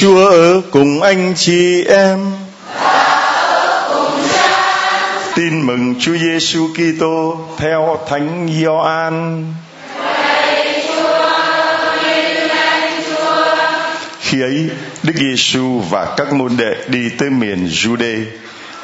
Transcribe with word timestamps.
Chúa 0.00 0.26
ở 0.26 0.60
cùng 0.70 1.02
anh 1.02 1.34
chị 1.36 1.84
em. 1.84 2.18
Tin 5.34 5.66
mừng 5.66 5.94
Chúa 6.00 6.16
Giêsu 6.16 6.68
Kitô 6.68 7.38
theo 7.56 7.98
Thánh 8.08 8.48
Gioan. 8.60 9.44
Khi 14.20 14.40
ấy, 14.40 14.70
Đức 15.02 15.12
Giêsu 15.16 15.80
và 15.90 16.14
các 16.16 16.32
môn 16.32 16.56
đệ 16.56 16.74
đi 16.86 17.08
tới 17.18 17.30
miền 17.30 17.66
Jude. 17.66 18.24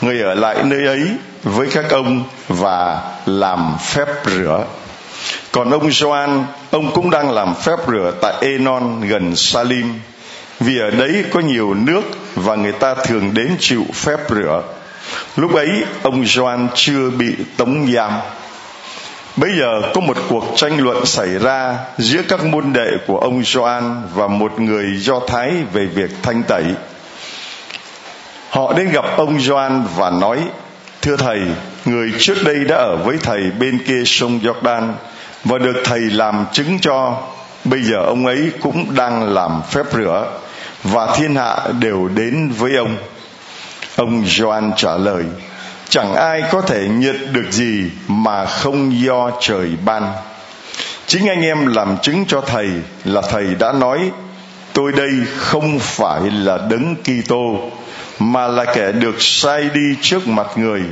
Người 0.01 0.21
ở 0.23 0.35
lại 0.35 0.57
nơi 0.65 0.87
ấy 0.87 1.07
với 1.43 1.69
các 1.73 1.91
ông 1.91 2.25
và 2.49 3.03
làm 3.27 3.77
phép 3.81 4.09
rửa. 4.25 4.65
Còn 5.53 5.71
ông 5.71 5.93
Gioan, 5.93 6.45
ông 6.71 6.93
cũng 6.95 7.11
đang 7.11 7.31
làm 7.31 7.55
phép 7.55 7.77
rửa 7.89 8.13
tại 8.23 8.35
Enon 8.41 9.09
gần 9.09 9.37
Salim 9.37 9.95
vì 10.61 10.79
ở 10.79 10.91
đấy 10.91 11.25
có 11.31 11.41
nhiều 11.41 11.75
nước 11.75 12.03
và 12.35 12.55
người 12.55 12.73
ta 12.73 12.95
thường 12.95 13.35
đến 13.35 13.57
chịu 13.59 13.85
phép 13.95 14.19
rửa. 14.29 14.63
Lúc 15.37 15.55
ấy 15.55 15.85
ông 16.03 16.25
Gioan 16.27 16.69
chưa 16.75 17.11
bị 17.11 17.35
tống 17.57 17.93
giam. 17.93 18.13
Bây 19.37 19.51
giờ 19.59 19.83
có 19.95 20.01
một 20.01 20.17
cuộc 20.29 20.45
tranh 20.57 20.81
luận 20.81 21.07
xảy 21.07 21.29
ra 21.39 21.79
giữa 21.99 22.23
các 22.29 22.45
môn 22.45 22.73
đệ 22.73 22.91
của 23.07 23.19
ông 23.19 23.43
Gioan 23.45 24.03
và 24.15 24.27
một 24.27 24.61
người 24.61 24.97
Do 24.97 25.21
Thái 25.29 25.53
về 25.73 25.87
việc 25.87 26.11
thanh 26.23 26.43
tẩy. 26.43 26.65
Họ 28.51 28.73
đến 28.73 28.91
gặp 28.91 29.05
ông 29.17 29.41
Gioan 29.41 29.85
và 29.97 30.11
nói: 30.11 30.39
"Thưa 31.03 31.17
thầy, 31.17 31.41
người 31.85 32.13
trước 32.19 32.35
đây 32.45 32.65
đã 32.69 32.77
ở 32.77 32.97
với 32.97 33.17
thầy 33.23 33.41
bên 33.59 33.79
kia 33.87 34.03
sông 34.07 34.41
Jordan 34.43 34.93
và 35.45 35.59
được 35.59 35.83
thầy 35.85 36.01
làm 36.01 36.47
chứng 36.53 36.79
cho, 36.81 37.17
bây 37.65 37.83
giờ 37.83 37.97
ông 38.07 38.27
ấy 38.27 38.51
cũng 38.63 38.95
đang 38.95 39.35
làm 39.35 39.63
phép 39.71 39.87
rửa 39.93 40.27
và 40.85 41.17
thiên 41.17 41.35
hạ 41.35 41.57
đều 41.81 42.09
đến 42.15 42.53
với 42.59 42.77
ông. 42.77 42.97
Ông 43.97 44.25
Gioan 44.27 44.73
trả 44.77 44.97
lời, 44.97 45.25
chẳng 45.89 46.15
ai 46.15 46.43
có 46.53 46.63
thể 46.63 46.89
nhận 46.89 47.33
được 47.33 47.51
gì 47.51 47.91
mà 48.09 48.47
không 48.47 49.01
do 49.01 49.31
trời 49.41 49.71
ban. 49.85 50.13
Chính 51.07 51.29
anh 51.29 51.43
em 51.43 51.67
làm 51.67 51.97
chứng 52.03 52.25
cho 52.29 52.41
thầy 52.41 52.69
là 53.05 53.23
thầy 53.31 53.55
đã 53.55 53.73
nói, 53.73 54.11
tôi 54.73 54.93
đây 54.93 55.11
không 55.37 55.79
phải 55.79 56.21
là 56.31 56.59
đấng 56.71 56.97
Kitô, 56.97 57.71
mà 58.19 58.47
là 58.49 58.65
kẻ 58.65 58.93
được 58.93 59.15
sai 59.19 59.63
đi 59.75 59.97
trước 60.03 60.29
mặt 60.29 60.47
người. 60.57 60.83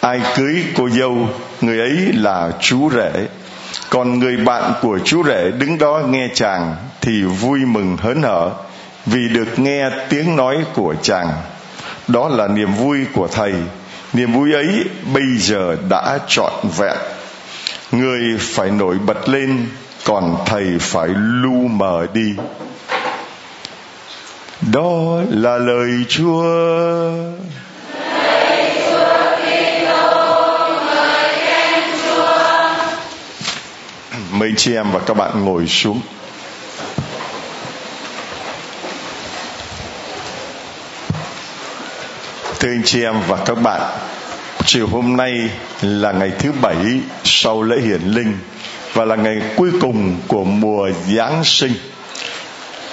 Ai 0.00 0.20
cưới 0.36 0.64
cô 0.76 0.88
dâu, 0.88 1.28
người 1.60 1.78
ấy 1.78 2.12
là 2.12 2.50
chú 2.60 2.90
rể. 2.90 3.26
Còn 3.90 4.18
người 4.18 4.36
bạn 4.36 4.72
của 4.82 4.98
chú 5.04 5.24
rể 5.24 5.50
đứng 5.58 5.78
đó 5.78 6.02
nghe 6.08 6.28
chàng 6.34 6.76
thì 7.00 7.22
vui 7.22 7.58
mừng 7.58 7.96
hớn 7.96 8.22
hở 8.22 8.50
vì 9.06 9.28
được 9.28 9.58
nghe 9.58 9.90
tiếng 10.08 10.36
nói 10.36 10.56
của 10.74 10.94
chàng. 11.02 11.28
Đó 12.08 12.28
là 12.28 12.48
niềm 12.48 12.74
vui 12.74 12.98
của 13.14 13.28
thầy. 13.28 13.54
Niềm 14.12 14.32
vui 14.32 14.52
ấy 14.52 14.84
bây 15.14 15.38
giờ 15.38 15.76
đã 15.88 16.18
trọn 16.28 16.52
vẹn. 16.78 16.96
Người 17.92 18.38
phải 18.40 18.70
nổi 18.70 18.98
bật 19.06 19.28
lên, 19.28 19.66
còn 20.04 20.36
thầy 20.46 20.64
phải 20.80 21.08
lu 21.16 21.68
mờ 21.68 22.06
đi. 22.14 22.34
Đó 24.72 25.20
là 25.30 25.58
lời 25.58 25.90
chúa. 26.08 26.42
Mời 34.32 34.52
chị 34.56 34.74
em 34.74 34.92
và 34.92 35.00
các 35.06 35.16
bạn 35.16 35.44
ngồi 35.44 35.66
xuống. 35.66 36.00
Thưa 42.62 42.68
anh 42.68 42.82
chị 42.84 43.02
em 43.02 43.14
và 43.28 43.36
các 43.44 43.62
bạn, 43.62 43.80
chiều 44.64 44.86
hôm 44.86 45.16
nay 45.16 45.50
là 45.82 46.12
ngày 46.12 46.30
thứ 46.38 46.52
bảy 46.52 46.76
sau 47.24 47.62
lễ 47.62 47.80
hiển 47.80 48.00
linh 48.00 48.38
và 48.92 49.04
là 49.04 49.16
ngày 49.16 49.36
cuối 49.56 49.70
cùng 49.80 50.16
của 50.28 50.44
mùa 50.44 50.90
giáng 51.16 51.44
sinh. 51.44 51.72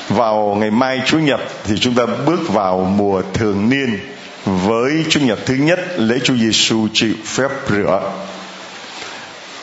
Vào 0.09 0.56
ngày 0.59 0.72
mai 0.72 1.02
chủ 1.06 1.19
nhật 1.19 1.40
thì 1.63 1.78
chúng 1.79 1.94
ta 1.94 2.06
bước 2.25 2.50
vào 2.50 2.94
mùa 2.97 3.22
thường 3.34 3.69
niên 3.69 4.00
với 4.46 5.06
chủ 5.09 5.19
nhật 5.19 5.40
thứ 5.46 5.53
nhất, 5.53 5.79
lễ 5.97 6.19
Chúa 6.24 6.35
Giêsu 6.35 6.88
chịu 6.94 7.13
phép 7.25 7.50
rửa. 7.69 8.12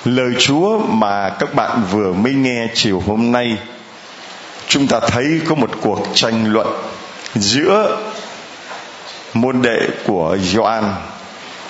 Lời 0.05 0.31
Chúa 0.39 0.78
mà 0.78 1.28
các 1.28 1.55
bạn 1.55 1.83
vừa 1.91 2.12
mới 2.12 2.33
nghe 2.33 2.69
chiều 2.75 3.03
hôm 3.06 3.33
nay, 3.33 3.56
chúng 4.69 4.87
ta 4.87 5.00
thấy 5.00 5.41
có 5.49 5.55
một 5.55 5.71
cuộc 5.81 6.06
tranh 6.15 6.53
luận 6.53 6.66
giữa 7.34 7.99
môn 9.41 9.62
đệ 9.62 9.88
của 10.06 10.36
Gioan, 10.42 10.94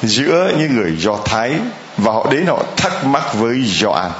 giữa 0.02 0.52
những 0.58 0.76
người 0.76 0.96
Do 0.98 1.16
Thái, 1.24 1.52
và 1.96 2.12
họ 2.12 2.26
đến 2.30 2.46
họ 2.46 2.62
thắc 2.76 3.04
mắc 3.06 3.34
với 3.34 3.62
Gioan. 3.64 4.10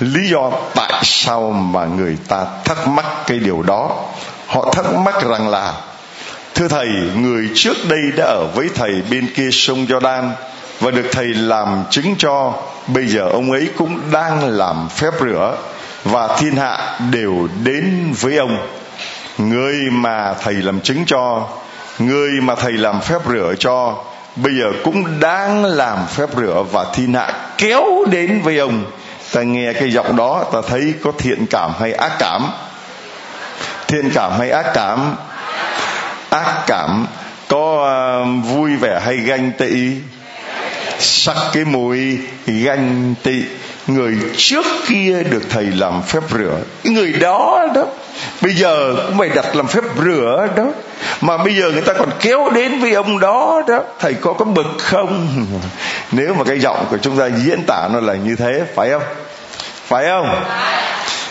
Lý 0.00 0.28
do 0.28 0.50
tại 0.74 1.00
sao 1.02 1.50
mà 1.50 1.84
người 1.84 2.16
ta 2.28 2.46
thắc 2.64 2.88
mắc 2.88 3.06
cái 3.26 3.38
điều 3.38 3.62
đó? 3.62 4.04
Họ 4.46 4.72
thắc 4.72 4.94
mắc 4.94 5.14
rằng 5.24 5.48
là, 5.48 5.72
thưa 6.54 6.68
thầy, 6.68 6.88
người 7.16 7.50
trước 7.54 7.76
đây 7.88 8.00
đã 8.16 8.24
ở 8.24 8.46
với 8.54 8.68
thầy 8.74 9.02
bên 9.10 9.28
kia 9.36 9.48
sông 9.52 9.86
Jordan 9.86 10.30
và 10.80 10.90
được 10.90 11.06
thầy 11.12 11.26
làm 11.26 11.84
chứng 11.90 12.14
cho, 12.18 12.52
bây 12.86 13.06
giờ 13.06 13.28
ông 13.28 13.52
ấy 13.52 13.68
cũng 13.78 14.00
đang 14.12 14.48
làm 14.48 14.88
phép 14.88 15.10
rửa 15.20 15.56
và 16.04 16.36
thiên 16.36 16.56
hạ 16.56 16.98
đều 17.10 17.48
đến 17.64 18.14
với 18.20 18.36
ông. 18.36 18.58
Người 19.38 19.74
mà 19.90 20.34
thầy 20.42 20.54
làm 20.54 20.80
chứng 20.80 21.04
cho 21.06 21.48
người 21.98 22.40
mà 22.40 22.54
thầy 22.54 22.72
làm 22.72 23.00
phép 23.00 23.18
rửa 23.28 23.54
cho 23.58 24.04
bây 24.36 24.52
giờ 24.54 24.72
cũng 24.84 25.20
đang 25.20 25.64
làm 25.64 26.06
phép 26.06 26.28
rửa 26.36 26.64
và 26.72 26.86
thiên 26.94 27.14
hạ 27.14 27.32
kéo 27.58 27.84
đến 28.10 28.40
với 28.42 28.58
ông. 28.58 28.84
Ta 29.32 29.42
nghe 29.42 29.72
cái 29.72 29.90
giọng 29.92 30.16
đó 30.16 30.44
ta 30.52 30.58
thấy 30.68 30.94
có 31.04 31.12
thiện 31.18 31.46
cảm 31.50 31.70
hay 31.80 31.92
ác 31.92 32.12
cảm? 32.18 32.46
Thiện 33.88 34.10
cảm 34.14 34.32
hay 34.38 34.50
ác 34.50 34.66
cảm? 34.74 35.16
Ác 36.30 36.64
cảm. 36.66 37.06
Có 37.48 37.88
uh, 38.22 38.46
vui 38.46 38.76
vẻ 38.76 39.00
hay 39.04 39.16
ganh 39.16 39.52
tị? 39.58 39.92
Sắc 40.98 41.36
cái 41.52 41.64
mùi 41.64 42.18
ganh 42.46 43.14
tị 43.22 43.42
người 43.86 44.18
trước 44.36 44.66
kia 44.86 45.22
được 45.22 45.42
thầy 45.50 45.64
làm 45.64 46.02
phép 46.02 46.22
rửa. 46.30 46.58
Người 46.84 47.12
đó 47.12 47.66
đó, 47.74 47.86
bây 48.42 48.54
giờ 48.54 48.94
cũng 49.06 49.18
phải 49.18 49.28
đặt 49.28 49.56
làm 49.56 49.66
phép 49.66 49.84
rửa 50.04 50.48
đó. 50.56 50.64
Mà 51.20 51.36
bây 51.36 51.54
giờ 51.56 51.70
người 51.70 51.82
ta 51.82 51.92
còn 51.92 52.10
kéo 52.20 52.50
đến 52.54 52.80
với 52.80 52.92
ông 52.92 53.20
đó 53.20 53.62
đó. 53.68 53.82
Thầy 54.00 54.14
có 54.14 54.32
có 54.32 54.44
bực 54.44 54.76
không? 54.78 55.36
Nếu 56.12 56.34
mà 56.34 56.44
cái 56.44 56.58
giọng 56.58 56.86
của 56.90 56.98
chúng 56.98 57.18
ta 57.18 57.26
diễn 57.26 57.62
tả 57.66 57.88
nó 57.92 58.00
là 58.00 58.14
như 58.14 58.36
thế, 58.36 58.62
phải 58.74 58.90
không? 58.90 59.02
Phải 59.86 60.04
không? 60.04 60.44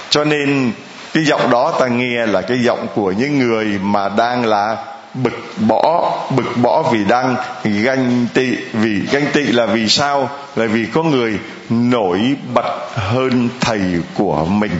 Cho 0.09 0.23
nên 0.23 0.71
cái 1.13 1.23
giọng 1.23 1.49
đó 1.49 1.73
ta 1.79 1.87
nghe 1.87 2.25
là 2.25 2.41
cái 2.41 2.57
giọng 2.63 2.87
của 2.95 3.11
những 3.11 3.39
người 3.39 3.79
mà 3.81 4.09
đang 4.09 4.45
là 4.45 4.77
bực 5.13 5.53
bỏ 5.57 6.13
bực 6.29 6.57
bỏ 6.61 6.81
vì 6.91 7.03
đang 7.03 7.35
ganh 7.63 8.27
tị, 8.33 8.55
vì 8.73 9.01
ganh 9.11 9.25
tị 9.33 9.43
là 9.43 9.65
vì 9.65 9.89
sao? 9.89 10.29
Là 10.55 10.65
vì 10.65 10.85
có 10.93 11.03
người 11.03 11.39
nổi 11.69 12.35
bật 12.53 12.89
hơn 12.95 13.49
thầy 13.59 13.81
của 14.13 14.45
mình. 14.45 14.71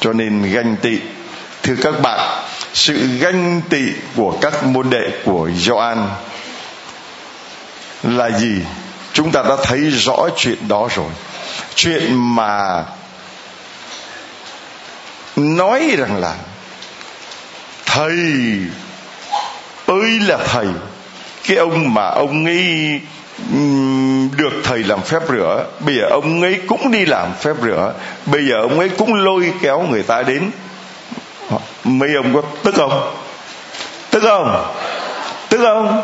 Cho 0.00 0.12
nên 0.12 0.42
ganh 0.52 0.76
tị. 0.76 0.98
Thưa 1.62 1.74
các 1.82 2.00
bạn, 2.02 2.42
sự 2.74 3.18
ganh 3.18 3.60
tị 3.68 3.82
của 4.16 4.36
các 4.40 4.64
môn 4.64 4.90
đệ 4.90 5.10
của 5.24 5.50
Gioan 5.56 6.08
là 8.02 8.38
gì? 8.38 8.60
Chúng 9.12 9.30
ta 9.30 9.42
đã 9.42 9.56
thấy 9.64 9.90
rõ 9.90 10.28
chuyện 10.36 10.68
đó 10.68 10.88
rồi. 10.96 11.10
Chuyện 11.74 12.34
mà 12.34 12.84
nói 15.36 15.94
rằng 15.98 16.16
là 16.16 16.34
thầy 17.86 18.16
tôi 19.92 20.10
là 20.28 20.36
thầy. 20.36 20.66
Cái 21.48 21.56
ông 21.56 21.94
mà 21.94 22.06
ông 22.06 22.44
ấy 22.44 23.00
được 24.36 24.52
thầy 24.64 24.78
làm 24.78 25.02
phép 25.02 25.22
rửa, 25.28 25.64
bây 25.80 25.94
giờ 25.94 26.02
ông 26.10 26.42
ấy 26.42 26.60
cũng 26.66 26.90
đi 26.90 27.06
làm 27.06 27.28
phép 27.40 27.52
rửa. 27.62 27.92
Bây 28.26 28.46
giờ 28.46 28.54
ông 28.60 28.78
ấy 28.78 28.88
cũng 28.88 29.14
lôi 29.14 29.52
kéo 29.62 29.82
người 29.90 30.02
ta 30.02 30.22
đến. 30.22 30.50
Mấy 31.84 32.14
ông 32.14 32.34
có 32.34 32.42
tức 32.62 32.74
không? 32.74 33.14
Tức 34.10 34.20
không? 34.22 34.72
Tức 35.48 35.58
không? 35.62 36.02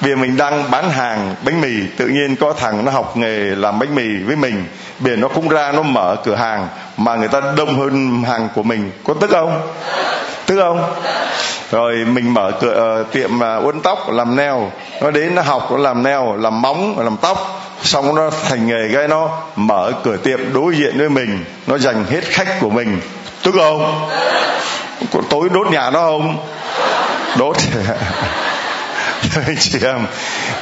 Vì 0.00 0.14
mình 0.14 0.36
đang 0.36 0.70
bán 0.70 0.90
hàng 0.90 1.34
bánh 1.44 1.60
mì, 1.60 1.72
tự 1.96 2.06
nhiên 2.06 2.36
có 2.36 2.52
thằng 2.52 2.84
nó 2.84 2.92
học 2.92 3.16
nghề 3.16 3.38
làm 3.38 3.78
bánh 3.78 3.94
mì 3.94 4.22
với 4.26 4.36
mình. 4.36 4.64
Bây 4.98 5.12
giờ 5.12 5.16
nó 5.16 5.28
cũng 5.28 5.48
ra 5.48 5.72
nó 5.72 5.82
mở 5.82 6.16
cửa 6.24 6.34
hàng 6.34 6.68
mà 6.96 7.16
người 7.16 7.28
ta 7.28 7.40
đông 7.56 7.78
hơn 7.78 8.22
hàng 8.22 8.48
của 8.54 8.62
mình. 8.62 8.90
Có 9.04 9.14
tức 9.20 9.30
không? 9.30 9.60
Tức 10.46 10.60
không? 10.60 10.94
Rồi 11.70 12.04
mình 12.04 12.34
mở 12.34 12.52
cửa 12.60 13.00
uh, 13.00 13.12
tiệm 13.12 13.30
uh, 13.36 13.64
uốn 13.64 13.80
tóc 13.80 14.10
làm 14.10 14.36
neo 14.36 14.70
nó 15.00 15.10
đến 15.10 15.34
nó 15.34 15.42
học 15.42 15.68
nó 15.70 15.76
làm 15.76 16.02
neo 16.02 16.36
làm 16.36 16.62
móng 16.62 16.98
làm 16.98 17.16
tóc. 17.16 17.66
Xong 17.82 18.14
nó 18.14 18.30
thành 18.48 18.66
nghề 18.66 18.94
cái 18.94 19.08
nó 19.08 19.30
mở 19.56 19.92
cửa 20.04 20.16
tiệm 20.16 20.52
đối 20.52 20.76
diện 20.76 20.98
với 20.98 21.08
mình. 21.08 21.44
Nó 21.66 21.78
dành 21.78 22.04
hết 22.10 22.24
khách 22.24 22.60
của 22.60 22.70
mình. 22.70 23.00
Tức 23.42 23.54
không 23.54 24.08
tối 25.30 25.48
đốt 25.52 25.70
nhà 25.70 25.90
nó 25.90 26.00
không? 26.00 26.36
Đốt. 27.38 27.56
Chị 29.60 29.78
em 29.82 30.06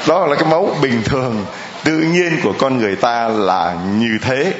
đó 0.06 0.26
là 0.26 0.36
cái 0.36 0.48
máu 0.50 0.68
bình 0.82 1.02
thường 1.04 1.46
tự 1.84 1.92
nhiên 1.92 2.40
của 2.42 2.52
con 2.58 2.78
người 2.78 2.96
ta 2.96 3.28
là 3.28 3.74
như 3.98 4.18
thế. 4.22 4.52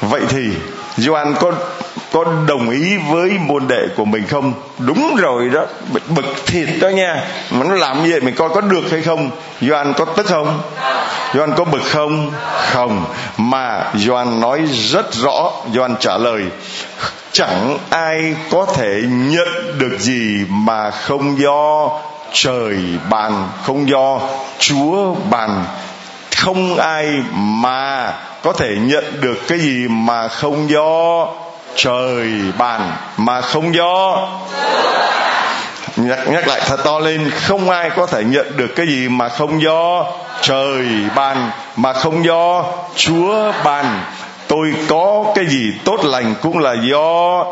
Vậy 0.00 0.22
thì 0.28 0.50
Doan 0.96 1.34
có 1.40 1.52
có 2.12 2.24
đồng 2.46 2.70
ý 2.70 2.96
với 3.10 3.30
môn 3.30 3.68
đệ 3.68 3.88
của 3.96 4.04
mình 4.04 4.26
không? 4.26 4.52
Đúng 4.78 5.16
rồi 5.16 5.48
đó. 5.48 5.64
Bực 6.08 6.46
thịt 6.46 6.68
đó 6.80 6.88
nha. 6.88 7.24
Mà 7.50 7.64
nó 7.64 7.74
làm 7.74 8.04
như 8.04 8.10
vậy 8.10 8.20
mình 8.20 8.34
coi 8.34 8.48
có 8.48 8.60
được 8.60 8.90
hay 8.90 9.02
không? 9.02 9.30
Doan 9.60 9.92
có 9.96 10.04
tức 10.04 10.26
không? 10.26 10.60
Doan 11.34 11.52
có 11.56 11.64
bực 11.64 11.82
không? 11.84 12.30
Không. 12.72 13.04
Mà 13.36 13.84
doan 13.94 14.40
nói 14.40 14.60
rất 14.72 15.14
rõ. 15.14 15.52
Doan 15.74 15.96
trả 16.00 16.18
lời, 16.18 16.44
chẳng 17.32 17.78
ai 17.90 18.34
có 18.50 18.66
thể 18.74 19.02
nhận 19.06 19.78
được 19.78 19.98
gì 19.98 20.44
mà 20.48 20.90
không 20.90 21.40
do 21.40 21.90
trời 22.32 22.76
bàn 23.10 23.48
không 23.62 23.88
do 23.88 24.20
chúa 24.58 25.14
bàn 25.30 25.64
không 26.36 26.76
ai 26.76 27.06
mà 27.34 28.12
có 28.42 28.52
thể 28.52 28.76
nhận 28.80 29.04
được 29.20 29.38
cái 29.48 29.58
gì 29.58 29.88
mà 29.88 30.28
không 30.28 30.70
do 30.70 31.26
trời 31.76 32.30
bàn 32.58 32.92
mà 33.16 33.40
không 33.40 33.74
do 33.74 34.28
nhắc 35.96 36.18
nhắc 36.28 36.48
lại 36.48 36.60
thật 36.66 36.80
to 36.84 36.98
lên, 36.98 37.30
không 37.30 37.70
ai 37.70 37.90
có 37.90 38.06
thể 38.06 38.24
nhận 38.24 38.56
được 38.56 38.68
cái 38.76 38.86
gì 38.86 39.08
mà 39.08 39.28
không 39.28 39.62
do 39.62 40.04
trời 40.40 40.86
bàn 41.14 41.50
mà 41.76 41.92
không 41.92 42.24
do 42.24 42.64
chúa 42.96 43.52
bàn, 43.64 44.00
tôi 44.48 44.74
có 44.88 45.24
cái 45.34 45.46
gì 45.46 45.72
tốt 45.84 46.04
lành 46.04 46.34
cũng 46.42 46.58
là 46.58 46.74
do. 46.90 47.44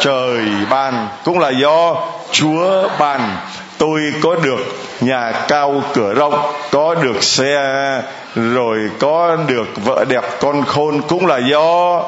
Trời 0.00 0.44
bàn 0.70 1.08
cũng 1.24 1.38
là 1.38 1.50
do. 1.50 1.96
Chúa 2.30 2.88
bàn, 2.98 3.36
tôi 3.78 4.00
có 4.22 4.34
được 4.34 4.58
nhà 5.00 5.32
cao 5.48 5.82
cửa 5.94 6.14
rộng, 6.14 6.52
có 6.70 6.94
được 6.94 7.22
xe, 7.22 8.02
rồi 8.34 8.78
có 8.98 9.36
được 9.46 9.66
vợ 9.84 10.04
đẹp 10.08 10.24
con 10.40 10.64
khôn 10.64 11.02
cũng 11.02 11.26
là 11.26 11.38
do 11.50 12.02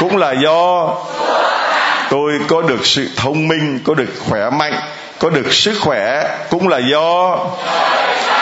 cũng 0.00 0.16
là 0.16 0.32
do 0.32 0.88
tôi 2.10 2.32
có 2.48 2.62
được 2.62 2.86
sự 2.86 3.08
thông 3.16 3.48
minh, 3.48 3.80
có 3.84 3.94
được 3.94 4.12
khỏe 4.28 4.50
mạnh, 4.50 4.74
có 5.18 5.30
được 5.30 5.52
sức 5.52 5.78
khỏe. 5.80 6.24
Cũng 6.50 6.68
là 6.68 6.78
do, 6.78 7.38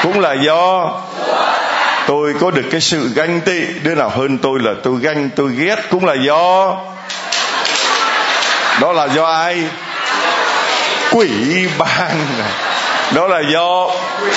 cũng 0.02 0.20
là 0.20 0.32
do 0.32 0.90
tôi 2.06 2.34
có 2.40 2.50
được 2.50 2.64
cái 2.70 2.81
sự 2.81 3.10
ganh 3.14 3.40
tị. 3.40 3.60
Đứa 3.82 3.94
nào 3.94 4.08
hơn 4.08 4.38
tôi 4.38 4.58
là 4.62 4.72
tôi 4.82 4.94
ganh, 5.00 5.31
tôi 5.37 5.52
ghét. 5.52 5.76
Cũng 5.90 6.05
là 6.05 6.14
do, 6.26 6.76
đó 8.81 8.93
là 8.93 9.04
do 9.04 9.25
ai? 9.25 9.64
Quỷ 11.12 11.28
ban. 11.78 12.26
Đó 13.14 13.28
là 13.28 13.40
do 13.52 13.90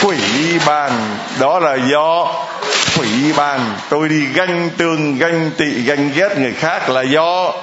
quỷ 0.04 0.18
ban. 0.66 0.92
Đó 1.40 1.60
là 1.60 1.78
do 1.92 2.28
quỷ 2.98 3.32
bàn. 3.38 3.60
Tôi 3.90 4.10
đi 4.10 4.26
ganh 4.34 4.70
tương 4.78 5.18
ganh 5.18 5.52
tị 5.58 5.82
ganh 5.84 6.12
ghét 6.16 6.38
người 6.38 6.54
khác 6.54 6.90
là 6.90 7.02
do 7.02 7.54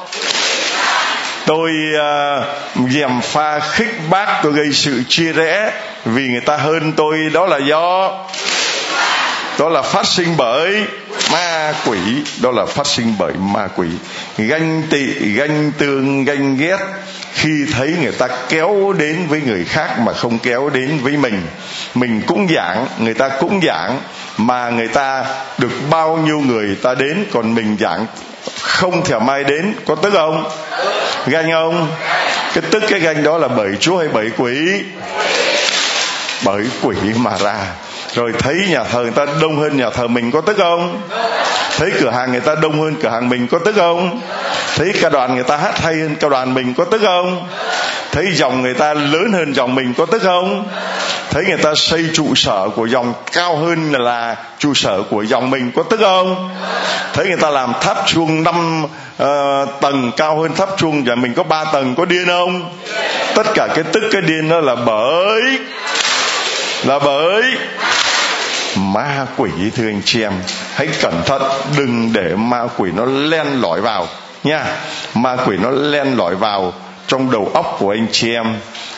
tôi 1.46 1.70
uh, 1.94 2.90
dèm 2.90 3.20
pha 3.20 3.58
khích 3.58 3.94
bác 4.10 4.40
tôi 4.42 4.52
gây 4.52 4.72
sự 4.72 5.02
chia 5.08 5.32
rẽ 5.32 5.72
vì 6.04 6.28
người 6.28 6.40
ta 6.40 6.56
hơn 6.56 6.92
tôi. 6.92 7.18
Đó 7.32 7.46
là 7.46 7.58
do 7.58 8.12
đó 9.58 9.68
là 9.68 9.82
phát 9.82 10.06
sinh 10.06 10.36
bởi 10.36 10.84
ma 11.32 11.74
quỷ. 11.86 11.98
Đó 12.42 12.50
là 12.50 12.66
phát 12.66 12.86
sinh 12.86 13.14
bởi 13.18 13.32
ma 13.32 13.68
quỷ. 13.76 13.88
Ganh 14.38 14.82
tị 14.90 15.32
ganh 15.32 15.72
tương 15.78 16.24
ganh 16.24 16.56
ghét. 16.56 16.78
Khi 17.32 17.66
thấy 17.72 17.94
người 18.02 18.12
ta 18.12 18.28
kéo 18.48 18.94
đến 18.98 19.26
với 19.28 19.40
người 19.40 19.64
khác 19.64 19.98
mà 19.98 20.12
không 20.12 20.38
kéo 20.38 20.70
đến 20.70 20.98
với 21.02 21.16
mình 21.16 21.42
mình 21.94 22.22
cũng 22.26 22.48
giảng 22.54 22.86
người 22.98 23.14
ta 23.14 23.28
cũng 23.28 23.60
giảng 23.66 24.00
mà 24.38 24.68
người 24.68 24.88
ta 24.88 25.24
được 25.58 25.72
bao 25.90 26.16
nhiêu 26.16 26.40
người 26.40 26.76
ta 26.82 26.94
đến 26.94 27.24
còn 27.32 27.54
mình 27.54 27.76
giảng 27.80 28.06
không 28.62 29.04
thèm 29.04 29.26
mai 29.26 29.44
đến, 29.44 29.74
có 29.86 29.94
tức 29.94 30.12
không? 30.12 30.44
Ganh 31.26 31.50
không? 31.52 31.88
Cái 32.54 32.64
tức 32.70 32.82
cái 32.88 33.00
ganh 33.00 33.22
đó 33.22 33.38
là 33.38 33.48
bởi 33.48 33.68
chúa 33.80 33.98
hay 33.98 34.08
bởi 34.12 34.30
quỷ? 34.36 34.82
Bởi 36.44 36.64
quỷ 36.82 36.96
mà 37.16 37.36
ra. 37.38 37.56
Rồi 38.14 38.32
thấy 38.38 38.54
nhà 38.70 38.84
thờ 38.84 39.02
người 39.02 39.10
ta 39.10 39.26
đông 39.40 39.56
hơn 39.56 39.76
nhà 39.76 39.90
thờ 39.90 40.06
mình, 40.06 40.30
có 40.30 40.40
tức 40.40 40.56
không? 40.58 41.02
Thấy 41.78 41.90
cửa 42.00 42.10
hàng 42.10 42.32
người 42.32 42.40
ta 42.40 42.54
đông 42.62 42.80
hơn 42.80 42.96
cửa 43.02 43.08
hàng 43.08 43.28
mình, 43.28 43.46
có 43.48 43.58
tức 43.58 43.74
không? 43.76 44.20
Thấy 44.76 44.92
ca 45.02 45.08
đoàn 45.08 45.34
người 45.34 45.44
ta 45.44 45.56
hát 45.56 45.78
hay 45.78 45.94
hơn 45.94 46.16
ca 46.20 46.28
đoàn 46.28 46.54
mình, 46.54 46.74
có 46.74 46.84
tức 46.84 47.00
không? 47.04 47.48
Thấy 48.12 48.26
dòng 48.32 48.62
người 48.62 48.74
ta 48.74 48.94
lớn 48.94 49.32
hơn 49.32 49.54
dòng 49.54 49.74
mình 49.74 49.94
có 49.94 50.06
tức 50.06 50.22
không? 50.22 50.68
Thấy 51.30 51.44
người 51.44 51.58
ta 51.58 51.74
xây 51.74 52.04
trụ 52.14 52.34
sở 52.34 52.68
của 52.76 52.86
dòng 52.86 53.14
cao 53.32 53.56
hơn 53.56 53.92
là 53.92 54.36
trụ 54.58 54.74
sở 54.74 55.02
của 55.10 55.22
dòng 55.22 55.50
mình 55.50 55.72
có 55.76 55.82
tức 55.82 56.00
không? 56.00 56.50
Thấy 57.12 57.26
người 57.26 57.36
ta 57.36 57.50
làm 57.50 57.72
tháp 57.80 57.96
chuông 58.06 58.42
năm 58.42 58.84
uh, 58.84 58.88
tầng 59.80 60.12
cao 60.16 60.40
hơn 60.40 60.54
tháp 60.54 60.68
chuông 60.76 61.04
và 61.04 61.14
mình 61.14 61.34
có 61.34 61.42
ba 61.42 61.64
tầng 61.64 61.94
có 61.94 62.04
điên 62.04 62.26
không? 62.26 62.70
Tất 63.34 63.46
cả 63.54 63.68
cái 63.74 63.84
tức 63.92 64.02
cái 64.10 64.22
điên 64.22 64.48
đó 64.48 64.60
là 64.60 64.74
bởi 64.74 65.42
là 66.84 66.98
bởi 66.98 67.42
ma 68.76 69.26
quỷ 69.36 69.50
thưa 69.76 69.86
anh 69.86 70.02
chị 70.04 70.22
em. 70.22 70.32
Hãy 70.74 70.88
cẩn 71.00 71.22
thận 71.26 71.42
đừng 71.76 72.12
để 72.12 72.34
ma 72.36 72.62
quỷ 72.76 72.90
nó 72.96 73.04
len 73.04 73.46
lỏi 73.60 73.80
vào 73.80 74.06
nha. 74.44 74.64
Ma 75.14 75.36
quỷ 75.46 75.56
nó 75.56 75.70
len 75.70 76.16
lỏi 76.16 76.34
vào 76.34 76.72
trong 77.08 77.30
đầu 77.30 77.50
óc 77.54 77.76
của 77.78 77.90
anh 77.90 78.06
chị 78.12 78.34
em, 78.34 78.46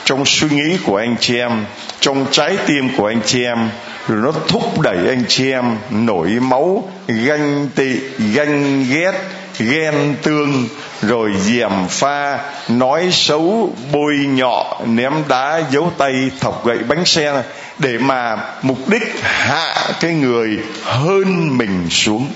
trong 0.04 0.24
suy 0.26 0.48
nghĩ 0.48 0.78
của 0.84 0.96
anh 0.96 1.16
chị 1.20 1.38
em, 1.38 1.64
trong 2.00 2.26
trái 2.30 2.56
tim 2.66 2.88
của 2.96 3.06
anh 3.06 3.20
chị 3.26 3.44
em, 3.44 3.70
rồi 4.08 4.18
nó 4.22 4.32
thúc 4.48 4.80
đẩy 4.80 4.96
anh 5.08 5.24
chị 5.28 5.52
em 5.52 5.76
nổi 5.90 6.28
máu, 6.28 6.88
ganh 7.08 7.68
tị, 7.74 7.96
ganh 8.34 8.84
ghét, 8.90 9.12
ghen 9.58 10.14
tương, 10.22 10.68
rồi 11.02 11.32
diềm 11.40 11.70
pha, 11.88 12.38
nói 12.68 13.08
xấu, 13.12 13.74
bôi 13.92 14.16
nhọ, 14.16 14.80
ném 14.86 15.12
đá, 15.28 15.62
giấu 15.70 15.92
tay, 15.98 16.30
thọc 16.40 16.66
gậy 16.66 16.78
bánh 16.78 17.04
xe 17.04 17.42
để 17.78 17.98
mà 17.98 18.36
mục 18.62 18.88
đích 18.88 19.02
hạ 19.22 19.74
cái 20.00 20.14
người 20.14 20.58
hơn 20.84 21.58
mình 21.58 21.86
xuống. 21.90 22.26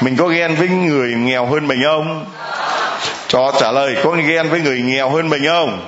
Mình 0.00 0.16
có 0.16 0.28
ghen 0.28 0.54
với 0.54 0.68
người 0.68 1.12
nghèo 1.14 1.46
hơn 1.46 1.66
mình 1.66 1.78
không? 1.84 2.24
Cho 3.28 3.52
trả 3.60 3.72
lời 3.72 3.96
có 4.04 4.10
ghen 4.10 4.50
với 4.50 4.60
người 4.60 4.80
nghèo 4.80 5.10
hơn 5.10 5.28
mình 5.28 5.44
không? 5.46 5.80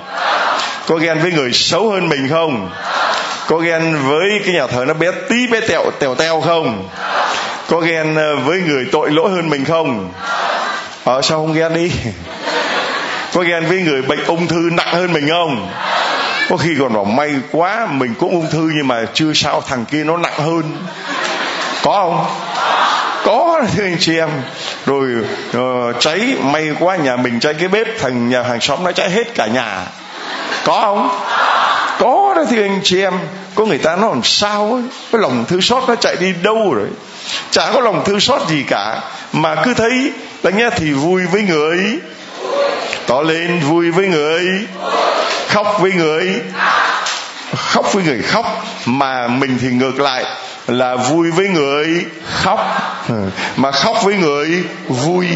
Có 0.86 0.96
ghen 0.96 1.18
với 1.18 1.32
người 1.32 1.52
xấu 1.52 1.90
hơn 1.90 2.08
mình 2.08 2.28
không? 2.30 2.70
Có 3.46 3.56
ghen 3.56 3.96
với 4.08 4.40
cái 4.44 4.54
nhà 4.54 4.66
thờ 4.66 4.84
nó 4.88 4.94
bé 4.94 5.10
tí 5.28 5.46
bé 5.46 5.60
tẹo 5.60 5.90
tèo 5.98 6.14
teo 6.14 6.40
không? 6.40 6.88
Có 7.68 7.80
ghen 7.80 8.14
ờ, 8.14 8.36
với 8.36 8.60
người 8.60 8.86
tội 8.92 9.10
lỗi 9.10 9.30
hơn 9.30 9.50
mình 9.50 9.64
không? 9.64 10.12
Ở 11.04 11.14
ờ, 11.14 11.22
sao 11.22 11.38
không 11.38 11.54
ghen 11.54 11.74
đi? 11.74 11.92
Có 13.34 13.42
ghen 13.42 13.66
với 13.66 13.82
người 13.82 14.02
bệnh 14.02 14.24
ung 14.24 14.46
thư 14.46 14.68
nặng 14.72 14.94
hơn 14.94 15.12
mình 15.12 15.28
không? 15.28 15.68
Có 16.48 16.56
khi 16.56 16.70
còn 16.80 16.94
bảo 16.94 17.04
may 17.04 17.34
quá 17.52 17.88
mình 17.90 18.14
cũng 18.18 18.30
ung 18.30 18.50
thư 18.50 18.70
nhưng 18.76 18.88
mà 18.88 19.04
chưa 19.14 19.32
sao 19.34 19.62
thằng 19.68 19.84
kia 19.84 20.04
nó 20.04 20.16
nặng 20.16 20.38
hơn. 20.38 20.62
Có 21.82 21.92
không? 21.92 22.26
Có 23.30 23.62
thưa 23.76 23.82
anh 23.82 23.96
chị 24.00 24.18
em. 24.18 24.28
Rồi 24.86 25.08
uh, 25.56 26.00
cháy 26.00 26.36
may 26.42 26.68
quá 26.80 26.96
nhà 26.96 27.16
mình 27.16 27.40
cháy 27.40 27.54
cái 27.58 27.68
bếp 27.68 27.86
thành 28.00 28.28
nhà 28.28 28.42
hàng 28.42 28.60
xóm 28.60 28.84
nó 28.84 28.92
cháy 28.92 29.10
hết 29.10 29.34
cả 29.34 29.46
nhà. 29.46 29.86
Có 30.64 30.80
không? 30.80 31.08
Có 31.98 32.34
đó 32.36 32.44
thưa 32.50 32.62
anh 32.62 32.80
chị 32.84 33.02
em. 33.02 33.14
Có 33.54 33.64
người 33.64 33.78
ta 33.78 33.96
nó 33.96 34.08
làm 34.08 34.22
sao 34.22 34.72
ấy? 34.72 34.82
Cái 35.12 35.20
lòng 35.20 35.44
thương 35.48 35.62
xót 35.62 35.82
nó 35.88 35.94
chạy 35.94 36.16
đi 36.20 36.32
đâu 36.42 36.74
rồi? 36.74 36.86
Chả 37.50 37.70
có 37.74 37.80
lòng 37.80 38.04
thương 38.04 38.20
xót 38.20 38.48
gì 38.48 38.64
cả. 38.68 39.00
Mà 39.32 39.54
cứ 39.64 39.74
thấy 39.74 40.12
là 40.42 40.50
nghe 40.50 40.70
thì 40.76 40.92
vui 40.92 41.22
với 41.32 41.42
người 41.42 41.78
tỏ 43.06 43.22
lên 43.22 43.60
vui 43.60 43.90
với 43.90 44.06
người 44.06 44.46
khóc 45.48 45.76
với 45.80 45.92
người 45.92 46.40
khóc 47.56 47.92
với 47.92 48.04
người 48.04 48.22
khóc. 48.22 48.64
Mà 48.86 49.28
mình 49.28 49.58
thì 49.60 49.68
ngược 49.68 50.00
lại 50.00 50.24
là 50.70 50.96
vui 50.96 51.30
với 51.30 51.48
người 51.48 52.04
khóc. 52.32 52.60
Mà 53.56 53.70
khóc 53.70 53.96
với 54.02 54.14
người 54.14 54.64
vui. 54.88 55.26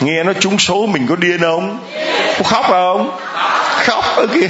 Nghe 0.00 0.22
nó 0.24 0.32
trúng 0.32 0.58
số 0.58 0.86
mình 0.86 1.06
có 1.08 1.16
điên 1.16 1.40
không? 1.40 1.78
Có 2.38 2.44
khóc 2.44 2.64
không? 2.68 3.18
Khóc 3.84 4.04
ở 4.16 4.26
kìa 4.34 4.48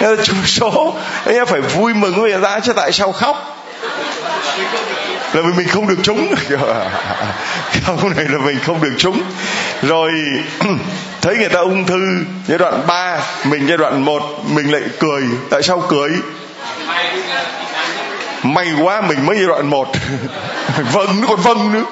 trúng 0.24 0.46
số. 0.46 0.94
Anh 1.24 1.46
phải 1.46 1.60
vui 1.60 1.94
mừng 1.94 2.20
với 2.20 2.30
người 2.30 2.42
ta 2.42 2.60
chứ 2.60 2.72
tại 2.72 2.92
sao 2.92 3.12
khóc? 3.12 3.56
Là 5.32 5.42
vì 5.42 5.52
mình 5.56 5.68
không 5.68 5.88
được 5.88 5.98
trúng. 6.02 6.34
Không 7.86 8.16
này 8.16 8.24
là 8.28 8.38
mình 8.38 8.58
không 8.66 8.82
được 8.82 8.94
trúng. 8.98 9.22
Rồi 9.82 10.10
thấy 11.22 11.36
người 11.36 11.48
ta 11.48 11.60
ung 11.60 11.86
thư 11.86 12.00
giai 12.46 12.58
đoạn 12.58 12.86
3 12.86 13.18
mình 13.44 13.66
giai 13.68 13.76
đoạn 13.76 14.04
1 14.04 14.22
mình 14.48 14.72
lại 14.72 14.82
cười. 14.98 15.22
Tại 15.50 15.62
sao 15.62 15.82
cười 15.88 16.10
may 18.42 18.66
quá 18.82 19.00
mình 19.00 19.26
mới 19.26 19.36
giai 19.36 19.46
đoạn 19.46 19.70
1 19.70 19.88
vâng 20.92 21.20
nó 21.20 21.26
còn 21.26 21.40
vâng 21.40 21.72
nữa. 21.72 21.84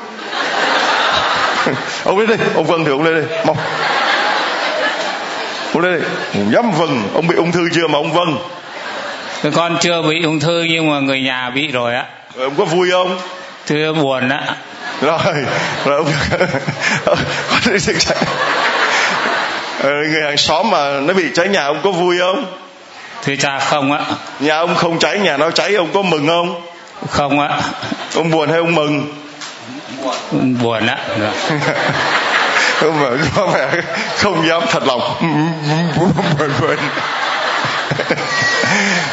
Ông 2.04 2.18
lên 2.18 2.28
đây 2.28 2.38
ông 2.54 2.64
vâng 2.64 2.84
thì 2.84 2.90
ông 2.90 3.04
lên 3.04 3.14
đây. 3.14 3.24
Mong. 3.46 3.56
Ông 5.74 5.82
đây. 5.82 6.00
Dám 6.52 6.70
vâng. 6.70 7.02
Ông 7.14 7.26
bị 7.26 7.36
ung 7.36 7.52
thư 7.52 7.68
chưa 7.74 7.86
mà 7.86 7.98
ông 7.98 8.12
vâng? 8.12 8.38
Con 9.54 9.76
chưa 9.80 10.02
bị 10.02 10.22
ung 10.22 10.40
thư 10.40 10.66
nhưng 10.68 10.90
mà 10.90 11.00
người 11.00 11.20
nhà 11.20 11.50
bị 11.54 11.68
rồi 11.68 11.94
á. 11.94 12.04
Ông 12.38 12.54
có 12.56 12.64
vui 12.64 12.90
không? 12.90 13.18
Thưa 13.66 13.92
buồn 13.92 14.28
á. 14.28 14.56
Rồi 15.00 15.18
rồi 15.84 15.96
ông 15.96 16.12
ờ, 19.82 19.90
người 19.90 20.22
hàng 20.22 20.36
xóm 20.36 20.70
mà 20.70 21.00
nó 21.00 21.14
bị 21.14 21.24
cháy 21.34 21.48
nhà 21.48 21.64
ông 21.64 21.80
có 21.84 21.90
vui 21.90 22.18
không 22.18 22.44
thưa 23.22 23.36
cha 23.36 23.58
không 23.58 23.92
á 23.92 24.04
nhà 24.40 24.56
ông 24.56 24.74
không 24.74 24.98
cháy 24.98 25.18
nhà 25.18 25.36
nó 25.36 25.50
cháy 25.50 25.74
ông 25.74 25.88
có 25.94 26.02
mừng 26.02 26.26
không? 26.26 26.62
Không 27.10 27.40
ạ. 27.40 27.60
Ông 28.14 28.30
buồn 28.30 28.48
hay 28.48 28.58
ông 28.58 28.74
mừng? 28.74 29.14
Buồn 30.62 30.86
á 30.86 30.98
mà 31.18 31.32
có 33.36 33.46
vẻ 33.46 33.82
không 34.16 34.46
dám 34.46 34.62
thật 34.70 34.82
lòng. 34.86 35.00
Buồn 35.96 36.12
buồn 36.60 36.76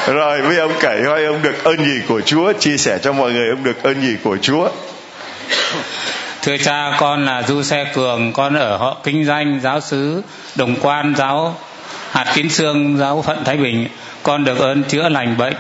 rồi 0.08 0.42
với 0.42 0.58
ông 0.58 0.74
kể 0.80 1.02
coi 1.06 1.26
ông 1.26 1.42
được 1.42 1.64
ơn 1.64 1.86
gì 1.86 2.02
của 2.08 2.22
Chúa? 2.22 2.54
Chia 2.54 2.78
sẻ 2.78 2.98
cho 3.04 3.14
mọi 3.14 3.32
người 3.32 3.50
ông 3.50 3.64
được 3.64 3.84
ơn 3.84 4.02
gì 4.02 4.18
của 4.24 4.38
Chúa? 4.42 4.70
Thưa 6.42 6.58
cha 6.58 6.96
con 7.00 7.26
là 7.26 7.42
du 7.42 7.64
xe 7.64 7.86
cường 7.94 8.34
con 8.34 8.54
ở 8.54 8.78
họ 8.78 8.98
kinh 9.04 9.26
doanh 9.26 9.60
giáo 9.64 9.82
sứ 9.82 10.22
đồng 10.56 10.76
quan 10.82 11.16
giáo 11.18 11.56
hạt 12.16 12.26
kiến 12.34 12.50
xương, 12.50 12.98
giáo 12.98 13.22
phận 13.22 13.44
thái 13.44 13.58
bình, 13.58 13.88
con 14.24 14.44
được 14.44 14.60
ơn 14.60 14.84
chữa 14.84 15.10
lành 15.10 15.38
bệnh. 15.38 15.56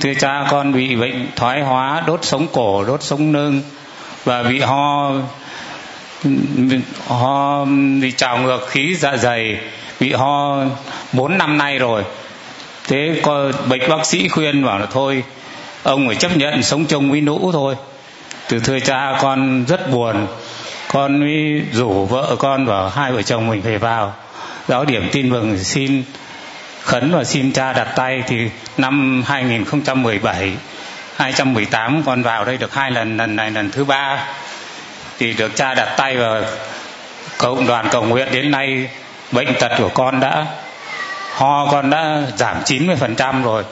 Thưa 0.00 0.14
cha, 0.14 0.46
con 0.50 0.72
bị 0.72 0.96
bệnh 0.96 1.26
thoái 1.36 1.62
hóa, 1.62 2.02
đốt 2.06 2.24
sống 2.24 2.46
cổ, 2.52 2.84
đốt 2.84 3.02
sống 3.02 3.32
nương. 3.32 3.60
Và 4.24 4.42
bị 4.42 4.60
ho 4.60 5.12
ho 7.08 7.64
bị 8.00 8.12
trào 8.12 8.38
ngược 8.38 8.68
khí 8.68 8.94
dạ 8.94 9.16
dày, 9.16 9.56
bị 10.00 10.12
ho 10.12 10.64
bốn 11.12 11.38
năm 11.38 11.58
nay 11.58 11.78
rồi. 11.78 12.04
Thế 12.88 13.20
có 13.22 13.52
bệnh 13.68 13.88
bác 13.88 14.06
sĩ 14.06 14.28
khuyên 14.28 14.64
bảo 14.64 14.78
là 14.78 14.86
thôi, 14.86 15.24
ông 15.82 16.06
phải 16.06 16.16
chấp 16.16 16.36
nhận 16.36 16.62
sống 16.62 16.84
chung 16.86 17.10
với 17.10 17.20
nũ 17.20 17.50
thôi. 17.52 17.74
Từ 18.48 18.58
thưa 18.58 18.80
cha, 18.80 19.18
con 19.20 19.64
rất 19.68 19.90
buồn. 19.90 20.26
Con 20.92 21.20
mới 21.20 21.62
rủ 21.72 22.06
vợ 22.06 22.36
con 22.38 22.66
và 22.66 22.88
hai 22.88 23.12
vợ 23.12 23.22
chồng 23.22 23.46
mình 23.46 23.62
phải 23.62 23.78
vào 23.78 24.14
giáo 24.70 24.84
điểm 24.84 25.08
tin 25.12 25.28
mừng 25.28 25.58
xin 25.58 26.02
khấn 26.82 27.12
và 27.12 27.24
xin 27.24 27.52
cha 27.52 27.72
đặt 27.72 27.88
tay 27.96 28.22
thì 28.26 28.36
năm 28.78 29.22
2017 29.26 30.52
218 31.16 32.02
con 32.06 32.22
vào 32.22 32.44
đây 32.44 32.56
được 32.56 32.74
hai 32.74 32.90
lần 32.90 33.16
lần 33.16 33.36
này 33.36 33.50
lần 33.50 33.70
thứ 33.70 33.84
ba 33.84 34.26
thì 35.18 35.32
được 35.32 35.56
cha 35.56 35.74
đặt 35.74 35.94
tay 35.96 36.16
vào 36.16 36.42
cộng 37.38 37.66
đoàn 37.66 37.88
cầu 37.90 38.04
nguyện 38.04 38.28
đến 38.32 38.50
nay 38.50 38.88
bệnh 39.32 39.54
tật 39.60 39.72
của 39.78 39.90
con 39.94 40.20
đã, 40.20 40.46
ho 41.34 41.68
con 41.72 41.90
đã 41.90 42.22
giảm 42.36 42.56
90% 42.64 43.42
rồi, 43.42 43.64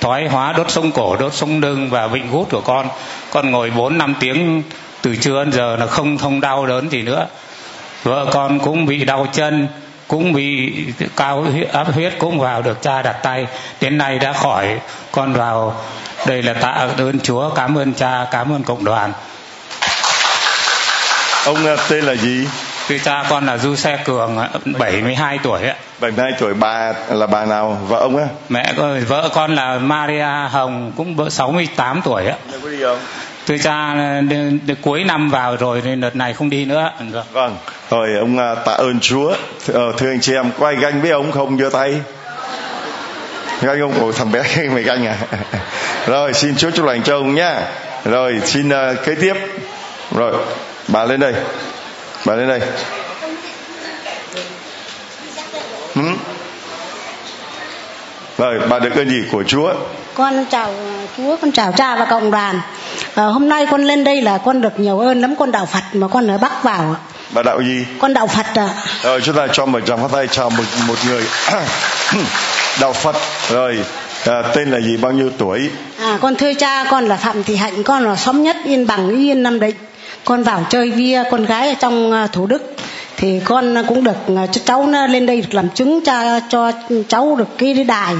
thoái 0.00 0.28
hóa, 0.28 0.52
đốt 0.52 0.70
sống 0.70 0.92
cổ, 0.92 1.16
đốt 1.16 1.34
sống 1.34 1.60
lưng 1.60 1.90
và 1.90 2.08
bệnh 2.08 2.30
gút 2.30 2.50
của 2.50 2.60
con. 2.60 2.88
Con 3.30 3.50
ngồi 3.50 3.70
4 3.70 3.98
năm 3.98 4.14
tiếng 4.20 4.62
từ 5.02 5.16
trưa 5.16 5.44
đến 5.44 5.52
giờ 5.52 5.76
là 5.76 5.86
không 5.86 6.18
không 6.18 6.40
đau 6.40 6.66
đớn 6.66 6.88
gì 6.90 7.02
nữa. 7.02 7.26
Vợ 8.02 8.26
con 8.32 8.58
cũng 8.58 8.86
bị 8.86 9.04
đau 9.04 9.26
chân 9.32 9.68
cũng 10.08 10.32
bị 10.32 10.72
cao 11.16 11.46
áp 11.72 11.92
huyết 11.94 12.14
cũng 12.18 12.40
vào 12.40 12.62
được 12.62 12.82
cha 12.82 13.02
đặt 13.02 13.16
tay. 13.22 13.46
Đến 13.80 13.98
nay 13.98 14.18
đã 14.18 14.32
khỏi 14.32 14.80
con 15.12 15.32
vào. 15.32 15.80
Đây 16.26 16.42
là 16.42 16.52
tạ 16.52 16.88
ơn 16.98 17.20
chúa. 17.20 17.50
Cảm 17.50 17.78
ơn 17.78 17.94
cha 17.94 18.26
cảm 18.30 18.52
ơn 18.52 18.62
cộng 18.62 18.84
đoàn. 18.84 19.12
Ông 21.44 21.66
à, 21.66 21.76
tên 21.88 22.04
là 22.04 22.14
gì? 22.14 22.48
Thưa 22.88 22.98
cha 22.98 23.24
con 23.28 23.46
là 23.46 23.58
Du 23.58 23.76
Xe 23.76 23.98
Cường 24.04 24.38
72 24.78 25.38
tuổi 25.42 25.62
ạ. 25.62 25.74
72 26.00 26.32
tuổi 26.38 26.54
bà 26.54 26.92
là 27.10 27.26
bà 27.26 27.44
nào? 27.44 27.78
Vợ 27.88 27.98
ông 27.98 28.16
á? 28.16 28.24
Mẹ 28.48 28.72
vợ 29.08 29.28
con 29.34 29.54
là 29.54 29.78
Maria 29.78 30.48
Hồng 30.50 30.92
cũng 30.96 31.16
vợ 31.16 31.30
68 31.30 32.00
tuổi 32.04 32.26
á 32.26 32.36
có 32.66 32.68
đi 32.68 32.82
không 32.82 32.98
tôi 33.46 33.58
cha 33.58 33.94
được 34.66 34.78
cuối 34.82 35.04
năm 35.04 35.30
vào 35.30 35.56
rồi 35.56 35.82
nên 35.84 36.00
đợt 36.00 36.16
này 36.16 36.34
không 36.34 36.50
đi 36.50 36.64
nữa. 36.64 36.92
Được. 37.12 37.32
vâng. 37.32 37.56
rồi 37.90 38.08
ông 38.18 38.38
à, 38.38 38.54
tạ 38.54 38.72
ơn 38.72 39.00
Chúa. 39.00 39.34
Ờ, 39.72 39.92
thưa 39.98 40.10
anh 40.10 40.20
chị 40.20 40.34
em 40.34 40.50
có 40.58 40.66
ai 40.66 40.76
ganh 40.76 41.02
với 41.02 41.10
ông 41.10 41.32
không? 41.32 41.58
Giơ 41.58 41.70
tay. 41.70 42.00
Ganh 43.62 43.80
ông 43.80 43.92
của 44.00 44.12
thằng 44.12 44.32
bé 44.32 44.42
mày 44.72 44.82
ganh 44.82 45.06
à. 45.06 45.16
Rồi 46.06 46.32
xin 46.32 46.56
Chúa 46.56 46.70
chúc 46.70 46.86
lành 46.86 47.02
cho 47.02 47.16
ông 47.16 47.34
nhá. 47.34 47.62
Rồi 48.04 48.40
xin 48.44 48.68
uh, 48.68 49.04
kế 49.04 49.14
tiếp. 49.14 49.34
Rồi 50.14 50.32
bà 50.88 51.04
lên 51.04 51.20
đây. 51.20 51.34
Bà 52.26 52.34
lên 52.34 52.48
đây. 52.48 52.60
Ừ. 55.94 56.02
rồi 58.38 58.60
bà 58.68 58.78
được 58.78 58.96
ơn 58.96 59.10
gì 59.10 59.24
của 59.32 59.42
Chúa? 59.42 59.74
Con 60.16 60.44
chào 60.50 60.70
Chúa 61.16 61.36
con 61.36 61.52
chào 61.52 61.72
cha 61.72 61.96
và 61.96 62.04
cộng 62.04 62.30
đoàn. 62.30 62.60
À, 63.14 63.24
hôm 63.24 63.48
nay 63.48 63.66
con 63.70 63.84
lên 63.84 64.04
đây 64.04 64.22
là 64.22 64.38
con 64.38 64.60
được 64.60 64.80
nhiều 64.80 64.98
ơn 64.98 65.20
lắm 65.20 65.36
con 65.36 65.52
đạo 65.52 65.66
Phật 65.66 65.82
mà 65.92 66.08
con 66.08 66.26
ở 66.26 66.38
Bắc 66.38 66.62
vào 66.62 66.96
bà 67.30 67.42
đạo 67.42 67.62
gì? 67.62 67.86
Con 67.98 68.14
đạo 68.14 68.26
Phật 68.26 68.46
ạ. 68.54 68.68
Rồi 69.02 69.20
chúng 69.20 69.36
ta 69.36 69.46
cho 69.52 69.66
một 69.66 69.80
tràng 69.86 69.98
phát 70.02 70.16
tay 70.16 70.28
chào 70.28 70.50
một 70.50 70.64
một 70.86 70.94
người. 71.06 71.24
Đạo 72.80 72.92
Phật 72.92 73.16
rồi 73.50 73.84
à, 74.26 74.42
tên 74.54 74.70
là 74.70 74.80
gì 74.80 74.96
bao 74.96 75.12
nhiêu 75.12 75.30
tuổi? 75.38 75.70
À 76.00 76.18
con 76.20 76.34
thưa 76.36 76.54
cha 76.54 76.84
con 76.90 77.04
là 77.04 77.16
Phạm 77.16 77.42
Thị 77.44 77.56
Hạnh 77.56 77.82
con 77.82 78.04
là 78.04 78.16
xóm 78.16 78.42
nhất 78.42 78.56
Yên 78.64 78.86
Bằng 78.86 79.08
Yên 79.08 79.42
Nam 79.42 79.60
Định. 79.60 79.76
Con 80.24 80.42
vào 80.42 80.66
chơi 80.70 80.90
via 80.90 81.22
con 81.30 81.44
gái 81.44 81.68
ở 81.68 81.74
trong 81.80 82.12
à, 82.12 82.26
thủ 82.26 82.46
đức 82.46 82.76
thì 83.16 83.40
con 83.44 83.74
cũng 83.88 84.04
được 84.04 84.16
à, 84.36 84.46
cho 84.46 84.60
cháu 84.64 84.88
lên 85.08 85.26
đây 85.26 85.40
được 85.40 85.54
làm 85.54 85.68
chứng 85.68 86.00
cho 86.00 86.40
cho 86.48 86.72
cháu 87.08 87.36
được 87.36 87.58
cái 87.58 87.74
đài. 87.74 88.14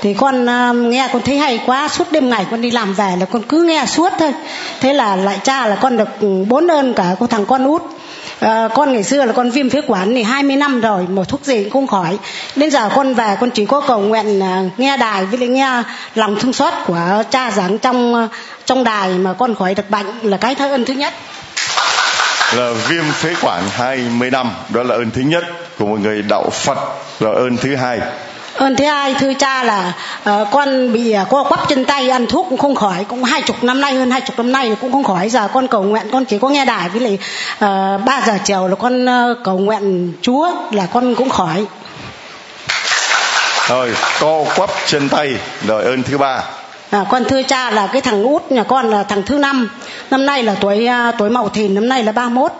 Thì 0.00 0.14
con 0.14 0.48
à, 0.48 0.72
nghe 0.72 1.08
con 1.12 1.22
thấy 1.22 1.38
hay 1.38 1.60
quá 1.66 1.88
suốt 1.88 2.12
đêm 2.12 2.30
ngày 2.30 2.46
con 2.50 2.60
đi 2.60 2.70
làm 2.70 2.94
về 2.94 3.16
là 3.20 3.26
con 3.26 3.42
cứ 3.42 3.62
nghe 3.62 3.84
suốt 3.86 4.12
thôi. 4.18 4.32
Thế 4.80 4.92
là 4.92 5.16
lại 5.16 5.38
cha 5.44 5.66
là 5.66 5.76
con 5.76 5.96
được 5.96 6.08
bốn 6.48 6.66
ơn 6.66 6.94
cả 6.94 7.16
cô 7.18 7.26
thằng 7.26 7.46
con 7.46 7.64
út. 7.64 7.82
À, 8.40 8.68
con 8.74 8.92
ngày 8.92 9.02
xưa 9.02 9.24
là 9.24 9.32
con 9.32 9.50
viêm 9.50 9.70
phế 9.70 9.80
quản 9.86 10.14
thì 10.14 10.22
20 10.22 10.56
năm 10.56 10.80
rồi 10.80 11.06
một 11.08 11.28
thuốc 11.28 11.44
gì 11.44 11.64
cũng 11.64 11.72
không 11.72 11.86
khỏi. 11.86 12.18
Đến 12.56 12.70
giờ 12.70 12.88
con 12.94 13.14
về 13.14 13.36
con 13.40 13.50
chỉ 13.50 13.66
có 13.66 13.80
cầu 13.80 14.00
nguyện 14.00 14.42
à, 14.42 14.62
nghe 14.78 14.96
đài 14.96 15.24
với 15.24 15.38
lại 15.38 15.48
nghe 15.48 15.82
lòng 16.14 16.36
thương 16.40 16.52
xót 16.52 16.74
của 16.86 17.22
cha 17.30 17.50
giảng 17.50 17.78
trong 17.78 18.28
trong 18.66 18.84
đài 18.84 19.08
mà 19.08 19.32
con 19.32 19.54
khỏi 19.54 19.74
được 19.74 19.90
bệnh 19.90 20.06
là 20.22 20.36
cái 20.36 20.54
thơ 20.54 20.70
ơn 20.70 20.84
thứ 20.84 20.94
nhất 20.94 21.14
là 22.52 22.72
viêm 22.88 23.04
phế 23.12 23.34
quản 23.42 23.62
20 23.70 24.30
năm. 24.30 24.50
Đó 24.68 24.82
là 24.82 24.94
ơn 24.94 25.10
thứ 25.10 25.20
nhất 25.20 25.44
của 25.78 25.86
một 25.86 26.00
người 26.00 26.22
đạo 26.22 26.50
Phật. 26.50 26.78
Rồi 27.20 27.34
ơn 27.34 27.56
thứ 27.56 27.76
hai. 27.76 28.00
Ơn 28.54 28.76
thứ 28.76 28.84
hai 28.84 29.14
thưa 29.14 29.32
cha 29.34 29.62
là 29.62 29.92
uh, 30.30 30.48
con 30.52 30.92
bị 30.92 31.14
uh, 31.22 31.28
co 31.28 31.44
quắp 31.44 31.68
chân 31.68 31.84
tay 31.84 32.10
ăn 32.10 32.26
thuốc 32.26 32.46
cũng 32.50 32.58
không 32.58 32.74
khỏi. 32.74 33.04
Cũng 33.08 33.24
hai 33.24 33.42
chục 33.42 33.64
năm 33.64 33.80
nay 33.80 33.94
hơn 33.94 34.10
hai 34.10 34.20
chục 34.20 34.36
năm 34.36 34.52
nay 34.52 34.76
cũng 34.80 34.92
không 34.92 35.04
khỏi. 35.04 35.28
Giờ 35.28 35.48
con 35.52 35.68
cầu 35.68 35.82
nguyện 35.82 36.06
con 36.12 36.24
chỉ 36.24 36.38
có 36.38 36.48
nghe 36.48 36.64
đài 36.64 36.88
với 36.88 37.00
lại 37.00 37.18
uh, 37.54 38.04
3 38.06 38.22
giờ 38.26 38.38
chiều 38.44 38.68
là 38.68 38.74
con 38.74 39.04
uh, 39.04 39.38
cầu 39.44 39.58
nguyện 39.58 40.12
Chúa 40.22 40.50
là 40.70 40.86
con 40.92 41.14
cũng 41.14 41.30
khỏi. 41.30 41.66
Rồi 43.68 43.94
co 44.20 44.44
quắp 44.56 44.70
chân 44.86 45.08
tay. 45.08 45.34
Rồi 45.66 45.84
ơn 45.84 46.02
thứ 46.02 46.18
ba 46.18 46.42
à, 46.90 47.04
con 47.10 47.24
thưa 47.24 47.42
cha 47.42 47.70
là 47.70 47.86
cái 47.86 48.02
thằng 48.02 48.22
út 48.22 48.50
nhà 48.50 48.62
con 48.62 48.90
là 48.90 49.02
thằng 49.02 49.22
thứ 49.22 49.38
năm. 49.38 49.68
Năm 50.10 50.26
nay 50.26 50.42
là 50.42 50.54
tuổi 50.60 50.86
à, 50.86 51.12
tuổi 51.18 51.30
mậu 51.30 51.48
thìn 51.48 51.74
năm 51.74 51.88
nay 51.88 52.04
là 52.04 52.12
ba 52.12 52.28
mốt. 52.28 52.52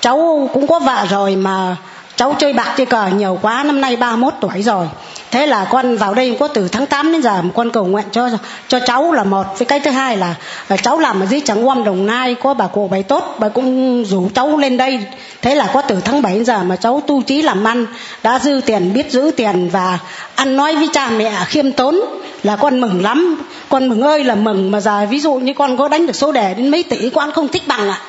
Cháu 0.00 0.48
cũng 0.52 0.66
có 0.66 0.78
vợ 0.78 1.06
rồi 1.10 1.36
mà 1.36 1.76
cháu 2.16 2.34
chơi 2.38 2.52
bạc 2.52 2.74
chơi 2.76 2.86
cờ 2.86 3.06
nhiều 3.06 3.38
quá 3.42 3.62
năm 3.62 3.80
nay 3.80 3.96
ba 3.96 4.16
mốt 4.16 4.34
tuổi 4.40 4.62
rồi 4.62 4.88
thế 5.32 5.46
là 5.46 5.64
con 5.70 5.96
vào 5.96 6.14
đây 6.14 6.36
có 6.40 6.48
từ 6.48 6.68
tháng 6.68 6.86
8 6.86 7.12
đến 7.12 7.22
giờ 7.22 7.42
mà 7.42 7.50
con 7.54 7.70
cầu 7.70 7.84
nguyện 7.84 8.04
cho 8.12 8.28
cho 8.68 8.78
cháu 8.86 9.12
là 9.12 9.24
một. 9.24 9.46
Với 9.58 9.66
cái 9.66 9.80
thứ 9.80 9.90
hai 9.90 10.16
là 10.16 10.34
ờ, 10.68 10.76
cháu 10.76 10.98
làm 10.98 11.20
ở 11.20 11.26
dưới 11.26 11.40
trắng 11.40 11.68
quan 11.68 11.84
đồng 11.84 12.06
nai, 12.06 12.34
có 12.34 12.54
bà 12.54 12.66
cụ 12.66 12.88
bày 12.88 13.02
tốt, 13.02 13.36
bà 13.38 13.48
cũng 13.48 14.04
rủ 14.04 14.28
cháu 14.34 14.58
lên 14.58 14.76
đây. 14.76 14.98
Thế 15.42 15.54
là 15.54 15.70
có 15.74 15.82
từ 15.82 16.00
tháng 16.04 16.22
7 16.22 16.34
đến 16.34 16.44
giờ 16.44 16.62
mà 16.62 16.76
cháu 16.76 17.02
tu 17.06 17.22
trí 17.22 17.42
làm 17.42 17.64
ăn, 17.64 17.86
đã 18.22 18.38
dư 18.38 18.60
tiền, 18.66 18.92
biết 18.92 19.10
giữ 19.10 19.30
tiền 19.36 19.68
và 19.72 19.98
ăn 20.34 20.56
nói 20.56 20.76
với 20.76 20.88
cha 20.92 21.10
mẹ 21.10 21.32
khiêm 21.46 21.72
tốn 21.72 22.00
là 22.42 22.56
con 22.56 22.80
mừng 22.80 23.02
lắm. 23.02 23.42
Con 23.68 23.88
mừng 23.88 24.00
ơi 24.00 24.24
là 24.24 24.34
mừng 24.34 24.70
mà 24.70 24.80
giờ 24.80 25.06
ví 25.10 25.20
dụ 25.20 25.34
như 25.34 25.52
con 25.54 25.76
có 25.76 25.88
đánh 25.88 26.06
được 26.06 26.16
số 26.16 26.32
đề 26.32 26.54
đến 26.54 26.70
mấy 26.70 26.82
tỷ, 26.82 27.10
con 27.10 27.32
không 27.32 27.48
thích 27.48 27.62
bằng 27.66 27.88
ạ 27.88 28.00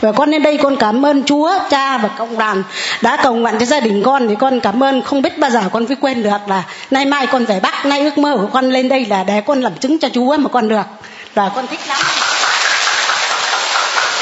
và 0.00 0.12
con 0.12 0.30
lên 0.30 0.42
đây 0.42 0.58
con 0.62 0.76
cảm 0.76 1.06
ơn 1.06 1.22
Chúa, 1.24 1.52
cha 1.70 1.98
và 1.98 2.08
cộng 2.08 2.38
đoàn 2.38 2.62
đã 3.02 3.18
cầu 3.22 3.34
nguyện 3.34 3.54
cho 3.60 3.66
gia 3.66 3.80
đình 3.80 4.02
con 4.02 4.28
thì 4.28 4.34
con 4.38 4.60
cảm 4.60 4.82
ơn. 4.82 5.02
Không 5.02 5.22
biết 5.22 5.38
bao 5.38 5.50
giờ 5.50 5.60
con 5.72 5.86
mới 5.88 5.96
quên 6.00 6.22
được 6.22 6.38
là 6.46 6.62
nay 6.90 7.04
mai 7.04 7.26
con 7.26 7.44
về 7.44 7.60
Bắc, 7.60 7.86
nay 7.86 8.00
ước 8.00 8.18
mơ 8.18 8.36
của 8.40 8.48
con 8.52 8.70
lên 8.70 8.88
đây 8.88 9.06
là 9.06 9.24
để 9.24 9.40
con 9.40 9.60
làm 9.60 9.74
chứng 9.74 9.98
cho 9.98 10.08
Chúa 10.08 10.36
mà 10.36 10.48
con 10.48 10.68
được. 10.68 10.86
Và 11.34 11.50
con 11.54 11.66
thích 11.66 11.80
lắm. 11.88 11.98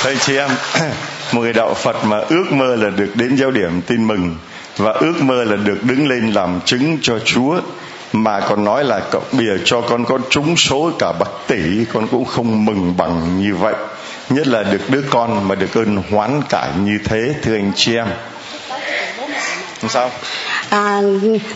Thầy 0.03 0.17
chị 0.17 0.37
em, 0.37 0.51
một 1.33 1.41
người 1.41 1.53
đạo 1.53 1.75
Phật 1.75 2.05
mà 2.05 2.19
ước 2.29 2.45
mơ 2.51 2.77
là 2.77 2.91
được 2.91 3.11
đến 3.15 3.37
giáo 3.37 3.51
điểm 3.51 3.83
tin 3.87 4.07
mừng 4.07 4.37
và 4.77 4.93
ước 4.93 5.15
mơ 5.23 5.45
là 5.45 5.57
được 5.57 5.79
đứng 5.83 6.09
lên 6.09 6.33
làm 6.33 6.61
chứng 6.65 6.99
cho 7.03 7.19
Chúa, 7.25 7.61
mà 8.13 8.41
còn 8.41 8.65
nói 8.65 8.85
là 8.85 9.01
cậu 9.11 9.23
bìa 9.33 9.57
cho 9.65 9.81
con 9.81 10.05
có 10.05 10.19
trúng 10.31 10.57
số 10.57 10.91
cả 10.99 11.13
bậc 11.19 11.47
tỷ, 11.47 11.85
con 11.93 12.07
cũng 12.07 12.25
không 12.25 12.65
mừng 12.65 12.95
bằng 12.97 13.41
như 13.41 13.55
vậy 13.55 13.75
nhất 14.29 14.47
là 14.47 14.63
được 14.63 14.91
đứa 14.91 15.03
con 15.11 15.49
mà 15.49 15.55
được 15.55 15.75
ơn 15.75 16.03
hoán 16.11 16.43
cải 16.49 16.69
như 16.79 16.99
thế 17.05 17.35
thưa 17.43 17.55
anh 17.55 17.73
chị 17.77 17.97
em. 17.97 18.07
Sao. 19.89 20.11
À, 20.71 21.01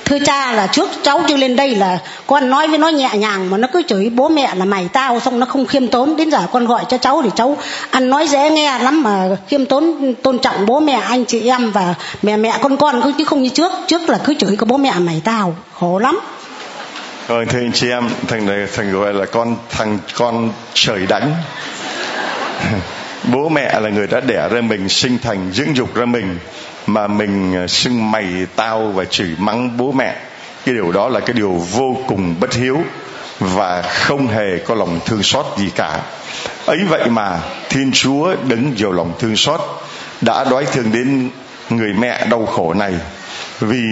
thưa 0.05 0.19
cha 0.19 0.53
là 0.53 0.67
trước 0.67 0.89
cháu 1.03 1.23
chưa 1.29 1.37
lên 1.37 1.57
đây 1.57 1.75
là 1.75 1.99
con 2.27 2.51
nói 2.51 2.69
với 2.69 2.79
nó 2.79 2.89
nhẹ 2.89 3.11
nhàng 3.15 3.51
mà 3.51 3.59
nó 3.59 3.69
cứ 3.73 3.83
chửi 3.89 4.11
bố 4.11 4.29
mẹ 4.29 4.55
là 4.55 4.65
mày 4.65 4.89
tao 4.93 5.21
xong 5.21 5.41
nó 5.41 5.47
không 5.47 5.67
khiêm 5.67 5.89
tốn. 5.89 6.17
Đến 6.17 6.31
giờ 6.31 6.39
con 6.53 6.67
gọi 6.67 6.85
cho 6.89 6.99
cháu 6.99 7.23
thì 7.23 7.31
cháu 7.37 7.57
ăn 7.91 8.11
nói 8.11 8.29
dễ 8.29 8.51
nghe 8.51 8.79
lắm 8.79 9.03
mà 9.03 9.29
khiêm 9.49 9.67
tốn 9.67 10.15
tôn 10.23 10.39
trọng 10.39 10.67
bố 10.67 10.81
mẹ 10.81 10.93
anh 10.93 11.25
chị 11.25 11.49
em 11.49 11.71
và 11.71 11.95
mẹ 12.23 12.37
mẹ 12.37 12.59
con 12.63 12.77
con 12.77 13.13
chứ 13.19 13.25
không 13.25 13.43
như 13.43 13.49
trước. 13.49 13.73
Trước 13.87 14.09
là 14.09 14.19
cứ 14.25 14.35
chửi 14.35 14.57
cái 14.57 14.67
bố 14.67 14.77
mẹ 14.77 14.93
mày 14.99 15.21
tao 15.25 15.57
khổ 15.75 15.99
lắm. 15.99 16.21
Rồi 17.29 17.47
thưa 17.47 17.59
anh 17.59 17.73
chị 17.73 17.91
em 17.91 18.09
thằng 18.29 18.47
này 18.47 18.67
thằng 18.77 18.93
gọi 18.93 19.15
là 19.15 19.25
con 19.25 19.57
thằng 19.71 19.99
con 20.15 20.53
trời 20.75 21.07
đánh 21.07 21.35
bố 23.33 23.49
mẹ 23.49 23.81
là 23.81 23.91
người 23.91 24.07
đã 24.07 24.21
đẻ 24.21 24.49
ra 24.49 24.61
mình, 24.61 24.89
sinh 24.89 25.19
thành 25.19 25.51
dưỡng 25.53 25.77
dục 25.77 25.95
ra 25.95 26.05
mình, 26.05 26.39
mà 26.87 27.07
mình 27.07 27.55
ờ, 27.55 27.67
xưng 27.67 28.11
mày 28.11 28.27
tao 28.57 28.83
và 28.83 29.05
chửi 29.05 29.31
mắng 29.39 29.77
bố 29.77 29.93
mẹ. 29.93 30.17
Cái 30.65 30.75
điều 30.75 30.93
đó 30.93 31.09
là 31.09 31.21
cái 31.21 31.33
điều 31.33 31.53
vô 31.53 31.97
cùng 32.09 32.35
bất 32.41 32.55
hiếu 32.55 32.79
và 33.41 33.83
không 33.83 34.29
hề 34.29 34.59
có 34.59 34.75
lòng 34.75 35.01
thương 35.07 35.23
xót 35.23 35.47
gì 35.59 35.71
cả. 35.75 36.01
Ấy 36.67 36.79
vậy 36.89 37.09
mà 37.11 37.41
thiên 37.69 37.91
chúa 37.93 38.35
đứng 38.49 38.75
nhiều 38.75 38.93
lòng 38.93 39.13
thương 39.19 39.37
xót, 39.37 39.61
đã 40.21 40.45
đói 40.45 40.65
thương 40.65 40.93
đến 40.93 41.31
người 41.71 41.93
mẹ 41.93 42.27
đau 42.27 42.47
khổ 42.47 42.75
này. 42.75 42.95
Vì 43.61 43.85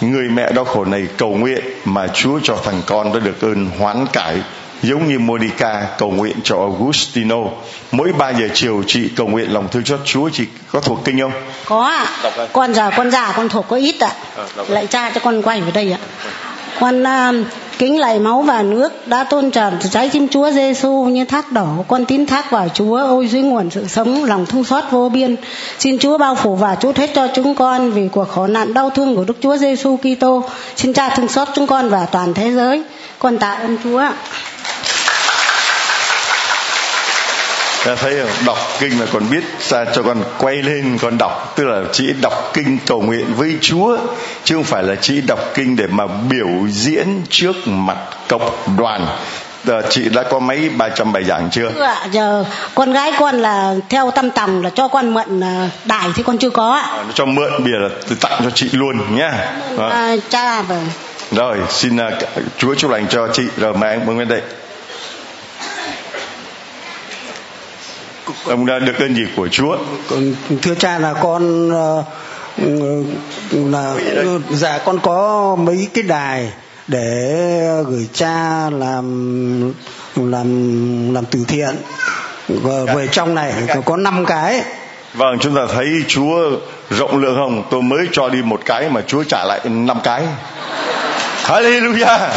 người 0.00 0.28
mẹ 0.28 0.52
đau 0.52 0.64
khổ 0.64 0.84
này 0.84 1.06
cầu 1.16 1.34
nguyện 1.34 1.64
mà 1.84 2.08
chúa 2.08 2.40
cho 2.42 2.56
thằng 2.64 2.82
con 2.86 3.12
đã 3.12 3.20
được 3.20 3.40
ơn 3.40 3.70
hoán 3.78 4.06
cải 4.12 4.36
giống 4.84 5.08
như 5.08 5.18
Monica 5.18 5.86
cầu 5.98 6.10
nguyện 6.10 6.36
cho 6.44 6.56
Augustino 6.56 7.36
mỗi 7.92 8.12
3 8.12 8.30
giờ 8.30 8.48
chiều 8.54 8.82
chị 8.86 9.08
cầu 9.16 9.26
nguyện 9.26 9.52
lòng 9.52 9.68
thương 9.68 9.84
xót 9.84 10.00
Chúa 10.04 10.28
chị 10.32 10.44
có 10.72 10.80
thuộc 10.80 10.98
kinh 11.04 11.20
không? 11.20 11.32
Có 11.64 11.82
ạ. 11.82 12.06
À. 12.22 12.46
Con 12.52 12.74
giờ 12.74 12.90
con 12.96 13.10
già 13.10 13.32
con 13.36 13.48
thuộc 13.48 13.68
có 13.68 13.76
ít 13.76 14.00
ạ. 14.00 14.12
À. 14.36 14.44
À, 14.56 14.62
Lại 14.68 14.86
cha 14.86 15.10
cho 15.14 15.20
con 15.24 15.42
quay 15.42 15.60
vào 15.60 15.70
đây 15.74 15.92
ạ. 15.92 15.98
Con 16.80 17.02
uh, 17.02 17.46
kính 17.78 18.00
lạy 18.00 18.18
máu 18.18 18.42
và 18.42 18.62
nước 18.62 19.08
đã 19.08 19.24
tôn 19.24 19.50
trần 19.50 19.78
trái 19.90 20.08
tim 20.08 20.28
Chúa 20.28 20.50
Giêsu 20.50 21.04
như 21.04 21.24
thác 21.24 21.52
đỏ 21.52 21.66
con 21.88 22.04
tín 22.04 22.26
thác 22.26 22.50
vào 22.50 22.68
Chúa 22.74 22.96
ôi 22.96 23.26
dưới 23.26 23.42
nguồn 23.42 23.70
sự 23.70 23.86
sống 23.88 24.24
lòng 24.24 24.46
thương 24.46 24.64
xót 24.64 24.84
vô 24.90 25.08
biên 25.08 25.36
xin 25.78 25.98
Chúa 25.98 26.18
bao 26.18 26.34
phủ 26.34 26.56
và 26.56 26.74
chút 26.74 26.96
hết 26.96 27.10
cho 27.14 27.28
chúng 27.34 27.54
con 27.54 27.90
vì 27.90 28.08
cuộc 28.08 28.28
khổ 28.28 28.46
nạn 28.46 28.74
đau 28.74 28.90
thương 28.90 29.16
của 29.16 29.24
Đức 29.24 29.36
Chúa 29.40 29.56
Giêsu 29.56 29.96
Kitô 29.96 30.42
xin 30.76 30.92
Cha 30.92 31.08
thương 31.08 31.28
xót 31.28 31.48
chúng 31.54 31.66
con 31.66 31.88
và 31.88 32.06
toàn 32.06 32.34
thế 32.34 32.52
giới 32.52 32.82
con 33.18 33.38
tạ 33.38 33.50
ơn 33.50 33.76
Chúa 33.84 34.02
ta 37.84 37.94
thấy 37.94 38.16
không 38.22 38.46
đọc 38.46 38.58
kinh 38.80 39.00
là 39.00 39.06
còn 39.12 39.30
biết 39.30 39.44
ra 39.60 39.84
cho 39.94 40.02
con 40.02 40.22
quay 40.38 40.56
lên 40.56 40.98
con 41.02 41.18
đọc 41.18 41.52
tức 41.56 41.64
là 41.64 41.82
chỉ 41.92 42.12
đọc 42.22 42.50
kinh 42.54 42.78
cầu 42.86 43.02
nguyện 43.02 43.34
với 43.36 43.58
chúa 43.60 43.98
chứ 44.44 44.54
không 44.54 44.64
phải 44.64 44.82
là 44.82 44.94
chỉ 44.94 45.20
đọc 45.20 45.40
kinh 45.54 45.76
để 45.76 45.86
mà 45.86 46.06
biểu 46.06 46.48
diễn 46.68 47.22
trước 47.30 47.56
mặt 47.66 47.96
cộng 48.28 48.50
đoàn 48.78 49.06
Giờ 49.64 49.82
chị 49.90 50.08
đã 50.08 50.22
có 50.22 50.38
mấy 50.38 50.68
ba 50.68 50.88
trăm 50.88 51.12
bài 51.12 51.24
giảng 51.24 51.48
chưa? 51.50 51.70
Chưa 51.74 51.82
ạ, 51.82 52.06
giờ 52.12 52.44
con 52.74 52.92
gái 52.92 53.12
con 53.18 53.34
là 53.34 53.74
theo 53.88 54.10
tâm 54.10 54.30
tòng 54.30 54.62
là 54.62 54.70
cho 54.70 54.88
con 54.88 55.14
mượn 55.14 55.40
à, 55.40 55.70
đài 55.84 56.08
thì 56.14 56.22
con 56.22 56.38
chưa 56.38 56.50
có 56.50 56.72
ạ. 56.72 56.82
À, 56.82 57.04
cho 57.14 57.24
mượn 57.24 57.64
bìa 57.64 57.78
là 57.78 57.88
tặng 58.20 58.40
cho 58.44 58.50
chị 58.50 58.68
luôn 58.72 59.16
nhá. 59.16 59.30
À, 59.78 60.16
cha 60.28 60.62
vâng. 60.62 60.86
Rồi, 61.30 61.58
xin 61.68 61.96
uh, 61.96 62.12
Chúa 62.58 62.74
chúc 62.74 62.90
lành 62.90 63.06
cho 63.08 63.28
chị 63.32 63.42
rồi 63.56 63.74
mời 63.74 63.90
anh 63.90 64.18
bên 64.18 64.28
đây. 64.28 64.40
Ông 68.44 68.66
đã 68.66 68.78
được 68.78 68.98
ơn 68.98 69.14
gì 69.14 69.22
của 69.36 69.48
Chúa? 69.48 69.76
Thưa 70.62 70.74
cha 70.74 70.98
là 70.98 71.14
con 71.14 71.70
ờ, 71.70 72.04
là 73.50 73.94
dạ 74.50 74.78
con 74.78 74.98
có 75.02 75.56
mấy 75.56 75.88
cái 75.94 76.04
đài 76.04 76.52
để 76.88 77.32
gửi 77.86 78.08
cha 78.12 78.70
làm 78.70 79.72
làm 80.16 81.14
làm 81.14 81.24
từ 81.24 81.44
thiện. 81.48 81.76
Và 82.48 82.94
về 82.94 83.08
trong 83.12 83.34
này 83.34 83.52
có 83.84 83.96
năm 83.96 84.26
cái. 84.26 84.62
Vâng 85.14 85.38
chúng 85.40 85.54
ta 85.54 85.62
thấy 85.74 85.86
Chúa 86.08 86.50
rộng 86.90 87.18
lượng 87.18 87.36
không? 87.36 87.62
Tôi 87.70 87.82
mới 87.82 88.06
cho 88.12 88.28
đi 88.28 88.42
một 88.42 88.60
cái 88.64 88.88
mà 88.88 89.00
Chúa 89.06 89.22
trả 89.22 89.44
lại 89.44 89.60
năm 89.64 89.98
cái. 90.04 90.22
Hallelujah 91.44 92.30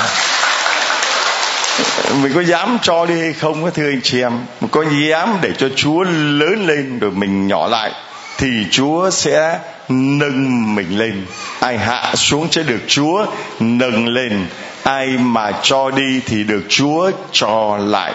mình 2.22 2.32
có 2.36 2.42
dám 2.42 2.78
cho 2.82 3.06
đi 3.06 3.20
hay 3.20 3.34
không 3.34 3.72
thưa 3.72 3.90
anh 3.90 4.02
chị 4.04 4.22
em? 4.22 4.32
Mình 4.62 4.70
có 4.72 4.86
dám 5.10 5.38
để 5.42 5.52
cho 5.58 5.70
chúa 5.76 6.04
lớn 6.04 6.68
lên 6.68 7.00
rồi 7.00 7.12
mình 7.12 7.48
nhỏ 7.48 7.68
lại, 7.68 7.92
thì 8.38 8.48
chúa 8.72 9.10
sẽ 9.10 9.60
nâng 9.90 10.76
mình 10.76 10.98
lên. 10.98 11.26
Ai 11.60 11.78
hạ 11.78 12.16
xuống 12.16 12.48
sẽ 12.52 12.64
được 12.64 12.80
chúa 12.88 13.26
nâng 13.60 14.08
lên. 14.08 14.46
Ai 14.84 15.08
mà 15.08 15.52
cho 15.62 15.92
đi 15.92 16.22
thì 16.26 16.44
được 16.44 16.64
chúa 16.70 17.12
cho 17.32 17.78
lại. 17.78 18.14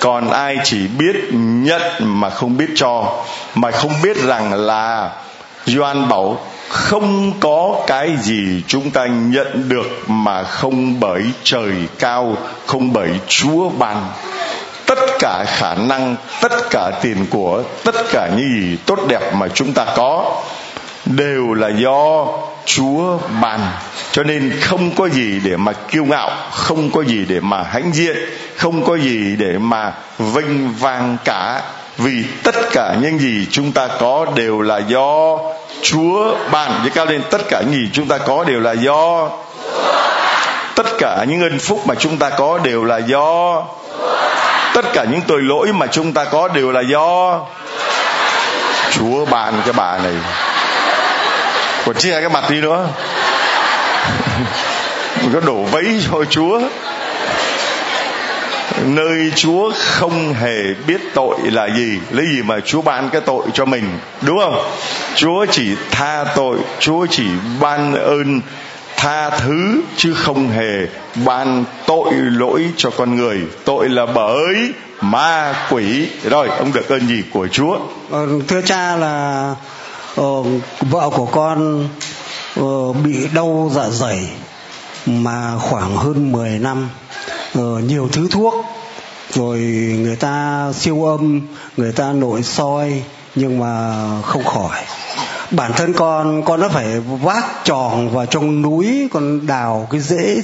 Còn 0.00 0.30
ai 0.30 0.56
chỉ 0.64 0.86
biết 0.98 1.16
nhận 1.32 1.82
mà 2.00 2.30
không 2.30 2.56
biết 2.56 2.68
cho, 2.74 3.24
mà 3.54 3.70
không 3.70 3.92
biết 4.02 4.16
rằng 4.16 4.52
là 4.52 5.10
Doan 5.66 6.08
bảo 6.08 6.46
không 6.72 7.32
có 7.40 7.84
cái 7.86 8.16
gì 8.22 8.62
chúng 8.66 8.90
ta 8.90 9.06
nhận 9.06 9.68
được 9.68 10.10
mà 10.10 10.42
không 10.42 11.00
bởi 11.00 11.22
trời 11.44 11.72
cao, 11.98 12.36
không 12.66 12.92
bởi 12.92 13.10
chúa 13.28 13.68
ban. 13.68 14.06
Tất 14.86 14.98
cả 15.18 15.44
khả 15.48 15.74
năng, 15.74 16.16
tất 16.40 16.70
cả 16.70 16.90
tiền 17.02 17.26
của, 17.30 17.62
tất 17.84 17.94
cả 18.12 18.28
những 18.36 18.60
gì 18.60 18.76
tốt 18.86 18.98
đẹp 19.08 19.34
mà 19.34 19.48
chúng 19.48 19.72
ta 19.72 19.86
có 19.96 20.42
đều 21.06 21.52
là 21.52 21.68
do 21.68 22.26
chúa 22.64 23.18
ban. 23.42 23.60
Cho 24.12 24.22
nên 24.22 24.52
không 24.60 24.90
có 24.90 25.08
gì 25.08 25.40
để 25.44 25.56
mà 25.56 25.72
kiêu 25.72 26.04
ngạo, 26.04 26.30
không 26.50 26.90
có 26.90 27.04
gì 27.04 27.24
để 27.28 27.40
mà 27.40 27.62
hãnh 27.62 27.92
diện, 27.92 28.16
không 28.56 28.84
có 28.84 28.96
gì 28.98 29.36
để 29.38 29.58
mà 29.58 29.92
vinh 30.18 30.74
vang 30.78 31.16
cả. 31.24 31.62
Vì 31.98 32.24
tất 32.42 32.54
cả 32.72 32.96
những 33.02 33.18
gì 33.18 33.46
chúng 33.50 33.72
ta 33.72 33.88
có 34.00 34.26
đều 34.34 34.60
là 34.60 34.78
do 34.78 35.38
Chúa 35.82 36.34
ban 36.50 36.78
với 36.82 36.90
cao 36.90 37.06
lên, 37.06 37.22
tất 37.30 37.42
cả 37.48 37.60
những 37.60 37.74
gì 37.74 37.90
chúng 37.92 38.08
ta 38.08 38.18
có 38.18 38.44
đều 38.44 38.60
là 38.60 38.72
do. 38.72 39.28
Tất 40.74 40.86
cả 40.98 41.24
những 41.28 41.42
ân 41.42 41.58
phúc 41.58 41.80
mà 41.86 41.94
chúng 41.94 42.18
ta 42.18 42.30
có 42.30 42.58
đều 42.58 42.84
là 42.84 42.98
do. 42.98 43.62
Tất 44.74 44.84
cả 44.92 45.04
những 45.04 45.20
tội 45.20 45.42
lỗi 45.42 45.72
mà 45.72 45.86
chúng 45.86 46.12
ta 46.12 46.24
có 46.24 46.48
đều 46.48 46.72
là 46.72 46.80
do. 46.80 47.40
Chúa 48.90 49.24
ban 49.24 49.62
cho 49.66 49.72
bà 49.72 49.98
này. 49.98 50.14
Còn 51.86 51.96
chia 51.96 52.20
cái 52.20 52.28
mặt 52.28 52.50
đi 52.50 52.60
nữa. 52.60 52.88
Mình 55.22 55.30
có 55.34 55.40
đổ 55.40 55.54
vấy 55.54 56.00
cho 56.10 56.24
Chúa 56.30 56.60
nơi 58.84 59.32
Chúa 59.36 59.72
không 59.76 60.34
hề 60.34 60.74
biết 60.86 61.00
tội 61.14 61.38
là 61.44 61.68
gì. 61.76 61.98
Lấy 62.10 62.26
gì 62.26 62.42
mà 62.42 62.60
Chúa 62.60 62.82
ban 62.82 63.10
cái 63.10 63.20
tội 63.20 63.42
cho 63.54 63.64
mình? 63.64 63.84
Đúng 64.20 64.38
không? 64.38 64.70
Chúa 65.14 65.46
chỉ 65.50 65.76
tha 65.90 66.24
tội 66.36 66.56
Chúa 66.80 67.06
chỉ 67.10 67.26
ban 67.60 67.94
ơn 67.94 68.40
tha 68.96 69.30
thứ 69.30 69.82
chứ 69.96 70.14
không 70.14 70.48
hề 70.48 70.86
ban 71.24 71.64
tội 71.86 72.12
lỗi 72.14 72.64
cho 72.76 72.90
con 72.90 73.16
người. 73.16 73.40
Tội 73.64 73.88
là 73.88 74.06
bởi 74.06 74.72
ma 75.00 75.54
quỷ. 75.70 76.08
Rồi 76.30 76.48
ông 76.48 76.72
được 76.72 76.88
ơn 76.88 77.08
gì 77.08 77.22
của 77.32 77.48
Chúa? 77.48 77.78
Ờ, 78.10 78.26
thưa 78.48 78.60
cha 78.62 78.96
là 78.96 79.54
ờ, 80.16 80.42
vợ 80.80 81.10
của 81.10 81.26
con 81.26 81.88
ờ, 82.56 82.92
bị 82.92 83.28
đau 83.34 83.70
dạ 83.74 83.88
dày 83.88 84.28
mà 85.06 85.58
khoảng 85.58 85.96
hơn 85.96 86.32
10 86.32 86.58
năm 86.58 86.88
uh, 87.58 87.84
nhiều 87.84 88.08
thứ 88.12 88.28
thuốc. 88.30 88.54
Rồi 89.30 89.58
người 89.98 90.16
ta 90.16 90.66
siêu 90.74 91.04
âm 91.04 91.40
người 91.76 91.92
ta 91.92 92.12
nội 92.12 92.42
soi 92.42 93.02
nhưng 93.34 93.58
mà 93.58 93.96
không 94.22 94.44
khỏi. 94.44 94.78
Bản 95.50 95.72
thân 95.72 95.92
con 95.92 96.42
con 96.44 96.60
nó 96.60 96.68
phải 96.68 97.00
vác 97.00 97.64
tròn 97.64 98.10
vào 98.10 98.26
trong 98.26 98.62
núi 98.62 99.08
con 99.12 99.46
đào 99.46 99.88
cái 99.90 100.00
rễ 100.00 100.40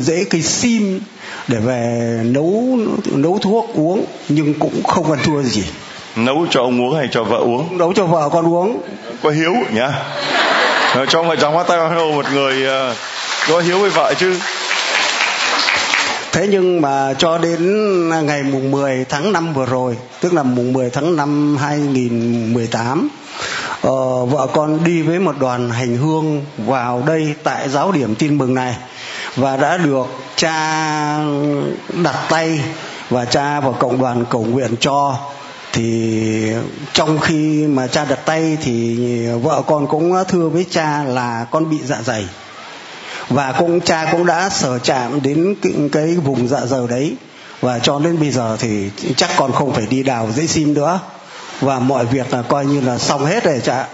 rễ 0.00 0.24
cây 0.30 0.42
sim 0.42 1.00
để 1.48 1.58
về 1.58 2.20
nấu 2.24 2.78
nấu 3.12 3.38
thuốc 3.38 3.70
uống 3.74 4.04
nhưng 4.28 4.54
cũng 4.54 4.82
không 4.82 5.10
ăn 5.10 5.20
thua 5.24 5.42
gì. 5.42 5.64
Nấu 6.16 6.46
cho 6.50 6.60
ông 6.60 6.80
uống 6.80 6.96
hay 6.96 7.08
cho 7.12 7.24
vợ 7.24 7.36
uống? 7.36 7.78
Nấu 7.78 7.92
cho 7.92 8.06
vợ 8.06 8.28
con 8.32 8.54
uống. 8.54 8.80
Có 9.22 9.30
hiếu 9.30 9.54
nhá 9.74 9.92
trong 11.08 11.28
vợ 11.28 11.36
chồng 11.36 11.54
hoa 11.54 11.64
tay 11.64 11.78
một 12.12 12.26
người 12.32 12.66
ờ, 12.66 12.94
có 13.48 13.60
hiếu 13.60 13.78
với 13.78 13.90
vợ 13.90 14.14
chứ 14.14 14.36
Thế 16.32 16.48
nhưng 16.50 16.80
mà 16.80 17.14
cho 17.18 17.38
đến 17.38 18.08
ngày 18.26 18.42
mùng 18.42 18.70
10 18.70 19.04
tháng 19.08 19.32
5 19.32 19.54
vừa 19.54 19.66
rồi, 19.66 19.96
tức 20.20 20.32
là 20.32 20.42
mùng 20.42 20.72
10 20.72 20.90
tháng 20.90 21.16
5 21.16 21.56
2018, 21.60 23.08
ờ, 23.80 24.24
vợ 24.24 24.46
con 24.52 24.84
đi 24.84 25.02
với 25.02 25.18
một 25.18 25.38
đoàn 25.40 25.70
hành 25.70 25.96
hương 25.96 26.44
vào 26.58 27.02
đây 27.06 27.34
tại 27.42 27.68
giáo 27.68 27.92
điểm 27.92 28.14
tin 28.14 28.38
mừng 28.38 28.54
này 28.54 28.76
và 29.36 29.56
đã 29.56 29.76
được 29.76 30.06
cha 30.36 31.18
đặt 32.02 32.16
tay 32.28 32.60
và 33.10 33.24
cha 33.24 33.60
và 33.60 33.72
cộng 33.72 34.00
đoàn 34.00 34.24
cầu 34.30 34.44
nguyện 34.44 34.76
cho. 34.80 35.16
Thì 35.72 36.52
trong 36.92 37.18
khi 37.18 37.66
mà 37.66 37.86
cha 37.86 38.04
đặt 38.04 38.26
tay 38.26 38.58
thì 38.62 38.96
vợ 39.42 39.62
con 39.66 39.86
cũng 39.86 40.12
thưa 40.28 40.48
với 40.48 40.66
cha 40.70 41.04
là 41.04 41.46
con 41.50 41.70
bị 41.70 41.78
dạ 41.84 42.02
dày 42.02 42.24
và 43.28 43.52
cũng 43.58 43.80
cha 43.80 44.08
cũng 44.12 44.26
đã 44.26 44.48
sở 44.48 44.78
chạm 44.78 45.22
đến 45.22 45.54
cái, 45.62 45.72
cái 45.92 46.14
vùng 46.24 46.48
dạ 46.48 46.60
dày 46.66 46.80
đấy. 46.88 47.16
Và 47.60 47.78
cho 47.78 47.98
đến 47.98 48.20
bây 48.20 48.30
giờ 48.30 48.56
thì 48.60 48.90
chắc 49.16 49.30
con 49.36 49.52
không 49.52 49.72
phải 49.72 49.86
đi 49.90 50.02
đào 50.02 50.28
giấy 50.36 50.46
sim 50.46 50.74
nữa. 50.74 51.00
Và 51.60 51.78
mọi 51.78 52.04
việc 52.04 52.32
là 52.32 52.42
coi 52.48 52.66
như 52.66 52.80
là 52.80 52.98
xong 52.98 53.26
hết 53.26 53.44
rồi 53.44 53.60
cha 53.64 53.84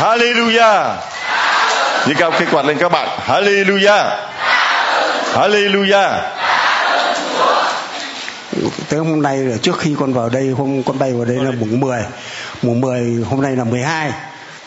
Hallelujah. 0.00 0.96
Như 2.06 2.14
cao 2.18 2.30
cái 2.30 2.46
quạt 2.52 2.64
lên 2.64 2.78
các 2.78 2.92
bạn. 2.92 3.08
Hallelujah. 3.26 4.10
Hallelujah. 5.34 6.20
Tới 8.88 8.98
hôm 8.98 9.22
nay 9.22 9.36
là 9.36 9.56
trước 9.62 9.78
khi 9.78 9.94
con 10.00 10.12
vào 10.12 10.28
đây 10.28 10.48
hôm 10.48 10.82
con 10.82 10.98
bay 10.98 11.12
vào 11.12 11.24
đây 11.24 11.36
là 11.36 11.50
mùng 11.60 11.80
10 11.80 12.00
mùng 12.62 12.80
10 12.80 13.24
hôm 13.30 13.42
nay 13.42 13.56
là 13.56 13.64
12 13.64 14.10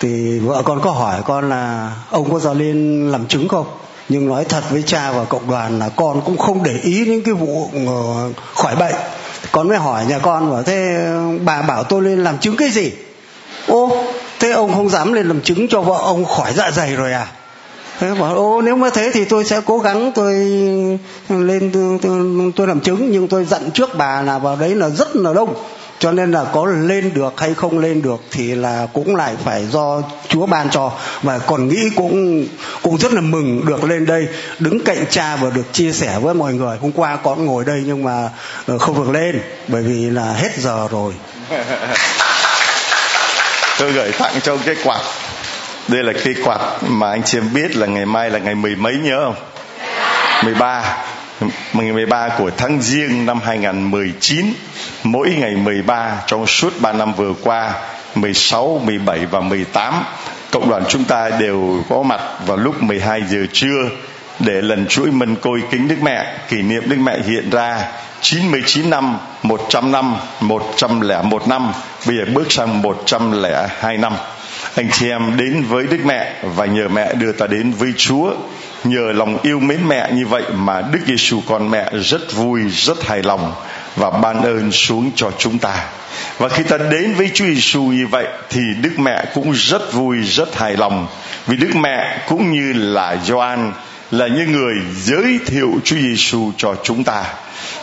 thì 0.04 0.40
vợ 0.40 0.62
con 0.66 0.82
có 0.82 0.92
hỏi 0.92 1.22
con 1.26 1.50
là 1.50 1.92
ông 2.10 2.32
có 2.32 2.40
ra 2.40 2.54
lên 2.54 3.12
làm 3.12 3.28
chứng 3.28 3.48
không? 3.48 3.66
Nhưng 4.10 4.28
nói 4.28 4.46
thật 4.46 4.64
với 4.70 4.84
cha 4.86 5.12
và 5.12 5.24
cộng 5.24 5.50
đoàn 5.50 5.80
là 5.80 5.90
con 5.90 6.22
cũng 6.26 6.38
không 6.38 6.64
để 6.64 6.80
ý 6.84 7.06
đến 7.06 7.22
cái 7.26 7.34
vụ 7.34 7.70
ờ, 7.88 8.30
khỏi 8.56 8.76
bệnh. 8.76 8.96
Con 9.52 9.68
mới 9.68 9.78
hỏi 9.78 10.06
nhà 10.06 10.20
con 10.20 10.52
bảo 10.52 10.64
thế 10.64 11.08
bà 11.46 11.62
bảo 11.62 11.84
tôi 11.84 12.02
lên 12.02 12.24
làm 12.24 12.38
chứng 12.38 12.58
cái 12.58 12.70
gì? 12.70 12.92
Ô 13.68 14.04
thế 14.40 14.52
ông 14.52 14.74
không 14.74 14.90
dám 14.90 15.14
lên 15.14 15.28
làm 15.28 15.42
chứng 15.42 15.68
cho 15.68 15.82
vợ 15.82 15.98
ông 16.02 16.26
khỏi 16.26 16.54
dạ 16.54 16.72
dày 16.72 16.96
rồi 16.96 17.14
à? 17.14 17.28
Thế 18.00 18.14
bảo 18.20 18.36
ô 18.36 18.62
nếu 18.62 18.76
mà 18.76 18.90
thế 18.90 19.12
thì 19.14 19.26
tôi 19.26 19.46
sẽ 19.46 19.62
cố 19.66 19.80
gắng 19.80 20.12
tôi 20.16 20.34
lên 21.30 21.72
tôi, 21.74 22.00
tôi, 22.02 22.52
tôi 22.56 22.68
làm 22.68 22.80
chứng. 22.80 23.12
Nhưng 23.12 23.28
tôi 23.28 23.46
dặn 23.46 23.72
trước 23.72 23.90
bà 23.98 24.22
là 24.22 24.40
vào 24.40 24.56
đấy 24.56 24.76
là 24.76 24.90
rất 24.90 25.16
là 25.16 25.34
đông 25.34 25.54
cho 26.04 26.12
nên 26.12 26.32
là 26.32 26.46
có 26.54 26.66
lên 26.66 27.12
được 27.14 27.34
hay 27.38 27.54
không 27.54 27.80
lên 27.80 28.02
được 28.02 28.22
thì 28.32 28.56
là 28.56 28.88
cũng 28.94 29.16
lại 29.16 29.34
phải 29.44 29.66
do 29.66 30.02
Chúa 30.28 30.46
ban 30.46 30.70
cho. 30.70 30.92
Và 31.22 31.40
còn 31.40 31.68
nghĩ 31.68 31.90
cũng 31.96 32.46
cũng 32.82 32.98
rất 32.98 33.14
là 33.14 33.22
mừng 33.22 33.66
được 33.66 33.84
lên 33.84 34.06
đây, 34.06 34.28
đứng 34.60 34.84
cạnh 34.84 35.06
cha 35.10 35.36
và 35.36 35.50
được 35.50 35.74
chia 35.74 35.92
sẻ 35.92 36.20
với 36.22 36.34
mọi 36.34 36.54
người. 36.54 36.78
Hôm 36.78 36.92
qua 36.92 37.18
con 37.24 37.46
ngồi 37.46 37.66
đây 37.66 37.84
nhưng 37.86 38.04
mà 38.04 38.30
ờ, 38.68 38.78
không 38.78 39.06
được 39.06 39.12
lên, 39.12 39.42
bởi 39.68 39.82
vì 39.84 40.10
là 40.10 40.34
hết 40.34 40.50
giờ 40.58 40.88
rồi. 40.92 41.14
Tôi 43.80 43.92
gửi 43.92 44.12
tặng 44.12 44.34
cho 44.44 44.58
cái 44.66 44.76
quạt. 44.84 45.02
Đây 45.88 46.04
là 46.04 46.14
cái 46.24 46.34
quạt 46.46 46.60
mà 46.88 47.10
anh 47.10 47.24
chị 47.24 47.38
em 47.38 47.54
biết 47.54 47.76
là 47.76 47.88
ngày 47.88 48.06
mai 48.06 48.30
là 48.30 48.40
ngày 48.40 48.56
mười 48.56 48.76
mấy, 48.76 48.94
nhớ 48.94 49.22
không? 49.26 49.36
13 50.44 50.98
13 51.74 52.30
của 52.38 52.52
tháng 52.58 52.82
Giêng 52.82 53.26
năm 53.26 53.40
2019 53.46 54.46
mỗi 55.04 55.30
ngày 55.40 55.56
13 55.56 56.24
trong 56.28 56.48
suốt 56.48 56.74
3 56.82 56.92
năm 56.92 57.14
vừa 57.14 57.34
qua 57.44 57.74
16, 58.16 58.82
17 58.86 59.26
và 59.26 59.40
18 59.40 60.04
cộng 60.52 60.70
đoàn 60.70 60.84
chúng 60.90 61.04
ta 61.04 61.30
đều 61.40 61.84
có 61.90 62.04
mặt 62.04 62.22
vào 62.46 62.58
lúc 62.58 62.84
12 62.84 63.22
giờ 63.30 63.46
trưa 63.54 63.90
để 64.40 64.62
lần 64.62 64.88
chuỗi 64.88 65.12
mân 65.12 65.36
côi 65.36 65.62
kính 65.72 65.88
Đức 65.88 65.96
Mẹ 66.02 66.38
kỷ 66.50 66.62
niệm 66.62 66.84
Đức 66.90 66.98
Mẹ 67.00 67.18
hiện 67.26 67.50
ra 67.50 67.88
99 68.22 68.90
năm, 68.90 69.18
100 69.44 69.92
năm, 69.92 70.16
101 70.42 71.48
năm, 71.48 71.72
bây 72.08 72.18
giờ 72.18 72.24
bước 72.34 72.52
sang 72.52 72.82
102 72.82 73.98
năm. 73.98 74.14
Anh 74.76 74.90
chị 74.92 75.10
em 75.10 75.38
đến 75.38 75.64
với 75.64 75.88
Đức 75.88 76.00
Mẹ 76.06 76.34
và 76.56 76.66
nhờ 76.66 76.88
mẹ 76.88 77.14
đưa 77.14 77.32
ta 77.32 77.48
đến 77.48 77.72
với 77.72 77.94
Chúa. 77.98 78.34
Nhờ 78.84 79.12
lòng 79.12 79.38
yêu 79.44 79.60
mến 79.60 79.88
mẹ 79.88 80.12
như 80.12 80.28
vậy 80.28 80.44
mà 80.54 80.82
Đức 80.82 81.00
Giêsu 81.08 81.42
con 81.48 81.72
mẹ 81.72 81.90
rất 82.02 82.34
vui, 82.34 82.62
rất 82.70 83.04
hài 83.04 83.24
lòng 83.24 83.54
và 83.96 84.10
ban 84.10 84.42
ơn 84.42 84.72
xuống 84.72 85.12
cho 85.16 85.32
chúng 85.38 85.60
ta. 85.60 85.86
Và 86.38 86.50
khi 86.50 86.64
ta 86.64 86.78
đến 86.78 87.14
với 87.14 87.32
Chúa 87.34 87.46
Giêsu 87.46 87.84
như 87.84 88.08
vậy 88.08 88.26
thì 88.50 88.62
Đức 88.82 89.00
Mẹ 89.00 89.26
cũng 89.34 89.52
rất 89.52 89.94
vui, 89.94 90.18
rất 90.24 90.56
hài 90.58 90.78
lòng 90.78 91.08
vì 91.48 91.58
Đức 91.58 91.76
Mẹ 91.76 92.20
cũng 92.28 92.54
như 92.54 92.74
là 92.74 93.18
Gioan 93.26 93.72
là 94.12 94.28
những 94.28 94.52
người 94.52 94.76
giới 94.96 95.40
thiệu 95.46 95.72
Chúa 95.84 95.96
Giêsu 95.96 96.52
cho 96.58 96.76
chúng 96.84 97.04
ta. 97.04 97.24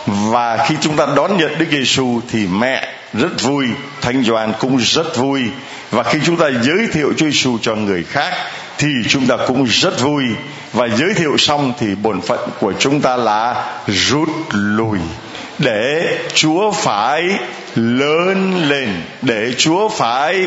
Và 0.07 0.67
khi 0.67 0.75
chúng 0.81 0.97
ta 0.97 1.07
đón 1.17 1.37
nhận 1.37 1.59
Đức 1.59 1.67
Giêsu 1.71 2.21
thì 2.31 2.47
mẹ 2.47 2.95
rất 3.13 3.43
vui, 3.43 3.67
Thánh 4.01 4.25
Gioan 4.25 4.53
cũng 4.59 4.77
rất 4.81 5.17
vui. 5.17 5.43
Và 5.91 6.03
khi 6.03 6.19
chúng 6.25 6.37
ta 6.37 6.47
giới 6.63 6.87
thiệu 6.93 7.13
Chúa 7.17 7.27
Giêsu 7.27 7.59
cho 7.63 7.75
người 7.75 8.05
khác 8.05 8.33
thì 8.79 8.89
chúng 9.09 9.27
ta 9.27 9.37
cũng 9.47 9.65
rất 9.65 10.01
vui 10.01 10.25
và 10.73 10.89
giới 10.89 11.15
thiệu 11.15 11.37
xong 11.37 11.73
thì 11.79 11.95
bổn 11.95 12.21
phận 12.21 12.39
của 12.61 12.73
chúng 12.79 13.01
ta 13.01 13.17
là 13.17 13.65
rút 13.87 14.29
lui, 14.51 14.99
để 15.59 16.19
Chúa 16.35 16.71
phải 16.71 17.39
lớn 17.75 18.69
lên, 18.69 19.03
để 19.23 19.53
Chúa 19.59 19.89
phải 19.89 20.47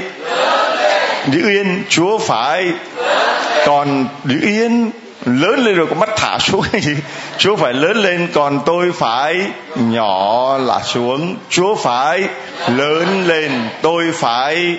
giữ 1.31 1.49
yên, 1.49 1.83
Chúa 1.89 2.17
phải 2.17 2.71
còn 3.65 4.07
giữ 4.25 4.39
yên. 4.41 4.91
Lớn 5.25 5.65
lên 5.65 5.75
rồi 5.75 5.87
có 5.89 5.95
mắt 5.95 6.09
thả 6.17 6.37
xuống 6.39 6.61
cái 6.71 6.81
gì? 6.81 6.95
Chúa 7.37 7.55
phải 7.55 7.73
lớn 7.73 7.97
lên, 7.97 8.27
còn 8.33 8.59
tôi 8.65 8.91
phải 8.91 9.35
nhỏ 9.75 10.57
là 10.57 10.79
xuống. 10.83 11.35
Chúa 11.49 11.75
phải 11.75 12.23
lớn 12.67 13.27
lên, 13.27 13.51
tôi 13.81 14.03
phải, 14.13 14.75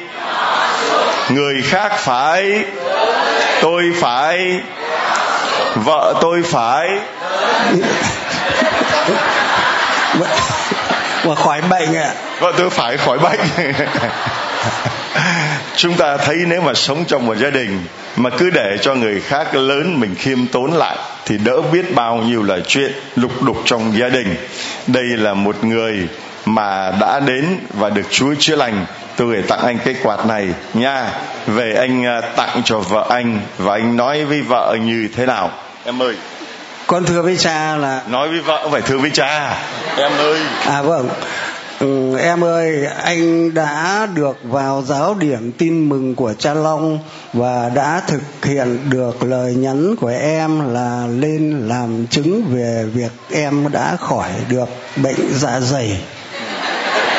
người 1.28 1.62
khác 1.62 1.92
phải, 1.98 2.64
tôi 3.62 3.82
phải 4.00 4.60
vợ 5.74 6.14
tôi 6.20 6.42
phải. 6.42 6.88
Và 11.24 11.34
khỏi 11.34 11.60
bệnh 11.70 11.94
ạ. 11.94 12.10
Vợ 12.40 12.52
tôi 12.58 12.70
phải 12.70 12.96
khỏi 12.96 13.18
bệnh. 13.18 13.40
Chúng 15.76 15.94
ta 15.94 16.16
thấy 16.16 16.36
nếu 16.46 16.60
mà 16.60 16.74
sống 16.74 17.04
trong 17.08 17.26
một 17.26 17.36
gia 17.38 17.50
đình 17.50 17.84
mà 18.16 18.30
cứ 18.30 18.50
để 18.50 18.76
cho 18.82 18.94
người 18.94 19.20
khác 19.20 19.54
lớn 19.54 20.00
mình 20.00 20.14
khiêm 20.18 20.46
tốn 20.46 20.72
lại 20.72 20.96
thì 21.26 21.38
đỡ 21.38 21.60
biết 21.72 21.94
bao 21.94 22.16
nhiêu 22.16 22.42
là 22.42 22.58
chuyện 22.66 22.92
lục 23.16 23.42
đục 23.42 23.56
trong 23.64 23.98
gia 23.98 24.08
đình. 24.08 24.36
Đây 24.86 25.04
là 25.04 25.34
một 25.34 25.64
người 25.64 26.08
mà 26.44 26.90
đã 27.00 27.20
đến 27.20 27.58
và 27.74 27.90
được 27.90 28.06
Chúa 28.10 28.34
chữa 28.38 28.56
lành 28.56 28.86
tôi 29.16 29.28
gửi 29.28 29.42
tặng 29.42 29.60
anh 29.60 29.78
cái 29.84 29.94
quạt 30.02 30.26
này 30.26 30.48
nha. 30.74 31.10
Về 31.46 31.74
anh 31.74 32.04
à, 32.04 32.20
tặng 32.20 32.62
cho 32.64 32.78
vợ 32.78 33.06
anh 33.08 33.40
và 33.58 33.72
anh 33.74 33.96
nói 33.96 34.24
với 34.24 34.42
vợ 34.42 34.76
như 34.84 35.08
thế 35.16 35.26
nào? 35.26 35.50
Em 35.84 36.02
ơi. 36.02 36.14
Con 36.86 37.04
thưa 37.04 37.22
với 37.22 37.36
cha 37.36 37.76
là 37.76 38.02
nói 38.08 38.28
với 38.28 38.40
vợ 38.40 38.68
phải 38.70 38.82
thưa 38.82 38.98
với 38.98 39.10
cha. 39.10 39.56
Em 39.96 40.12
ơi. 40.18 40.40
À 40.66 40.82
vâng. 40.82 41.08
Ừ, 41.78 42.18
em 42.18 42.44
ơi 42.44 42.86
anh 43.02 43.54
đã 43.54 44.06
được 44.14 44.36
vào 44.42 44.82
giáo 44.86 45.14
điểm 45.14 45.52
tin 45.58 45.88
mừng 45.88 46.14
của 46.14 46.32
cha 46.38 46.54
long 46.54 46.98
và 47.32 47.70
đã 47.74 48.02
thực 48.08 48.44
hiện 48.44 48.90
được 48.90 49.22
lời 49.22 49.54
nhắn 49.54 49.96
của 50.00 50.12
em 50.20 50.74
là 50.74 51.06
lên 51.06 51.68
làm 51.68 52.06
chứng 52.06 52.44
về 52.54 52.84
việc 52.94 53.12
em 53.30 53.72
đã 53.72 53.96
khỏi 54.00 54.30
được 54.48 54.68
bệnh 54.96 55.32
dạ 55.32 55.60
dày 55.60 55.98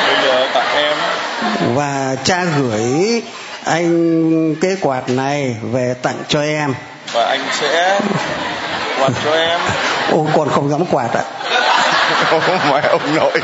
bây 0.06 0.16
giờ 0.26 0.46
tặng 0.54 0.76
em 0.76 0.96
và 1.74 2.16
cha 2.24 2.44
gửi 2.58 3.22
anh 3.64 4.54
cái 4.60 4.76
quạt 4.80 5.08
này 5.08 5.56
về 5.72 5.94
tặng 6.02 6.16
cho 6.28 6.42
em. 6.42 6.74
Và 7.12 7.24
anh 7.24 7.40
sẽ 7.60 8.00
quạt 9.00 9.10
cho 9.24 9.32
em. 9.32 9.60
Ô 10.12 10.26
còn 10.36 10.48
không 10.48 10.70
dám 10.70 10.86
quạt 10.86 11.08
ạ. 11.14 11.22
Ô 12.30 12.40
mẹ 12.70 12.80
ông 12.90 13.14
nội. 13.14 13.40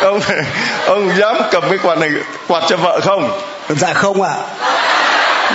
Ông 0.00 0.20
ông 0.86 1.16
dám 1.16 1.36
cầm 1.50 1.64
cái 1.68 1.78
quạt 1.82 1.98
này 1.98 2.10
quạt 2.48 2.62
cho 2.68 2.76
vợ 2.76 3.00
không? 3.00 3.40
Dạ 3.68 3.92
không 3.92 4.22
ạ. 4.22 4.34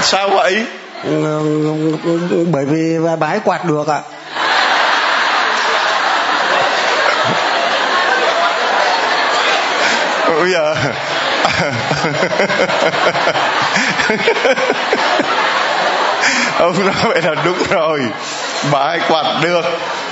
Sao 0.01 0.29
vậy? 0.29 0.65
Ừ, 1.03 1.41
bởi 2.51 2.65
vì 2.65 2.97
bà 3.19 3.27
ấy 3.27 3.39
quạt 3.45 3.65
được 3.65 3.87
ạ 3.87 3.99
bây 10.43 10.51
giờ. 10.51 10.75
Ông 16.59 16.85
nói 16.85 16.95
vậy 17.03 17.21
là 17.21 17.35
đúng 17.45 17.57
rồi. 17.69 18.01
Bà 18.71 18.79
ai 18.79 18.99
quạt 19.07 19.25
được. 19.41 19.65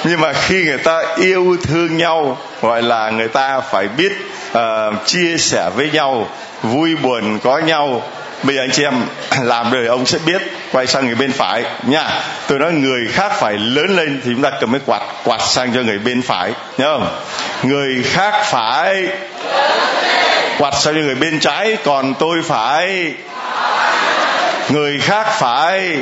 Nhưng 0.04 0.22
mà 0.22 0.34
khi 0.34 0.63
người 0.63 0.78
ta 0.78 1.04
yêu 1.17 1.58
thương 1.63 1.98
nhau 1.98 2.38
gọi 2.62 2.82
là 2.82 3.10
người 3.10 3.28
ta 3.28 3.60
phải 3.60 3.88
biết 3.88 4.12
uh, 4.52 4.60
chia 5.06 5.38
sẻ 5.38 5.70
với 5.76 5.89
nhau 5.91 6.28
vui 6.63 6.96
buồn 6.96 7.39
có 7.44 7.58
nhau 7.58 8.02
bây 8.44 8.56
giờ 8.56 8.62
anh 8.64 8.72
chị 8.72 8.84
em 8.84 8.94
làm 9.42 9.72
rồi 9.72 9.86
ông 9.86 10.06
sẽ 10.06 10.18
biết 10.26 10.42
quay 10.72 10.88
sang 10.88 11.06
người 11.06 11.16
bên 11.16 11.32
phải 11.32 11.64
nha. 11.84 12.10
Tôi 12.48 12.60
nói 12.60 12.72
người 12.72 13.08
khác 13.12 13.32
phải 13.40 13.54
lớn 13.54 13.96
lên 13.96 14.22
thì 14.26 14.32
chúng 14.34 14.42
ta 14.42 14.52
cầm 14.62 14.72
cái 14.72 14.82
quạt 14.86 15.02
quạt 15.24 15.42
sang 15.42 15.74
cho 15.74 15.82
người 15.82 16.00
bên 16.00 16.22
phải 16.22 16.52
nhớ 16.78 16.98
không? 17.00 17.08
Người 17.64 18.04
khác 18.04 18.44
phải 18.46 19.08
quạt 20.58 20.74
sang 20.74 20.94
cho 20.94 21.02
người 21.02 21.16
bên 21.16 21.40
trái 21.40 21.78
còn 21.84 22.14
tôi 22.14 22.42
phải 22.44 23.14
người 24.70 25.00
khác 25.00 25.28
phải 25.40 25.98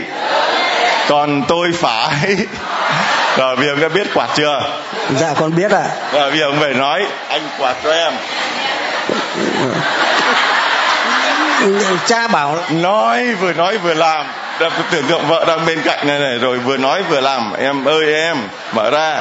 còn 1.08 1.44
tôi 1.48 1.72
phải 1.74 2.16
rồi 3.38 3.56
bây 3.56 3.66
giờ 3.66 3.72
ông 3.72 3.82
đã 3.82 3.88
biết 3.88 4.08
quạt 4.14 4.30
chưa? 4.36 4.72
Dạ 5.16 5.34
con 5.40 5.56
biết 5.56 5.72
ạ. 5.72 5.84
À. 5.84 5.90
rồi 6.12 6.30
bây 6.30 6.40
giờ 6.40 6.46
ông 6.46 6.60
về 6.60 6.74
nói 6.74 7.06
anh 7.28 7.42
quạt 7.60 7.76
cho 7.84 7.92
em 7.92 8.14
cha 12.06 12.28
bảo 12.28 12.58
nói 12.70 13.34
vừa 13.36 13.54
nói 13.54 13.78
vừa 13.78 13.94
làm. 13.94 14.26
Đập 14.60 14.74
tưởng 14.92 15.08
tượng 15.08 15.28
vợ 15.28 15.46
đang 15.48 15.66
bên 15.66 15.82
cạnh 15.82 16.08
này 16.08 16.20
này 16.20 16.38
rồi 16.42 16.60
vừa 16.60 16.78
nói 16.78 17.04
vừa 17.04 17.22
làm. 17.22 17.54
Em 17.54 17.86
ơi 17.86 18.14
em 18.14 18.38
mở 18.72 18.90
ra. 18.90 19.20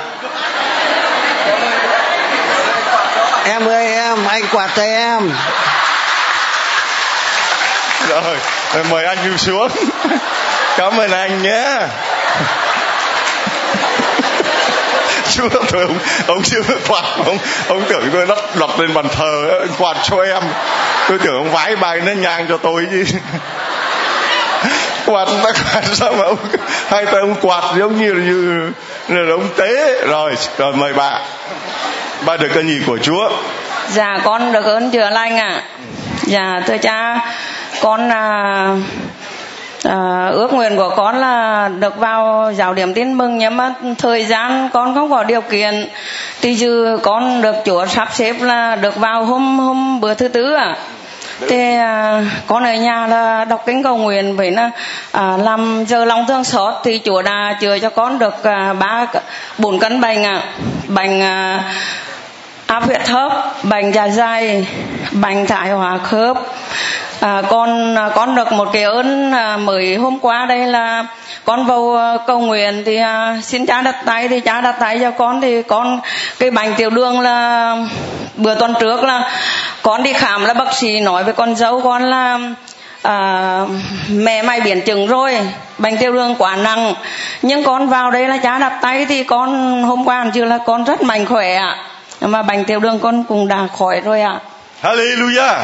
Em 3.45 3.69
ơi 3.69 3.87
em 3.95 4.25
anh 4.27 4.43
quạt 4.53 4.71
cho 4.77 4.83
em. 4.83 5.33
Rồi 8.09 8.85
mời 8.91 9.05
anh 9.05 9.19
đi 9.25 9.39
xuống. 9.39 9.69
Cảm 10.77 11.01
ơn 11.01 11.11
anh 11.11 11.43
nhé 11.43 11.79
chúa 15.31 15.49
tôi 15.49 15.83
ông 15.83 15.99
ông 16.27 16.43
chưa 16.43 16.61
quạt 16.89 17.05
ông 17.27 17.39
ông 17.69 17.83
tưởng 17.89 18.11
tôi 18.13 18.27
lắp 18.27 18.39
lặp 18.55 18.79
lên 18.79 18.95
bàn 18.95 19.09
thờ 19.09 19.67
quạt 19.79 19.97
cho 20.03 20.23
em. 20.23 20.43
Tôi 21.09 21.19
tưởng 21.19 21.35
ông 21.35 21.51
vái 21.51 21.77
bài 21.77 22.01
nó 22.07 22.13
nhang 22.13 22.47
cho 22.49 22.57
tôi 22.57 22.87
chứ. 22.91 23.05
Quạt 25.07 25.29
nó 25.45 25.53
quạt 25.53 25.85
sao 25.93 26.13
mà 26.13 26.25
ông 26.25 26.37
hai 26.89 27.07
tay 27.07 27.21
ông 27.21 27.35
quạt 27.43 27.65
giống 27.79 27.99
như 27.99 28.13
như 28.13 28.73
là 29.09 29.33
ông 29.33 29.49
tế. 29.57 30.01
Rồi 30.07 30.35
rồi 30.59 30.73
mời 30.73 30.93
bà. 30.93 31.21
Bà 32.27 32.37
được 32.37 32.49
cái 32.55 32.65
gì 32.65 32.83
của 32.87 32.99
chúa? 32.99 33.31
Dạ 33.89 34.19
con 34.25 34.53
được 34.53 34.65
ơn 34.65 34.91
chữa 34.91 35.11
lành 35.11 35.37
ạ. 35.39 35.49
À. 35.49 35.63
dạ 36.27 36.61
thưa 36.67 36.79
cha 36.79 37.21
con 37.81 38.09
à, 38.13 38.69
à, 39.89 40.29
ước 40.33 40.53
nguyện 40.53 40.77
của 40.77 40.93
con 40.97 41.21
là 41.21 41.69
được 41.69 41.99
vào 41.99 42.53
giáo 42.57 42.75
điểm 42.75 42.95
tin 42.95 43.13
mừng 43.13 43.39
nhưng 43.39 43.57
mà 43.57 43.75
thời 43.99 44.25
gian 44.25 44.69
con 44.73 44.95
không 44.95 45.11
có 45.11 45.25
điều 45.25 45.41
kiện. 45.41 45.89
Thì 46.41 46.55
dù 46.55 46.99
con 47.03 47.43
được 47.43 47.57
chúa 47.65 47.87
sắp 47.87 48.09
xếp 48.13 48.37
là 48.41 48.77
được 48.77 48.97
vào 48.97 49.25
hôm 49.25 49.59
hôm 49.59 50.01
bữa 50.01 50.15
thứ 50.15 50.29
tư 50.29 50.55
à 50.55 50.77
thì 51.49 51.75
à, 51.77 52.23
con 52.47 52.65
ở 52.65 52.75
nhà 52.75 53.07
là 53.07 53.45
đọc 53.45 53.63
kinh 53.67 53.83
cầu 53.83 53.97
nguyện 53.97 54.37
vậy 54.37 54.51
là 54.51 54.71
à, 55.13 55.37
làm 55.37 55.85
giờ 55.89 56.05
lòng 56.05 56.25
thương 56.29 56.45
xót. 56.45 56.75
Thì 56.85 57.01
chúa 57.05 57.23
đã 57.23 57.57
chữa 57.61 57.79
cho 57.79 57.91
con 57.91 58.19
được 58.19 58.45
à, 58.45 58.73
ba 58.73 59.07
bốn 59.59 59.79
cân 59.79 60.01
bệnh 60.01 60.25
à 60.25 60.43
bệnh 60.89 61.21
à, 61.21 61.65
áp 62.69 62.85
huyết 62.85 63.05
thấp 63.05 63.33
bệnh 63.63 63.93
dạ 63.93 64.09
dày 64.09 64.67
bệnh 65.13 65.47
thải 65.47 65.71
hóa 65.71 65.99
khớp. 65.99 66.37
À, 67.21 67.43
con 67.49 67.95
à, 67.99 68.09
con 68.15 68.35
được 68.35 68.53
một 68.53 68.69
cái 68.73 68.83
ơn 68.83 69.33
à, 69.33 69.57
mới 69.57 69.97
hôm 69.97 70.19
qua 70.19 70.47
đây 70.47 70.67
là 70.67 71.07
con 71.45 71.67
vào 71.67 71.97
à, 71.97 72.17
cầu 72.27 72.41
nguyện 72.41 72.83
thì 72.87 72.97
à, 72.97 73.37
xin 73.43 73.67
cha 73.67 73.83
đặt 73.83 73.97
tay 74.07 74.29
thì 74.29 74.41
cha 74.41 74.61
đặt 74.61 74.77
tay 74.81 74.99
cho 74.99 75.11
con. 75.11 75.41
Thì 75.41 75.63
con 75.63 76.01
cái 76.39 76.51
bệnh 76.51 76.75
tiểu 76.75 76.91
đường 76.91 77.21
là 77.21 77.77
bữa 78.37 78.55
tuần 78.55 78.75
trước 78.81 79.05
là 79.05 79.31
con 79.83 80.03
đi 80.03 80.13
khám 80.13 80.45
là 80.45 80.55
bác 80.55 80.75
sĩ 80.75 81.01
nói 81.01 81.25
với 81.25 81.33
con 81.33 81.57
dâu 81.57 81.81
con 81.81 82.03
là 82.11 82.39
à, 83.03 83.61
mẹ 84.09 84.43
mày 84.43 84.61
biến 84.61 84.81
chứng 84.81 85.07
rồi 85.07 85.39
bệnh 85.79 85.97
tiểu 85.97 86.13
đường 86.13 86.35
quá 86.39 86.57
nặng. 86.57 86.95
Nhưng 87.43 87.65
con 87.65 87.89
vào 87.89 88.11
đây 88.11 88.29
là 88.29 88.37
cha 88.37 88.59
đặt 88.59 88.79
tay 88.83 89.07
thì 89.07 89.25
con 89.25 89.83
hôm 89.83 90.05
qua 90.05 90.27
chưa 90.35 90.45
là 90.45 90.59
con 90.59 90.85
rất 90.85 91.03
mạnh 91.03 91.27
khỏe 91.27 91.55
ạ 91.55 91.77
mà 92.21 92.43
bệnh 92.43 92.65
tiểu 92.65 92.81
đường 92.81 92.99
con 92.99 93.25
cũng 93.25 93.49
đã 93.49 93.67
khỏi 93.79 94.01
rồi 94.01 94.21
ạ. 94.21 94.41
Hallelujah. 94.83 95.55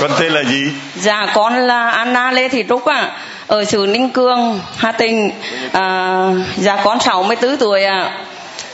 Con 0.00 0.10
tên 0.20 0.32
là 0.32 0.42
gì? 0.42 0.72
Dạ 0.96 1.26
con 1.34 1.56
là 1.56 1.90
Anna 1.90 2.30
Lê 2.30 2.48
Thị 2.48 2.64
Trúc 2.68 2.84
ạ. 2.84 3.10
Ở 3.46 3.64
xứ 3.64 3.86
Ninh 3.86 4.10
Cương 4.10 4.60
Hà 4.76 4.92
Tĩnh. 4.92 5.30
À, 5.72 6.26
dạ 6.56 6.76
con 6.84 7.00
64 7.00 7.56
tuổi 7.56 7.84
ạ. 7.84 8.10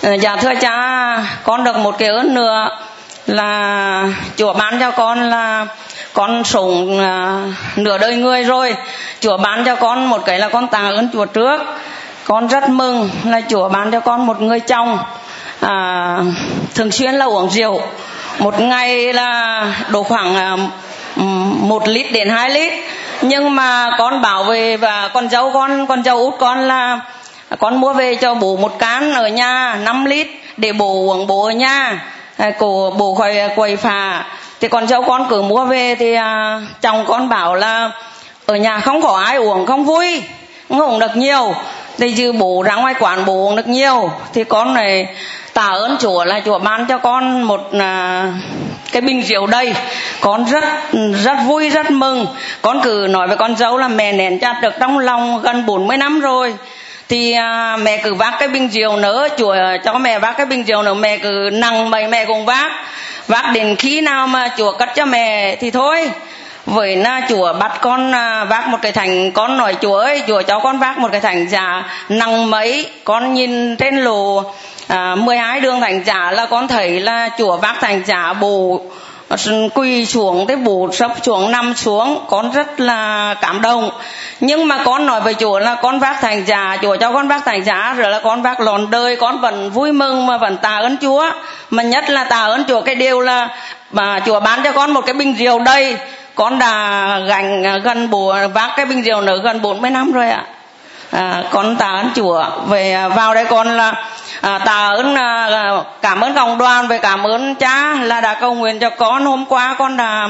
À. 0.03 0.13
dạ 0.15 0.37
thưa 0.37 0.55
cha 0.61 1.17
con 1.43 1.65
được 1.65 1.77
một 1.77 1.99
cái 1.99 2.09
ơn 2.09 2.35
nữa 2.35 2.69
là 3.27 4.05
Chúa 4.37 4.53
ban 4.53 4.81
cho 4.81 4.91
con 4.91 5.31
là 5.31 5.67
con 6.13 6.45
sống 6.45 6.99
à, 6.99 7.43
nửa 7.77 7.99
đời 7.99 8.17
người 8.17 8.43
rồi. 8.43 8.77
Chúa 9.21 9.37
ban 9.37 9.65
cho 9.65 9.77
con 9.77 10.07
một 10.07 10.23
cái 10.27 10.39
là 10.39 10.49
con 10.49 10.69
tạ 10.69 10.91
ơn 10.95 11.09
Chúa 11.13 11.25
trước. 11.25 11.61
Con 12.25 12.47
rất 12.47 12.69
mừng 12.69 13.11
là 13.25 13.41
Chúa 13.49 13.69
ban 13.69 13.91
cho 13.91 14.01
con 14.01 14.27
một 14.27 14.43
người 14.43 14.61
chồng 14.61 14.99
à, 15.61 16.17
thường 16.75 16.93
xuyên 16.93 17.15
là 17.15 17.25
uống 17.25 17.51
rượu. 17.51 17.81
Một 18.39 18.61
ngày 18.61 19.13
là 19.13 19.67
độ 19.89 20.03
khoảng 20.03 20.37
à, 20.37 20.57
một 21.61 21.89
lít 21.89 22.13
đến 22.13 22.29
hai 22.29 22.51
lít. 22.51 22.73
Nhưng 23.23 23.55
mà 23.55 23.91
con 23.99 24.23
bảo 24.23 24.45
về 24.45 24.77
và 24.77 25.09
con 25.15 25.29
dâu 25.29 25.51
con 25.53 25.87
con 25.87 26.05
dâu 26.05 26.19
út 26.19 26.35
con 26.39 26.69
là 26.69 27.01
con 27.59 27.81
mua 27.81 27.93
về 27.93 28.15
cho 28.15 28.35
bố 28.35 28.57
một 28.57 28.79
can 28.79 29.13
ở 29.13 29.29
nhà 29.29 29.79
5 29.85 30.05
lít 30.05 30.27
để 30.57 30.73
bố 30.73 30.93
uống 30.93 31.27
bố 31.27 31.45
ở 31.45 31.51
nhà. 31.51 32.05
À, 32.37 32.51
cổ 32.51 32.95
bố 32.99 33.15
khỏi 33.15 33.39
à, 33.39 33.49
quầy 33.57 33.77
phà 33.77 34.25
thì 34.61 34.69
con 34.69 34.87
dâu 34.87 35.03
con 35.03 35.27
cứ 35.31 35.43
mua 35.43 35.65
về 35.65 35.95
thì 35.95 36.15
à, 36.15 36.61
chồng 36.81 37.05
con 37.07 37.29
bảo 37.29 37.55
là 37.55 37.91
ở 38.47 38.57
nhà 38.57 38.81
không 38.81 39.03
có 39.03 39.23
ai 39.25 39.37
uống 39.37 39.67
không 39.67 39.85
vui 39.85 40.23
không 40.69 40.81
uống 40.81 40.99
được 40.99 41.17
nhiều. 41.17 41.55
Thì 41.99 42.15
dư 42.15 42.33
bố 42.33 42.63
ra 42.63 42.75
ngoài 42.75 42.95
quán 43.01 43.25
bố 43.27 43.33
uống 43.33 43.57
được 43.57 43.69
nhiều. 43.69 44.11
Thì 44.33 44.45
con 44.45 44.75
này 44.75 45.07
tạ 45.55 45.67
ơn 45.67 45.97
chúa 46.01 46.25
là 46.25 46.41
chúa 46.45 46.59
ban 46.59 46.87
cho 46.87 46.99
con 46.99 47.43
một 47.43 47.71
à, 47.79 48.27
cái 48.93 49.03
bình 49.03 49.23
rượu 49.23 49.47
đây 49.47 49.75
con 50.21 50.45
rất 50.45 50.65
rất 51.25 51.37
vui 51.47 51.69
rất 51.69 51.91
mừng. 51.91 52.27
Con 52.63 52.81
cứ 52.83 53.07
nói 53.11 53.27
với 53.27 53.37
con 53.37 53.57
dâu 53.57 53.79
là 53.79 53.89
mẹ 53.89 54.13
nén 54.13 54.39
chặt 54.39 54.59
được 54.63 54.75
trong 54.81 54.99
lòng 54.99 55.43
gần 55.43 55.67
40 55.67 55.97
năm 55.97 56.21
rồi. 56.21 56.55
Thì 57.09 57.33
à, 57.33 57.77
mẹ 57.77 57.97
cứ 57.97 58.15
vác 58.15 58.35
cái 58.39 58.49
bình 58.49 58.69
rượu 58.69 58.97
nữa 58.97 59.29
chúa 59.39 59.57
cho 59.85 59.99
mẹ 59.99 60.19
vác 60.19 60.37
cái 60.37 60.47
bình 60.47 60.65
rượu 60.65 60.83
nữa 60.83 60.95
mẹ 60.95 61.19
cứ 61.19 61.51
nặng 61.53 61.91
mày 61.91 62.09
mẹ 62.09 62.25
cùng 62.25 62.45
vác. 62.45 62.73
Vác 63.27 63.53
đến 63.53 63.77
khi 63.77 64.01
nào 64.01 64.27
mà 64.27 64.51
chúa 64.59 64.73
cất 64.73 64.89
cho 64.95 65.05
mẹ 65.05 65.57
thì 65.57 65.71
thôi. 65.71 66.11
Với 66.67 66.97
na 66.97 67.21
chùa 67.29 67.53
bắt 67.53 67.73
con 67.81 68.15
à, 68.15 68.45
vác 68.45 68.69
một 68.69 68.79
cái 68.83 68.93
thành 68.93 69.33
con 69.33 69.57
nói 69.57 69.77
chúa 69.81 69.97
ơi 69.97 70.23
chùa 70.27 70.43
cho 70.43 70.59
con 70.59 70.79
vác 70.79 70.99
một 70.99 71.09
cái 71.13 71.21
thành 71.21 71.49
già 71.49 71.85
nặng 72.09 72.51
mấy. 72.51 72.91
Con 73.05 73.35
nhìn 73.35 73.77
trên 73.77 73.97
lồ 73.97 74.45
à, 74.89 75.15
12 75.15 75.61
đường 75.61 75.81
thành 75.81 76.05
giả 76.05 76.31
là 76.31 76.47
con 76.47 76.69
thấy 76.69 77.01
là 77.01 77.29
chùa 77.39 77.57
vác 77.57 77.77
thành 77.81 78.03
giả 78.07 78.33
bù 78.33 78.81
ờ, 79.29 79.37
quỳ 79.75 80.07
xuống 80.07 80.47
tới 80.47 80.57
bù 80.57 80.93
sấp 80.93 81.11
xuống 81.23 81.51
nằm 81.51 81.75
xuống 81.75 82.25
con 82.29 82.53
rất 82.53 82.81
là 82.81 83.35
cảm 83.41 83.63
động. 83.63 83.91
Nhưng 84.41 84.69
mà 84.69 84.85
con 84.85 85.07
nói 85.07 85.21
với 85.21 85.35
chúa 85.35 85.59
là 85.59 85.75
con 85.75 85.99
vác 85.99 86.21
thành 86.21 86.47
giả 86.47 86.77
chúa 86.83 86.97
cho 86.97 87.13
con 87.13 87.29
vác 87.29 87.45
thành 87.45 87.65
giả 87.65 87.95
rồi 87.99 88.11
là 88.11 88.21
con 88.25 88.43
vác 88.43 88.61
lòn 88.61 88.91
đời 88.91 89.17
con 89.17 89.41
vẫn 89.41 89.71
vui 89.71 89.93
mừng 89.93 90.27
mà 90.27 90.39
vẫn 90.39 90.57
tạ 90.57 90.77
ơn 90.77 90.97
chúa. 91.01 91.31
Mà 91.71 91.83
nhất 91.83 92.11
là 92.11 92.25
tạ 92.25 92.41
ơn 92.45 92.65
chúa 92.69 92.81
cái 92.81 92.95
điều 92.95 93.21
là 93.21 93.49
mà 93.93 94.21
chúa 94.27 94.41
bán 94.41 94.61
cho 94.65 94.73
con 94.73 94.91
một 94.91 95.07
cái 95.07 95.15
bình 95.15 95.35
rượu 95.35 95.59
đây 95.59 95.97
con 96.35 96.59
đã 96.59 97.19
gành 97.29 97.65
ờ, 97.65 97.79
gần 97.79 98.11
bù 98.11 98.33
vác 98.55 98.71
cái 98.77 98.87
bình 98.87 99.03
rượu 99.03 99.21
nữa 99.21 99.41
gần 99.45 99.63
40 99.63 99.91
năm 99.91 100.13
rồi 100.13 100.31
ạ 100.31 100.45
à, 101.15 101.45
con 101.51 101.77
tạ 101.77 101.87
ơn 101.87 102.11
chúa. 102.15 102.45
Về 102.69 102.93
à, 102.93 103.09
vào 103.09 103.35
đây 103.35 103.45
con 103.51 103.77
là 103.77 104.05
à, 104.41 104.59
tạ 104.59 104.89
ơn 104.89 105.15
à, 105.15 105.71
cảm 106.03 106.21
ơn 106.21 106.35
cộng 106.35 106.59
đoàn 106.59 106.89
về 106.89 106.99
cảm 106.99 107.27
ơn 107.27 107.55
cha 107.55 107.95
là 107.95 108.21
đã 108.21 108.35
cầu 108.41 108.55
nguyện 108.55 108.79
cho 108.79 108.91
con. 108.91 109.27
Hôm 109.27 109.47
qua 109.47 109.77
con 109.79 109.97
đã 109.97 110.29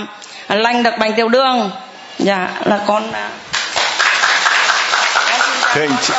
lành 0.49 0.83
được 0.83 0.99
bệnh 0.99 1.15
tiểu 1.15 1.29
đường. 1.29 1.71
Dạ 2.19 2.49
là 2.65 2.81
con 2.87 3.13
à, 3.13 3.29
thưa 5.75 5.81
anh 5.83 5.97
chị, 6.03 6.15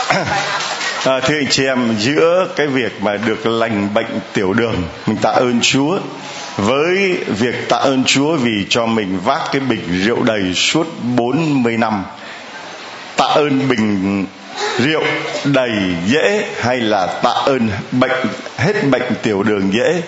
à, 1.05 1.19
thưa 1.19 1.35
anh 1.35 1.47
chị 1.49 1.65
em 1.65 1.95
giữa 1.99 2.47
cái 2.55 2.67
việc 2.67 3.01
mà 3.01 3.17
được 3.25 3.47
lành 3.47 3.93
bệnh 3.93 4.19
tiểu 4.33 4.53
đường 4.53 4.83
mình 5.05 5.17
tạ 5.17 5.29
ơn 5.29 5.59
chúa. 5.61 5.97
Với 6.57 7.17
việc 7.27 7.69
tạ 7.69 7.77
ơn 7.77 8.03
Chúa 8.03 8.35
vì 8.35 8.65
cho 8.69 8.85
mình 8.85 9.19
vác 9.23 9.41
cái 9.51 9.61
bình 9.61 10.01
rượu 10.05 10.23
đầy 10.23 10.53
suốt 10.53 10.87
40 11.15 11.77
năm. 11.77 12.03
Tạ 13.17 13.25
ơn 13.25 13.69
bình 13.69 14.25
rượu 14.77 15.03
đầy 15.43 15.71
dễ 16.05 16.45
hay 16.61 16.77
là 16.77 17.05
tạ 17.05 17.29
ơn 17.29 17.69
bệnh, 17.91 18.25
hết 18.57 18.73
bệnh 18.91 19.15
tiểu 19.21 19.43
đường 19.43 19.73
dễ? 19.73 20.01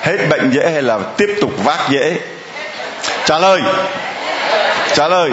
Hết 0.00 0.16
bệnh 0.30 0.50
dễ 0.50 0.70
hay 0.70 0.82
là 0.82 0.98
tiếp 1.16 1.36
tục 1.40 1.50
vác 1.64 1.90
dễ? 1.90 2.16
Trả 3.24 3.38
lời. 3.38 3.60
Trả 4.94 5.08
lời. 5.08 5.30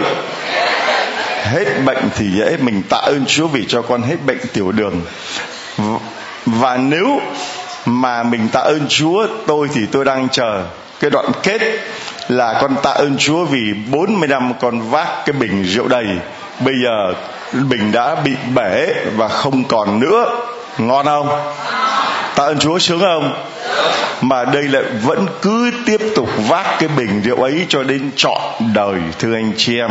Hết 1.42 1.64
bệnh 1.84 2.10
thì 2.16 2.26
dễ 2.38 2.56
mình 2.60 2.82
tạ 2.88 2.96
ơn 2.96 3.26
Chúa 3.26 3.46
vì 3.46 3.64
cho 3.68 3.82
con 3.82 4.02
hết 4.02 4.16
bệnh 4.26 4.40
tiểu 4.52 4.72
đường. 4.72 5.02
Và 6.46 6.76
nếu 6.76 7.20
mà 7.86 8.22
mình 8.22 8.48
tạ 8.48 8.60
ơn 8.60 8.86
Chúa, 8.88 9.26
tôi 9.46 9.68
thì 9.74 9.80
tôi 9.92 10.04
đang 10.04 10.28
chờ 10.28 10.64
cái 11.00 11.10
đoạn 11.10 11.26
kết 11.42 11.60
là 12.28 12.58
con 12.60 12.76
tạ 12.82 12.90
ơn 12.90 13.16
Chúa 13.18 13.44
vì 13.44 13.72
40 13.90 14.28
năm 14.28 14.52
con 14.60 14.90
vác 14.90 15.08
cái 15.26 15.32
bình 15.32 15.64
rượu 15.64 15.88
đầy 15.88 16.06
bây 16.60 16.74
giờ 16.84 17.14
bình 17.52 17.92
đã 17.92 18.14
bị 18.14 18.32
bể 18.54 18.94
và 19.16 19.28
không 19.28 19.64
còn 19.64 20.00
nữa. 20.00 20.30
Ngon 20.78 21.06
không? 21.06 21.28
Tạ 22.36 22.44
ơn 22.44 22.58
Chúa 22.58 22.78
sướng 22.78 23.00
không? 23.00 23.34
Mà 24.20 24.44
đây 24.44 24.62
lại 24.62 24.82
vẫn 25.02 25.26
cứ 25.42 25.70
tiếp 25.86 26.00
tục 26.16 26.28
vác 26.48 26.66
cái 26.78 26.88
bình 26.96 27.22
rượu 27.24 27.42
ấy 27.42 27.66
cho 27.68 27.82
đến 27.82 28.10
trọn 28.16 28.40
đời, 28.74 29.00
thưa 29.18 29.34
anh 29.34 29.52
chị 29.56 29.78
em. 29.78 29.90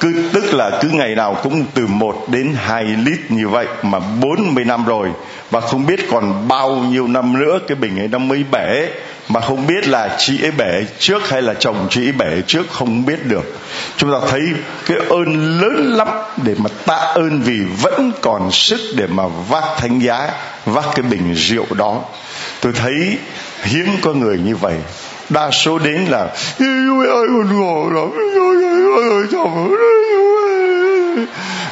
Cứ 0.00 0.28
tức 0.32 0.54
là 0.54 0.70
cứ 0.80 0.88
ngày 0.88 1.14
nào 1.14 1.36
cũng 1.42 1.64
từ 1.74 1.86
1 1.86 2.24
đến 2.26 2.54
2 2.56 2.84
lít 2.84 3.18
như 3.28 3.48
vậy 3.48 3.66
mà 3.82 3.98
40 3.98 4.64
năm 4.64 4.84
rồi 4.84 5.08
và 5.50 5.60
không 5.60 5.86
biết 5.86 6.00
còn 6.10 6.48
bao 6.48 6.76
nhiêu 6.76 7.08
năm 7.08 7.38
nữa, 7.38 7.58
cái 7.68 7.76
bình 7.76 7.98
ấy 7.98 8.08
nó 8.08 8.18
mới 8.18 8.44
bể. 8.50 8.88
Mà 9.28 9.40
không 9.40 9.66
biết 9.66 9.88
là 9.88 10.16
chị 10.18 10.42
ấy 10.42 10.50
bể 10.50 10.84
trước 10.98 11.28
hay 11.28 11.42
là 11.42 11.54
chồng 11.54 11.86
chị 11.90 12.06
ấy 12.06 12.12
bể 12.12 12.42
trước, 12.46 12.66
không 12.70 13.06
biết 13.06 13.26
được. 13.26 13.56
Chúng 13.96 14.12
ta 14.12 14.18
thấy 14.30 14.40
cái 14.86 14.98
ơn 15.08 15.60
lớn 15.60 15.96
lắm 15.96 16.08
để 16.44 16.54
mà 16.58 16.70
tạ 16.86 16.94
ơn 16.94 17.40
vì 17.40 17.60
vẫn 17.82 18.12
còn 18.20 18.50
sức 18.50 18.80
để 18.96 19.06
mà 19.06 19.24
vác 19.48 19.64
thánh 19.78 19.98
giá, 19.98 20.30
vác 20.66 20.84
cái 20.94 21.02
bình 21.02 21.34
rượu 21.34 21.66
đó. 21.76 22.00
Tôi 22.60 22.72
thấy 22.72 23.18
hiếm 23.62 23.86
có 24.02 24.12
người 24.12 24.38
như 24.38 24.56
vậy. 24.56 24.76
Đa 25.28 25.50
số 25.50 25.78
đến 25.78 26.04
là 26.08 26.18
ơi, 26.18 27.26
con 27.32 27.60
ngủ 27.60 27.90
lắm 27.90 28.10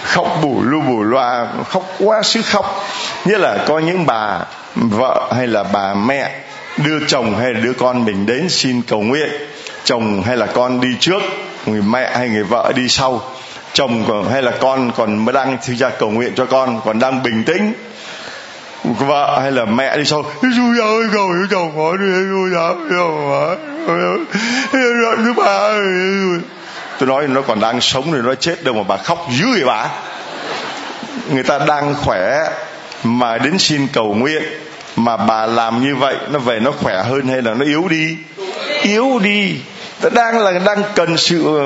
khóc 0.07 0.39
bù 0.43 0.63
lu 0.63 0.81
bù 0.81 1.03
loa, 1.03 1.47
khóc 1.69 1.87
quá 1.99 2.23
sức 2.23 2.45
khóc. 2.45 2.85
Nhất 3.25 3.41
là 3.41 3.65
có 3.67 3.79
những 3.79 4.07
bà 4.07 4.41
vợ 4.75 5.33
hay 5.37 5.47
là 5.47 5.65
bà 5.73 5.95
mẹ 5.95 6.41
đưa 6.85 6.99
chồng 7.07 7.39
hay 7.39 7.55
là 7.55 7.61
đứa 7.61 7.73
con 7.73 8.05
mình 8.05 8.27
đến 8.27 8.49
xin 8.49 8.83
cầu 8.83 9.01
nguyện, 9.01 9.31
chồng 9.85 10.23
hay 10.23 10.37
là 10.37 10.47
con 10.47 10.81
đi 10.81 10.89
trước, 11.01 11.23
người 11.67 11.83
mẹ 11.83 12.17
hay 12.17 12.29
người 12.29 12.45
vợ 12.45 12.73
đi 12.77 12.89
sau. 12.89 13.23
Chồng 13.73 14.05
còn 14.09 14.29
hay 14.31 14.43
là 14.43 14.53
con 14.61 14.93
còn 14.97 15.25
mới 15.25 15.33
đang 15.33 15.59
thứ 15.67 15.75
ra 15.75 15.91
cầu 15.99 16.11
nguyện 16.11 16.33
cho 16.37 16.47
con, 16.47 16.81
còn 16.85 16.99
đang 16.99 17.23
bình 17.23 17.45
tĩnh. 17.45 17.73
Vợ 18.85 19.39
hay 19.43 19.53
là 19.53 19.65
mẹ 19.65 19.97
đi 19.97 20.05
sau 20.05 20.23
chú 20.43 20.83
ơi, 20.83 21.05
cầu 21.13 21.29
cho 21.29 21.47
chồng 21.51 21.73
có 21.77 21.97
đi, 21.97 22.07
chú 22.31 22.49
giáo 22.55 22.77
thứ 25.17 25.33
ba 25.37 25.77
tôi 26.99 27.09
nói 27.09 27.27
nó 27.29 27.43
còn 27.43 27.61
đang 27.61 27.81
sống 27.81 28.13
rồi 28.13 28.23
nó 28.23 28.35
chết 28.35 28.65
đâu 28.65 28.75
mà 28.75 28.83
bà 28.83 28.97
khóc 28.97 29.27
dữ 29.39 29.47
vậy 29.53 29.65
bà. 29.67 29.89
Người 31.31 31.43
ta 31.43 31.59
đang 31.59 31.95
khỏe 31.95 32.51
mà 33.05 33.39
đến 33.39 33.59
xin 33.59 33.89
cầu 33.93 34.15
nguyện 34.15 34.43
mà 34.97 35.17
bà 35.17 35.47
làm 35.47 35.85
như 35.85 35.97
vậy, 35.97 36.17
nó 36.31 36.39
về 36.39 36.61
nó 36.61 36.73
khỏe 36.73 37.03
hơn 37.03 37.29
hay 37.29 37.43
là 37.43 37.55
nó 37.55 37.65
yếu 37.65 37.89
đi? 37.89 38.17
Yếu 38.83 39.19
đi. 39.19 39.55
Ta 40.01 40.09
đang 40.09 40.39
là, 40.39 40.53
đang 40.67 40.83
cần 40.95 41.17
sự 41.17 41.45
ờ, 41.45 41.65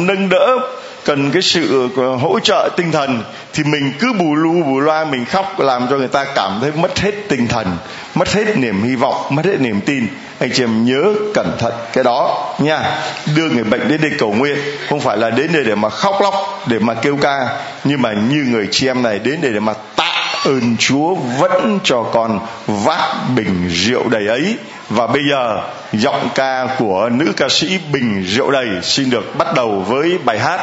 nâng 0.00 0.28
đỡ 0.28 0.58
cần 1.04 1.30
cái 1.30 1.42
sự 1.42 1.88
ờ, 1.96 2.16
hỗ 2.16 2.40
trợ 2.40 2.68
tinh 2.76 2.92
thần 2.92 3.22
thì 3.52 3.64
mình 3.64 3.92
cứ 3.98 4.12
bù 4.12 4.34
lu, 4.34 4.62
bù 4.62 4.80
loa, 4.80 5.04
mình 5.04 5.24
khóc 5.24 5.60
làm 5.60 5.86
cho 5.90 5.96
người 5.96 6.08
ta 6.08 6.24
cảm 6.34 6.58
thấy 6.60 6.72
mất 6.72 6.98
hết 6.98 7.14
tinh 7.28 7.48
thần, 7.48 7.66
mất 8.14 8.32
hết 8.32 8.56
niềm 8.56 8.82
hy 8.82 8.96
vọng, 8.96 9.14
mất 9.30 9.44
hết 9.44 9.60
niềm 9.60 9.80
tin. 9.80 10.06
Anh 10.38 10.50
chị 10.54 10.64
em 10.64 10.84
nhớ 10.84 11.14
cẩn 11.34 11.56
thận 11.58 11.72
cái 11.92 12.04
đó 12.04 12.48
nha. 12.58 13.02
Đưa 13.36 13.48
người 13.50 13.64
bệnh 13.64 13.88
đến 13.88 14.00
đây 14.00 14.10
cầu 14.18 14.32
nguyện, 14.32 14.58
không 14.88 15.00
phải 15.00 15.16
là 15.16 15.30
đến 15.30 15.52
đây 15.52 15.64
để 15.64 15.74
mà 15.74 15.88
khóc 15.88 16.14
lóc, 16.22 16.34
để 16.66 16.78
mà 16.78 16.94
kêu 16.94 17.16
ca, 17.16 17.48
nhưng 17.84 18.02
mà 18.02 18.12
như 18.12 18.44
người 18.48 18.68
chị 18.70 18.86
em 18.86 19.02
này 19.02 19.18
đến 19.18 19.40
đây 19.40 19.52
để 19.52 19.60
mà 19.60 19.74
tạ 19.96 20.20
ơn 20.44 20.76
Chúa 20.78 21.14
vẫn 21.14 21.78
cho 21.84 22.02
con 22.02 22.40
vác 22.66 23.00
bình 23.36 23.68
rượu 23.68 24.08
đầy 24.08 24.26
ấy. 24.26 24.56
Và 24.88 25.06
bây 25.06 25.22
giờ, 25.30 25.60
giọng 25.92 26.28
ca 26.34 26.66
của 26.78 27.08
nữ 27.12 27.32
ca 27.36 27.48
sĩ 27.48 27.78
Bình 27.92 28.24
Rượu 28.26 28.50
Đầy 28.50 28.68
xin 28.82 29.10
được 29.10 29.36
bắt 29.38 29.54
đầu 29.54 29.84
với 29.88 30.18
bài 30.24 30.38
hát 30.38 30.60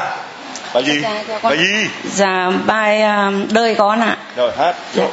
bài 0.78 0.86
gì 0.86 1.04
bài 1.44 1.58
gì 1.58 1.90
dạ 2.04 2.52
bài 2.66 3.04
uh, 3.04 3.52
đời 3.52 3.76
con 3.76 4.00
ạ. 4.00 4.18
Rồi 4.36 4.52
hát. 4.58 4.76
Dạ. 4.94 5.08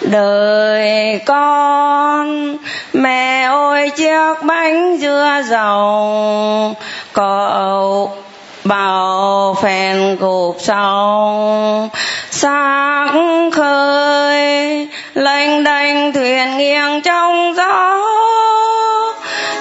đời 0.00 1.20
con 1.26 2.56
mẹ 2.92 3.48
ơi 3.50 3.90
chiếc 3.90 4.34
bánh 4.42 4.98
dưa 5.00 5.42
dầu. 5.44 6.74
Cậu 7.12 8.16
bao 8.64 9.56
phèn 9.62 10.16
gục 10.16 10.56
sông 10.58 11.88
sáng 12.30 13.50
khơi 13.50 14.88
lênh 15.14 15.64
đênh 15.64 16.12
thuyền 16.12 16.56
nghiêng 16.58 17.02
trong 17.02 17.54
gió 17.56 17.98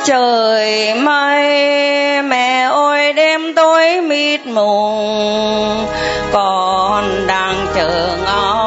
trời 0.06 0.94
mây 0.94 2.22
mẹ 2.22 2.68
ơi 2.72 3.14
đêm 3.14 3.54
tối 3.56 4.02
mịt 4.02 4.42
mùng 4.46 5.86
còn 6.34 7.28
đang 7.28 7.66
chờ 7.76 8.18
ngóng. 8.26 8.61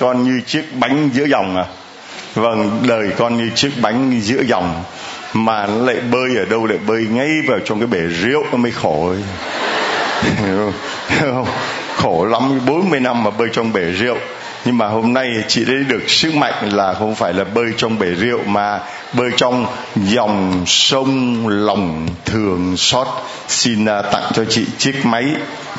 Con 0.00 0.24
như 0.24 0.40
chiếc 0.46 0.64
bánh 0.80 1.10
giữa 1.12 1.24
dòng 1.24 1.56
à 1.56 1.64
vâng 2.34 2.82
đời 2.88 3.10
con 3.16 3.36
như 3.36 3.50
chiếc 3.54 3.72
bánh 3.82 4.20
giữa 4.22 4.42
dòng, 4.42 4.84
mà 5.32 5.66
nó 5.66 5.86
lại 5.86 5.96
bơi 6.10 6.36
ở 6.36 6.44
đâu 6.44 6.66
lại 6.66 6.78
bơi 6.86 7.06
ngay 7.10 7.30
vào 7.46 7.58
trong 7.64 7.78
cái 7.80 7.86
bể 7.86 8.00
rượu 8.00 8.44
nó 8.52 8.58
mới 8.58 8.72
khổ 8.72 9.08
ấy. 9.08 9.22
Hiểu 10.36 10.72
không? 11.20 11.46
khổ 11.96 12.24
lắm 12.24 12.60
40 12.66 13.00
năm 13.00 13.24
mà 13.24 13.30
bơi 13.30 13.48
trong 13.52 13.72
bể 13.72 13.84
rượu 13.84 14.16
nhưng 14.64 14.78
mà 14.78 14.86
hôm 14.86 15.12
nay 15.12 15.28
chị 15.48 15.64
đã 15.64 15.74
được 15.88 16.10
sức 16.10 16.34
mạnh 16.34 16.68
là 16.72 16.94
không 16.94 17.14
phải 17.14 17.34
là 17.34 17.44
bơi 17.44 17.66
trong 17.76 17.98
bể 17.98 18.06
rượu, 18.06 18.38
mà 18.46 18.80
bơi 19.12 19.30
trong 19.36 19.66
dòng 19.96 20.62
sông 20.66 21.48
lòng 21.48 22.08
thường 22.24 22.76
xót 22.76 23.06
xin 23.48 23.84
à, 23.84 24.02
tặng 24.02 24.30
cho 24.34 24.44
chị 24.44 24.66
chiếc 24.78 25.06
máy 25.06 25.24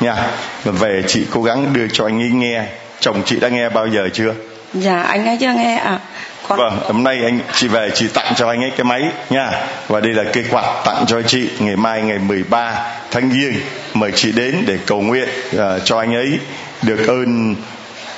nha 0.00 0.16
về 0.64 1.02
chị 1.06 1.26
cố 1.30 1.42
gắng 1.42 1.72
đưa 1.72 1.88
cho 1.92 2.04
anh 2.04 2.22
ấy 2.22 2.30
nghe 2.30 2.66
chồng 3.00 3.22
chị 3.26 3.40
đã 3.40 3.48
nghe 3.48 3.68
bao 3.68 3.86
giờ 3.86 4.08
chưa 4.12 4.34
dạ 4.74 5.00
anh 5.00 5.26
ấy 5.26 5.36
chưa 5.40 5.52
nghe 5.52 5.76
ạ 5.76 6.00
con 6.48 6.58
Vâng, 6.58 6.78
hôm 6.86 7.04
nay 7.04 7.24
anh 7.24 7.40
chị 7.54 7.68
về 7.68 7.90
chị 7.94 8.08
tặng 8.14 8.32
cho 8.36 8.48
anh 8.48 8.62
ấy 8.62 8.70
cái 8.70 8.84
máy 8.84 9.02
nha. 9.30 9.50
Và 9.88 10.00
đây 10.00 10.12
là 10.12 10.24
cây 10.32 10.44
quạt 10.50 10.82
tặng 10.84 11.04
cho 11.06 11.22
chị 11.22 11.48
ngày 11.58 11.76
mai 11.76 12.02
ngày 12.02 12.18
13 12.18 12.74
tháng 13.10 13.30
Giêng 13.30 13.54
mời 13.94 14.12
chị 14.14 14.32
đến 14.32 14.64
để 14.66 14.78
cầu 14.86 15.00
nguyện 15.00 15.28
uh, 15.56 15.60
cho 15.84 15.98
anh 15.98 16.14
ấy 16.14 16.38
được 16.82 17.06
ơn 17.06 17.54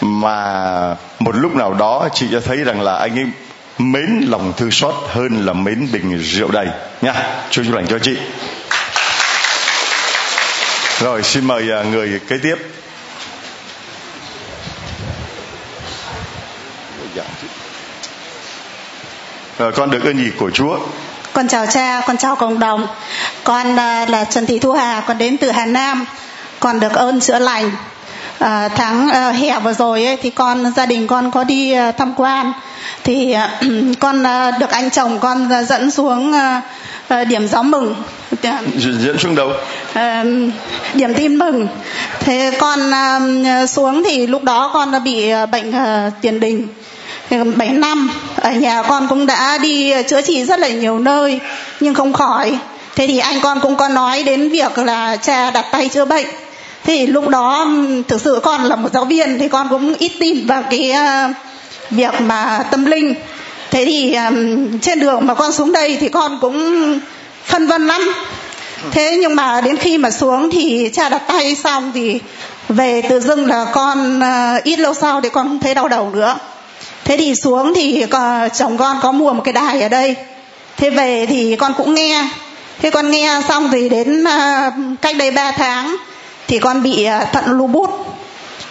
mà 0.00 0.54
một 1.18 1.36
lúc 1.36 1.54
nào 1.56 1.74
đó 1.74 2.08
chị 2.14 2.26
sẽ 2.32 2.40
thấy 2.40 2.56
rằng 2.56 2.80
là 2.80 2.96
anh 2.96 3.18
ấy 3.18 3.26
mến 3.78 4.20
lòng 4.28 4.52
thương 4.56 4.70
xót 4.70 4.94
hơn 5.08 5.46
là 5.46 5.52
mến 5.52 5.88
bình 5.92 6.18
rượu 6.18 6.50
đầy 6.50 6.66
nha. 7.02 7.14
Chúa 7.50 7.64
chúc 7.64 7.74
lành 7.74 7.87
cho 7.87 7.98
chị. 7.98 8.16
Rồi 11.00 11.22
xin 11.22 11.44
mời 11.44 11.68
uh, 11.80 11.87
người 11.87 12.20
kế 12.28 12.38
tiếp. 12.42 12.56
Rồi 16.98 17.24
con 19.59 19.90
được 19.90 20.05
ơn 20.05 20.17
gì 20.17 20.31
của 20.38 20.50
Chúa? 20.50 20.79
Con 21.33 21.48
chào 21.48 21.67
cha, 21.67 22.03
con 22.07 22.17
chào 22.17 22.37
cộng 22.37 22.59
đồng. 22.59 22.87
Con 23.44 23.77
à, 23.77 24.07
là 24.09 24.25
Trần 24.25 24.46
Thị 24.46 24.59
Thu 24.59 24.73
Hà, 24.73 25.03
con 25.07 25.19
đến 25.19 25.37
từ 25.37 25.50
Hà 25.50 25.67
Nam. 25.67 26.05
Con 26.61 26.81
được 26.81 26.92
ơn 26.92 27.21
chữa 27.21 27.38
lành. 27.38 27.71
À, 28.38 28.69
tháng 28.69 29.11
à, 29.11 29.31
hè 29.31 29.59
vừa 29.59 29.73
rồi 29.73 30.05
ấy, 30.05 30.17
thì 30.23 30.31
con 30.31 30.73
gia 30.77 30.87
đình 30.87 31.07
con 31.07 31.31
có 31.31 31.44
đi 31.44 31.73
à, 31.73 31.92
tham 31.92 32.13
quan 32.17 32.53
thì 33.05 33.33
à, 33.33 33.61
con 34.00 34.23
à, 34.27 34.50
được 34.50 34.71
anh 34.71 34.90
chồng 34.90 35.19
con 35.19 35.48
à, 35.53 35.63
dẫn 35.63 35.90
xuống 35.90 36.33
à, 36.33 36.63
à, 37.09 37.25
điểm 37.25 37.48
gió 37.48 37.63
mừng 37.63 37.94
Dẫn 38.42 39.19
xuống 39.19 39.35
đâu? 39.35 39.53
à, 39.92 40.25
điểm 40.94 41.15
tin 41.15 41.37
mừng 41.37 41.69
thế 42.21 42.53
con 42.61 42.94
à, 42.94 43.21
xuống 43.67 44.03
thì 44.05 44.27
lúc 44.27 44.44
đó 44.44 44.71
con 44.75 44.92
đã 44.92 44.98
bị 44.98 45.29
à, 45.29 45.46
bệnh 45.46 45.73
à, 45.73 46.11
tiền 46.21 46.40
đình 46.40 46.69
7 47.56 47.68
năm, 47.68 48.10
ở 48.37 48.52
nhà 48.52 48.83
con 48.83 49.06
cũng 49.08 49.26
đã 49.26 49.58
đi 49.58 49.90
ờ, 49.90 50.02
chữa 50.02 50.22
trị 50.22 50.44
rất 50.44 50.60
là 50.60 50.68
nhiều 50.68 50.98
nơi, 50.98 51.40
nhưng 51.80 51.94
không 51.94 52.12
khỏi. 52.12 52.58
Thế 52.96 53.06
thì 53.06 53.18
anh 53.18 53.40
con 53.40 53.60
cũng 53.60 53.76
có 53.76 53.88
nói 53.88 54.22
đến 54.22 54.48
việc 54.48 54.78
là 54.78 55.16
cha 55.16 55.50
đặt 55.50 55.66
tay 55.72 55.88
chữa 55.88 56.04
bệnh. 56.04 56.26
Thì 56.85 57.06
lúc 57.06 57.28
đó 57.28 57.66
thực 58.08 58.20
sự 58.20 58.40
con 58.42 58.64
là 58.64 58.76
một 58.76 58.88
giáo 58.92 59.04
viên, 59.04 59.38
thì 59.38 59.48
con 59.48 59.68
cũng 59.70 59.94
ít 59.98 60.12
tin 60.20 60.46
vào 60.46 60.62
cái 60.70 60.90
ờ, 60.90 61.28
việc 61.90 62.20
mà 62.20 62.64
tâm 62.70 62.85
linh. 62.85 63.14
Thế 63.70 63.85
thì 63.85 64.16
trên 64.83 65.00
đường 65.00 65.26
mà 65.26 65.35
con 65.35 65.52
xuống 65.52 65.72
đây 65.72 65.96
thì 66.00 66.08
con 66.08 66.38
cũng 66.40 66.98
phân 67.44 67.66
vân 67.66 67.87
lắm. 67.87 68.12
Thế 68.90 69.18
nhưng 69.20 69.37
mà 69.37 69.60
đến 69.60 69.76
khi 69.76 69.98
mà 69.98 70.10
xuống 70.10 70.50
thì 70.50 70.90
cha 70.92 71.08
đặt 71.08 71.22
tay 71.26 71.54
xong 71.54 71.92
thì 71.94 72.20
về 72.68 73.02
tự 73.02 73.20
dưng 73.20 73.46
là 73.46 73.66
con 73.72 74.20
ờ, 74.20 74.60
ít 74.64 74.78
lâu 74.78 74.94
sau 74.94 75.20
thì 75.20 75.28
con 75.28 75.48
không 75.48 75.60
thấy 75.60 75.74
đau 75.74 75.88
đầu 75.88 76.10
nữa 76.14 76.37
thế 77.05 77.17
thì 77.17 77.35
xuống 77.35 77.73
thì 77.75 78.05
chồng 78.55 78.77
con 78.77 78.96
có 79.03 79.13
mua 79.13 79.33
một 79.33 79.42
cái 79.44 79.53
đài 79.53 79.83
ở 79.83 79.88
đây. 79.88 80.17
Thế 80.77 80.90
về 80.90 81.27
thì 81.27 81.57
con 81.57 81.73
cũng 81.77 81.94
nghe. 81.94 82.29
Thế 82.83 82.90
con 82.90 83.11
nghe 83.11 83.40
xong 83.48 83.69
thì 83.73 83.88
đến 83.88 84.25
à, 84.25 84.71
cách 85.00 85.17
đây 85.17 85.31
3 85.31 85.53
tháng 85.53 85.96
thì 86.48 86.59
con 86.59 86.83
bị 86.83 87.05
à, 87.05 87.25
thận 87.25 87.44
lưu 87.46 87.67
bút. 87.67 87.90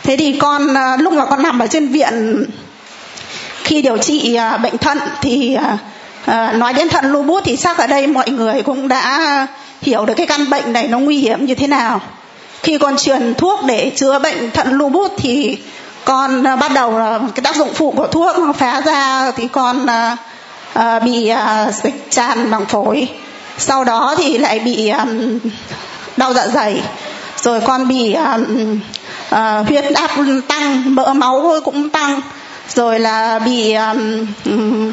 Thế 0.04 0.18
thì 0.18 0.34
con 0.40 0.74
à, 0.74 0.98
lúc 0.98 1.14
mà 1.14 1.26
con 1.26 1.44
nằm 1.44 1.60
ở 1.60 1.68
trên 1.68 1.88
viện, 1.88 2.46
khi 3.64 3.82
điều 3.82 3.98
trị 3.98 4.38
bệnh 4.64 4.78
thận 4.78 5.00
thì 5.22 5.58
nói 6.54 6.74
đến 6.74 6.90
thận 6.90 7.12
lưu 7.12 7.24
bút 7.24 7.42
thì 7.46 7.58
chắc 7.58 7.78
ở 7.78 7.88
đây 7.88 8.08
mọi 8.08 8.30
người 8.30 8.62
cũng 8.62 8.88
đã 8.88 9.48
hiểu 9.82 10.06
được 10.06 10.14
cái 10.18 10.28
căn 10.28 10.50
bệnh 10.50 10.74
này 10.74 10.88
nó 10.88 11.00
nguy 11.00 11.18
hiểm 11.18 11.46
như 11.46 11.56
thế 11.56 11.68
nào. 11.68 12.02
Khi 12.64 12.78
con 12.78 12.98
truyền 12.98 13.34
thuốc 13.34 13.60
để 13.66 13.92
chữa 13.96 14.20
bệnh 14.20 14.52
thận 14.52 14.78
lưu 14.78 14.90
bút 14.90 15.12
thì 15.18 15.58
con 16.06 16.44
à, 16.44 16.56
bắt 16.56 16.72
đầu 16.74 17.00
cái 17.36 17.44
tác 17.44 17.56
dụng 17.56 17.74
phụ 17.74 17.94
của 17.98 18.08
thuốc 18.08 18.40
nó 18.40 18.54
phá 18.54 18.82
ra 18.82 19.32
thì 19.32 19.48
con 19.48 19.86
à, 19.86 20.18
à, 20.74 21.00
bị 21.00 21.32
dịch 21.84 22.08
tràn 22.12 22.52
bằng 22.52 22.66
phổi. 22.66 23.10
Sau 23.58 23.84
đó 23.84 24.16
thì 24.18 24.38
lại 24.38 24.60
bị 24.60 24.92
đau 26.18 26.34
dạ 26.34 26.48
dày. 26.48 26.82
Rồi 27.38 27.62
con 27.62 27.88
bị 27.88 28.16
huyết 29.68 29.94
áp 29.94 30.12
tăng 30.48 30.96
mỡ 30.96 31.14
máu 31.14 31.54
cũng 31.66 31.90
tăng. 31.90 32.22
Rồi 32.70 33.00
là 33.00 33.40
bị 33.40 33.74
um, 33.74 34.92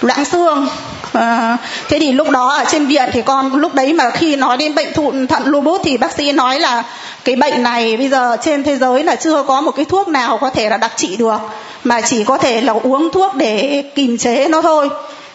loãng 0.00 0.24
xương. 0.24 0.68
À, 1.12 1.56
thế 1.88 1.98
thì 1.98 2.12
lúc 2.12 2.30
đó 2.30 2.48
ở 2.48 2.64
trên 2.70 2.86
viện 2.86 3.10
thì 3.12 3.22
con 3.22 3.56
lúc 3.56 3.74
đấy 3.74 3.92
mà 3.92 4.10
khi 4.10 4.36
nói 4.36 4.56
đến 4.56 4.74
bệnh 4.74 4.92
thụn 4.92 5.26
thận 5.26 5.42
lupus 5.46 5.80
thì 5.84 5.96
bác 5.96 6.12
sĩ 6.12 6.32
nói 6.32 6.60
là 6.60 6.82
cái 7.24 7.36
bệnh 7.36 7.62
này 7.62 7.96
bây 7.96 8.08
giờ 8.08 8.36
trên 8.42 8.64
thế 8.64 8.76
giới 8.76 9.04
là 9.04 9.16
chưa 9.16 9.42
có 9.42 9.60
một 9.60 9.70
cái 9.70 9.84
thuốc 9.84 10.08
nào 10.08 10.38
có 10.38 10.50
thể 10.50 10.68
là 10.70 10.76
đặc 10.76 10.92
trị 10.96 11.16
được 11.16 11.38
mà 11.84 12.00
chỉ 12.00 12.24
có 12.24 12.38
thể 12.38 12.60
là 12.60 12.72
uống 12.72 13.10
thuốc 13.12 13.34
để 13.34 13.82
kìm 13.94 14.18
chế 14.18 14.48
nó 14.48 14.62
thôi. 14.62 14.88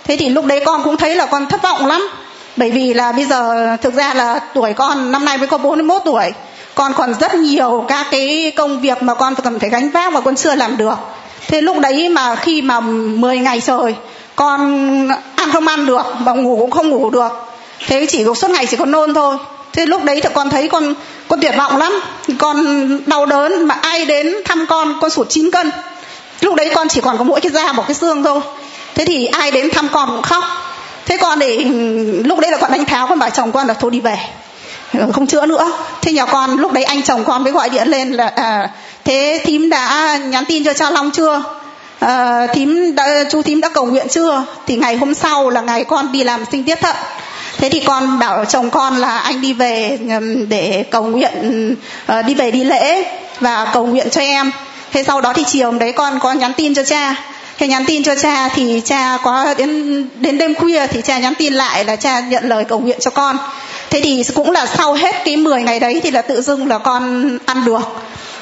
Thế 0.04 0.18
thì 0.18 0.30
lúc 0.30 0.46
đấy 0.46 0.62
con 0.66 0.84
cũng 0.84 0.98
thấy 0.98 1.16
là 1.16 1.26
con 1.26 1.48
thất 1.48 1.64
vọng 1.64 1.86
lắm. 1.86 2.10
Bởi 2.56 2.72
vì 2.72 2.94
là 2.94 3.12
bây 3.12 3.26
giờ 3.26 3.68
thực 3.82 3.94
ra 3.94 4.14
là 4.14 4.40
tuổi 4.54 4.74
con 4.74 5.12
năm 5.12 5.26
nay 5.26 5.38
mới 5.38 5.48
có 5.48 5.58
41 5.58 6.02
tuổi. 6.06 6.34
Con 6.76 6.94
còn 6.94 7.14
rất 7.20 7.36
nhiều 7.36 7.86
các 7.88 8.08
cái 8.12 8.52
công 8.56 8.82
việc 8.82 9.04
mà 9.04 9.14
con 9.14 9.36
cần 9.36 9.60
phải 9.60 9.70
gánh 9.70 9.90
vác 9.90 10.14
mà 10.14 10.22
con 10.22 10.36
chưa 10.36 10.56
làm 10.56 10.78
được. 10.78 10.96
Thế 11.48 11.62
lúc 11.62 11.80
đấy 11.80 12.10
mà 12.10 12.36
khi 12.36 12.62
mà 12.62 12.80
10 12.80 13.38
ngày 13.38 13.62
trời 13.62 13.96
con 14.36 14.60
ăn 15.36 15.52
không 15.52 15.68
ăn 15.68 15.86
được 15.86 16.06
mà 16.20 16.32
ngủ 16.32 16.58
cũng 16.60 16.72
không 16.72 16.90
ngủ 16.90 17.10
được. 17.10 17.30
Thế 17.88 18.06
chỉ 18.10 18.26
suốt 18.36 18.50
ngày 18.50 18.66
chỉ 18.66 18.78
có 18.78 18.86
nôn 18.86 19.14
thôi. 19.14 19.38
Thế 19.74 19.86
lúc 19.86 20.04
đấy 20.04 20.22
thì 20.24 20.30
con 20.34 20.50
thấy 20.50 20.68
con 20.68 20.94
con 21.28 21.42
tuyệt 21.42 21.54
vọng 21.58 21.78
lắm. 21.78 22.02
Con 22.38 22.66
đau 23.06 23.26
đớn 23.26 23.68
mà 23.68 23.76
ai 23.82 24.06
đến 24.06 24.34
thăm 24.46 24.66
con 24.70 25.00
con 25.02 25.10
sụt 25.10 25.30
9 25.30 25.52
cân. 25.52 25.72
Lúc 26.42 26.56
đấy 26.56 26.72
con 26.76 26.90
chỉ 26.90 27.02
còn 27.02 27.18
có 27.18 27.24
mỗi 27.24 27.42
cái 27.42 27.52
da 27.52 27.72
một 27.72 27.84
cái 27.88 27.96
xương 27.96 28.24
thôi. 28.24 28.42
Thế 28.96 29.06
thì 29.06 29.26
ai 29.26 29.52
đến 29.52 29.70
thăm 29.70 29.88
con 29.92 30.10
cũng 30.10 30.22
khóc. 30.22 30.44
Thế 31.06 31.18
con 31.18 31.40
để 31.40 31.58
lúc 32.26 32.40
đấy 32.40 32.52
là 32.52 32.58
con 32.58 32.72
đánh 32.72 32.86
tháo 32.86 33.08
con 33.08 33.20
bảo 33.20 33.30
chồng 33.30 33.52
con 33.52 33.68
là 33.68 33.74
thôi 33.74 33.92
đi 33.92 34.00
về. 34.00 34.18
Không 35.14 35.28
chữa 35.28 35.46
nữa. 35.46 35.72
Thế 36.02 36.12
nhà 36.12 36.26
con 36.26 36.58
lúc 36.58 36.72
đấy 36.72 36.84
anh 36.84 37.04
chồng 37.04 37.24
con 37.24 37.44
mới 37.44 37.54
gọi 37.54 37.70
điện 37.70 37.88
lên 37.88 38.12
là 38.12 38.28
à, 38.28 38.70
thế 39.06 39.42
thím 39.46 39.70
đã 39.70 40.18
nhắn 40.18 40.46
tin 40.46 40.64
cho 40.64 40.74
cha 40.74 40.90
long 40.90 41.12
chưa? 41.12 41.44
À, 42.02 42.48
thím 42.48 42.96
đã, 42.96 43.24
chú 43.30 43.42
thím 43.42 43.62
đã 43.62 43.70
cầu 43.70 43.86
nguyện 43.86 44.08
chưa? 44.10 44.44
Thì 44.68 44.76
ngày 44.76 44.96
hôm 44.96 45.14
sau 45.14 45.50
là 45.50 45.62
ngày 45.62 45.84
con 45.84 46.12
đi 46.12 46.24
làm 46.24 46.46
sinh 46.52 46.64
tiết 46.64 46.82
thận. 46.82 46.96
Thế 47.58 47.70
thì 47.70 47.80
con 47.80 48.20
bảo 48.20 48.46
chồng 48.46 48.70
con 48.70 48.96
là 48.96 49.18
anh 49.18 49.42
đi 49.42 49.54
về 49.54 50.00
để 50.50 50.86
cầu 50.92 51.04
nguyện 51.04 51.76
uh, 52.12 52.26
đi 52.26 52.34
về 52.34 52.52
đi 52.52 52.64
lễ 52.64 53.06
và 53.40 53.68
cầu 53.74 53.86
nguyện 53.86 54.10
cho 54.10 54.22
em. 54.22 54.52
Thế 54.94 55.04
sau 55.04 55.22
đó 55.22 55.34
thì 55.34 55.44
chiều 55.48 55.72
đấy 55.72 55.92
con 55.92 56.20
có 56.20 56.34
nhắn 56.34 56.52
tin 56.58 56.74
cho 56.74 56.84
cha. 56.84 57.16
Thế 57.58 57.68
nhắn 57.68 57.86
tin 57.86 58.04
cho 58.04 58.16
cha 58.16 58.50
thì 58.50 58.82
cha 58.86 59.18
có 59.24 59.54
đến 59.58 60.04
đến 60.20 60.38
đêm 60.38 60.56
khuya 60.56 60.88
thì 60.88 61.02
cha 61.02 61.20
nhắn 61.20 61.34
tin 61.36 61.54
lại 61.54 61.86
là 61.86 61.96
cha 61.96 62.20
nhận 62.20 62.50
lời 62.50 62.64
cầu 62.64 62.80
nguyện 62.80 62.98
cho 63.00 63.12
con. 63.12 63.38
Thế 63.90 64.02
thì 64.04 64.24
cũng 64.34 64.52
là 64.52 64.66
sau 64.66 64.94
hết 64.94 65.16
cái 65.26 65.38
10 65.38 65.64
ngày 65.64 65.80
đấy 65.80 66.00
thì 66.04 66.12
là 66.12 66.22
tự 66.22 66.42
dưng 66.42 66.68
là 66.68 66.78
con 66.78 67.38
ăn 67.46 67.66
được 67.66 67.82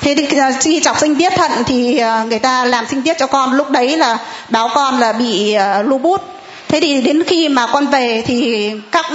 thế 0.01 0.15
thì 0.17 0.37
à, 0.37 0.51
khi 0.59 0.79
chọc 0.83 0.99
sinh 0.99 1.15
tiết 1.15 1.33
thận 1.35 1.51
thì 1.65 1.97
à, 1.97 2.23
người 2.23 2.39
ta 2.39 2.65
làm 2.65 2.85
sinh 2.87 3.01
tiết 3.01 3.13
cho 3.19 3.27
con 3.27 3.53
lúc 3.53 3.69
đấy 3.69 3.97
là 3.97 4.17
báo 4.49 4.69
con 4.75 4.99
là 4.99 5.13
bị 5.13 5.53
à, 5.53 5.81
lupus 5.81 6.21
thế 6.67 6.79
thì 6.79 7.01
đến 7.01 7.23
khi 7.23 7.49
mà 7.49 7.67
con 7.67 7.87
về 7.87 8.23
thì 8.27 8.71
các 8.91 9.05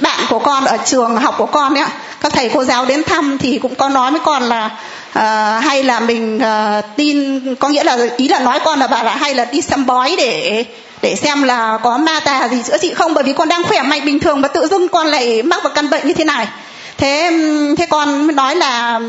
bạn 0.00 0.20
của 0.28 0.38
con 0.38 0.64
ở 0.64 0.76
trường 0.84 1.16
học 1.16 1.34
của 1.38 1.46
con 1.46 1.74
ấy 1.74 1.84
các 2.20 2.32
thầy 2.32 2.50
cô 2.54 2.64
giáo 2.64 2.84
đến 2.84 3.02
thăm 3.04 3.38
thì 3.38 3.58
cũng 3.58 3.74
có 3.74 3.88
nói 3.88 4.10
với 4.10 4.20
con 4.24 4.42
là 4.42 4.70
uh, 5.18 5.64
hay 5.64 5.82
là 5.82 6.00
mình 6.00 6.36
uh, 6.38 6.84
tin 6.96 7.40
có 7.54 7.68
nghĩa 7.68 7.84
là 7.84 7.98
ý 8.16 8.28
là 8.28 8.38
nói 8.38 8.60
con 8.64 8.78
là 8.78 8.86
bà 8.86 9.02
là 9.02 9.16
hay 9.16 9.34
là 9.34 9.44
đi 9.44 9.62
xem 9.62 9.86
bói 9.86 10.14
để 10.18 10.64
để 11.02 11.16
xem 11.16 11.42
là 11.42 11.78
có 11.82 11.98
ma 11.98 12.20
tà 12.20 12.48
gì 12.48 12.62
chữa 12.66 12.78
trị 12.78 12.94
không 12.94 13.14
bởi 13.14 13.24
vì 13.24 13.32
con 13.32 13.48
đang 13.48 13.62
khỏe 13.62 13.82
mạnh 13.82 14.04
bình 14.04 14.18
thường 14.18 14.40
mà 14.40 14.48
tự 14.48 14.66
dưng 14.66 14.88
con 14.88 15.06
lại 15.06 15.42
mắc 15.42 15.62
vào 15.62 15.72
căn 15.74 15.90
bệnh 15.90 16.06
như 16.06 16.12
thế 16.12 16.24
này. 16.24 16.46
Thế 16.98 17.30
thế 17.78 17.86
con 17.86 18.26
mới 18.26 18.34
nói 18.34 18.56
là 18.56 19.00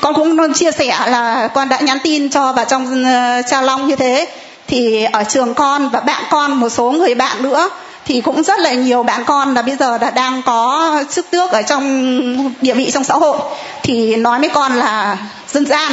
con 0.00 0.14
cũng 0.14 0.52
chia 0.52 0.72
sẻ 0.72 0.98
là 1.06 1.48
con 1.54 1.68
đã 1.68 1.78
nhắn 1.80 1.98
tin 2.04 2.30
cho 2.30 2.52
bà 2.52 2.64
trong 2.64 3.02
uh, 3.02 3.46
cha 3.46 3.62
long 3.62 3.88
như 3.88 3.96
thế. 3.96 4.28
Thì 4.68 5.04
ở 5.04 5.24
trường 5.24 5.54
con 5.54 5.88
và 5.88 6.00
bạn 6.00 6.22
con 6.30 6.52
một 6.52 6.68
số 6.68 6.90
người 6.90 7.14
bạn 7.14 7.42
nữa 7.42 7.68
thì 8.04 8.20
cũng 8.20 8.42
rất 8.42 8.60
là 8.60 8.72
nhiều 8.72 9.02
bạn 9.02 9.24
con 9.24 9.54
là 9.54 9.62
bây 9.62 9.76
giờ 9.76 9.98
đã 9.98 10.10
đang 10.10 10.42
có 10.42 10.94
chức 11.10 11.30
tước 11.30 11.50
ở 11.50 11.62
trong 11.62 12.52
địa 12.60 12.74
vị 12.74 12.90
trong 12.90 13.04
xã 13.04 13.14
hội. 13.14 13.38
Thì 13.82 14.16
nói 14.16 14.40
với 14.40 14.48
con 14.48 14.72
là 14.72 15.16
dân 15.52 15.66
gian 15.66 15.92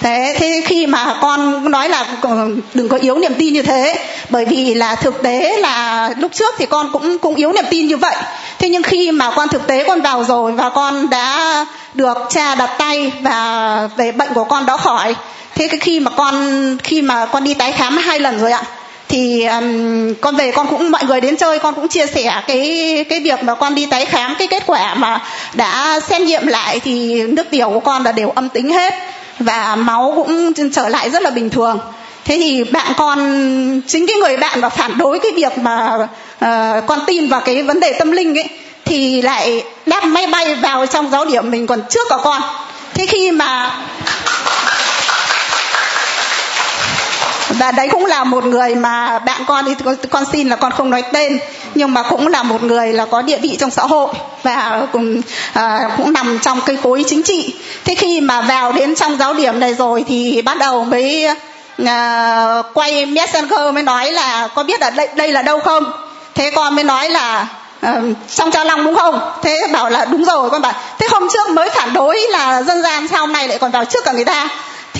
thế 0.00 0.34
thế 0.38 0.62
khi 0.64 0.86
mà 0.86 1.18
con 1.20 1.70
nói 1.70 1.88
là 1.88 2.06
đừng 2.74 2.88
có 2.88 2.96
yếu 2.96 3.18
niềm 3.18 3.34
tin 3.38 3.54
như 3.54 3.62
thế 3.62 3.98
bởi 4.30 4.44
vì 4.44 4.74
là 4.74 4.94
thực 4.94 5.22
tế 5.22 5.58
là 5.60 6.10
lúc 6.18 6.32
trước 6.32 6.54
thì 6.58 6.66
con 6.66 6.92
cũng 6.92 7.18
cũng 7.18 7.34
yếu 7.34 7.52
niềm 7.52 7.64
tin 7.70 7.86
như 7.86 7.96
vậy. 7.96 8.16
Thế 8.58 8.68
nhưng 8.68 8.82
khi 8.82 9.10
mà 9.10 9.30
con 9.30 9.48
thực 9.48 9.66
tế 9.66 9.84
con 9.84 10.00
vào 10.00 10.24
rồi 10.24 10.52
và 10.52 10.68
con 10.68 11.10
đã 11.10 11.66
được 11.94 12.18
cha 12.30 12.54
đặt 12.54 12.70
tay 12.78 13.12
và 13.20 13.88
về 13.96 14.12
bệnh 14.12 14.34
của 14.34 14.44
con 14.44 14.66
đó 14.66 14.76
khỏi 14.76 15.14
thế 15.54 15.68
cái 15.68 15.78
khi 15.80 16.00
mà 16.00 16.10
con 16.10 16.76
khi 16.82 17.02
mà 17.02 17.26
con 17.26 17.44
đi 17.44 17.54
tái 17.54 17.72
khám 17.72 17.96
hai 17.96 18.20
lần 18.20 18.38
rồi 18.40 18.52
ạ 18.52 18.62
thì 19.08 19.44
um, 19.44 20.14
con 20.20 20.36
về 20.36 20.52
con 20.52 20.66
cũng 20.70 20.90
mọi 20.90 21.04
người 21.04 21.20
đến 21.20 21.36
chơi 21.36 21.58
con 21.58 21.74
cũng 21.74 21.88
chia 21.88 22.06
sẻ 22.06 22.42
cái 22.46 23.04
cái 23.08 23.20
việc 23.20 23.42
mà 23.42 23.54
con 23.54 23.74
đi 23.74 23.86
tái 23.86 24.06
khám 24.06 24.34
cái 24.38 24.48
kết 24.48 24.62
quả 24.66 24.94
mà 24.94 25.22
đã 25.54 26.00
xét 26.08 26.20
nghiệm 26.20 26.46
lại 26.46 26.80
thì 26.80 27.22
nước 27.22 27.50
tiểu 27.50 27.70
của 27.70 27.80
con 27.80 28.04
là 28.04 28.12
đều 28.12 28.30
âm 28.30 28.48
tính 28.48 28.70
hết 28.70 28.94
và 29.40 29.76
máu 29.76 30.12
cũng 30.16 30.52
trở 30.72 30.88
lại 30.88 31.10
rất 31.10 31.22
là 31.22 31.30
bình 31.30 31.50
thường. 31.50 31.78
Thế 32.24 32.36
thì 32.36 32.64
bạn 32.64 32.92
con 32.96 33.18
chính 33.86 34.06
cái 34.06 34.16
người 34.16 34.36
bạn 34.36 34.60
mà 34.60 34.68
phản 34.68 34.98
đối 34.98 35.18
cái 35.18 35.32
việc 35.36 35.58
mà 35.58 35.94
uh, 35.94 36.86
con 36.86 36.98
tin 37.06 37.28
vào 37.28 37.40
cái 37.40 37.62
vấn 37.62 37.80
đề 37.80 37.92
tâm 37.92 38.10
linh 38.10 38.38
ấy 38.38 38.48
thì 38.84 39.22
lại 39.22 39.64
đáp 39.86 40.04
máy 40.04 40.26
bay 40.26 40.54
vào 40.54 40.86
trong 40.86 41.10
giáo 41.10 41.24
điểm 41.24 41.50
mình 41.50 41.66
còn 41.66 41.80
trước 41.90 42.06
cả 42.10 42.16
con. 42.22 42.42
Thế 42.94 43.06
khi 43.06 43.30
mà 43.30 43.72
và 47.58 47.72
đấy 47.72 47.88
cũng 47.90 48.06
là 48.06 48.24
một 48.24 48.44
người 48.44 48.74
mà 48.74 49.18
bạn 49.18 49.44
con 49.46 49.64
thì 49.64 49.74
con 50.10 50.24
xin 50.32 50.48
là 50.48 50.56
con 50.56 50.72
không 50.72 50.90
nói 50.90 51.02
tên 51.12 51.38
nhưng 51.74 51.94
mà 51.94 52.02
cũng 52.02 52.28
là 52.28 52.42
một 52.42 52.62
người 52.62 52.92
là 52.92 53.06
có 53.06 53.22
địa 53.22 53.38
vị 53.38 53.56
trong 53.60 53.70
xã 53.70 53.82
hội 53.82 54.14
và 54.42 54.86
cũng 54.92 55.22
à, 55.52 55.90
cũng 55.96 56.12
nằm 56.12 56.38
trong 56.42 56.60
cái 56.60 56.76
khối 56.82 57.04
chính 57.06 57.22
trị. 57.22 57.54
Thế 57.84 57.94
khi 57.94 58.20
mà 58.20 58.40
vào 58.40 58.72
đến 58.72 58.94
trong 58.94 59.18
giáo 59.18 59.34
điểm 59.34 59.60
này 59.60 59.74
rồi 59.74 60.04
thì 60.08 60.42
bắt 60.42 60.58
đầu 60.58 60.84
mới 60.84 61.26
à, 61.86 62.62
quay 62.74 63.06
messenger 63.06 63.74
mới 63.74 63.82
nói 63.82 64.12
là 64.12 64.48
có 64.54 64.62
biết 64.62 64.80
ở 64.80 64.90
đây 64.90 65.08
đây 65.14 65.32
là 65.32 65.42
đâu 65.42 65.60
không? 65.60 65.84
Thế 66.34 66.50
con 66.50 66.74
mới 66.74 66.84
nói 66.84 67.10
là 67.10 67.46
uh, 67.86 67.92
trong 68.34 68.50
cha 68.50 68.64
long 68.64 68.84
đúng 68.84 68.94
không? 68.94 69.32
Thế 69.42 69.66
bảo 69.72 69.90
là 69.90 70.04
đúng 70.04 70.24
rồi 70.24 70.50
con 70.50 70.62
bảo 70.62 70.72
thế 70.98 71.08
hôm 71.10 71.28
trước 71.32 71.50
mới 71.50 71.70
phản 71.70 71.92
đối 71.92 72.18
là 72.30 72.62
dân 72.62 72.82
gian 72.82 73.08
sau 73.08 73.26
này 73.26 73.48
lại 73.48 73.58
còn 73.58 73.70
vào 73.70 73.84
trước 73.84 74.04
cả 74.04 74.12
người 74.12 74.24
ta? 74.24 74.48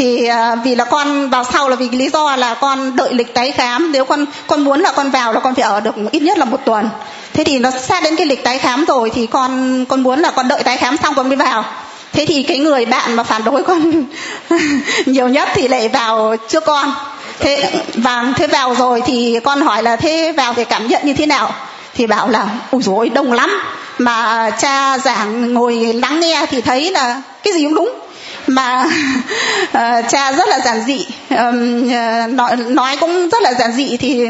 Thì 0.00 0.26
à, 0.26 0.54
vì 0.54 0.74
là 0.74 0.84
con 0.84 1.30
vào 1.30 1.44
sau 1.44 1.68
là 1.68 1.76
vì 1.76 1.88
lý 1.90 2.10
do 2.12 2.36
là 2.36 2.54
con 2.54 2.96
đợi 2.96 3.14
lịch 3.14 3.34
tái 3.34 3.50
khám. 3.50 3.92
Nếu 3.92 4.04
con 4.04 4.26
con 4.46 4.64
muốn 4.64 4.80
là 4.80 4.92
con 4.92 5.10
vào 5.10 5.32
là 5.32 5.40
con 5.40 5.54
phải 5.54 5.64
ở 5.64 5.80
được 5.80 5.94
ít 6.10 6.22
nhất 6.22 6.38
là 6.38 6.44
một 6.44 6.60
tuần. 6.64 6.88
Thế 7.32 7.44
thì 7.44 7.58
nó 7.58 7.70
sát 7.70 8.02
đến 8.02 8.16
cái 8.16 8.26
lịch 8.26 8.44
tái 8.44 8.58
khám 8.58 8.84
rồi 8.84 9.10
thì 9.14 9.26
con 9.26 9.84
con 9.88 10.00
muốn 10.00 10.20
là 10.20 10.30
con 10.30 10.48
đợi 10.48 10.62
tái 10.62 10.76
khám 10.76 10.96
xong 11.02 11.14
con 11.14 11.28
mới 11.28 11.36
vào. 11.36 11.64
Thế 12.12 12.26
thì 12.26 12.42
cái 12.42 12.58
người 12.58 12.86
bạn 12.86 13.14
mà 13.14 13.22
phản 13.22 13.44
đối 13.44 13.62
con 13.62 14.04
nhiều 15.06 15.28
nhất 15.28 15.48
thì 15.54 15.68
lại 15.68 15.88
vào 15.88 16.36
trước 16.48 16.64
con. 16.64 16.94
Thế, 17.40 17.70
và 17.94 18.24
thế 18.36 18.46
vào 18.46 18.74
rồi 18.74 19.02
thì 19.06 19.40
con 19.44 19.60
hỏi 19.60 19.82
là 19.82 19.96
thế 19.96 20.32
vào 20.32 20.54
thì 20.54 20.64
cảm 20.64 20.88
nhận 20.88 21.06
như 21.06 21.14
thế 21.14 21.26
nào? 21.26 21.54
Thì 21.94 22.06
bảo 22.06 22.28
là 22.28 22.48
ui 22.70 22.82
dồi 22.82 23.08
đông 23.08 23.32
lắm. 23.32 23.60
Mà 23.98 24.50
cha 24.50 24.98
giảng 24.98 25.54
ngồi 25.54 25.74
lắng 25.74 26.20
nghe 26.20 26.46
thì 26.50 26.60
thấy 26.60 26.90
là 26.90 27.22
cái 27.42 27.54
gì 27.54 27.64
cũng 27.64 27.74
đúng 27.74 28.09
mà 28.54 28.84
uh, 28.84 30.04
cha 30.08 30.32
rất 30.32 30.48
là 30.48 30.60
giản 30.64 30.82
dị. 30.86 31.06
Um, 31.30 31.84
uh, 31.84 32.30
nói, 32.30 32.56
nói 32.56 32.96
cũng 32.96 33.28
rất 33.28 33.42
là 33.42 33.54
giản 33.54 33.72
dị 33.72 33.96
thì 33.96 34.26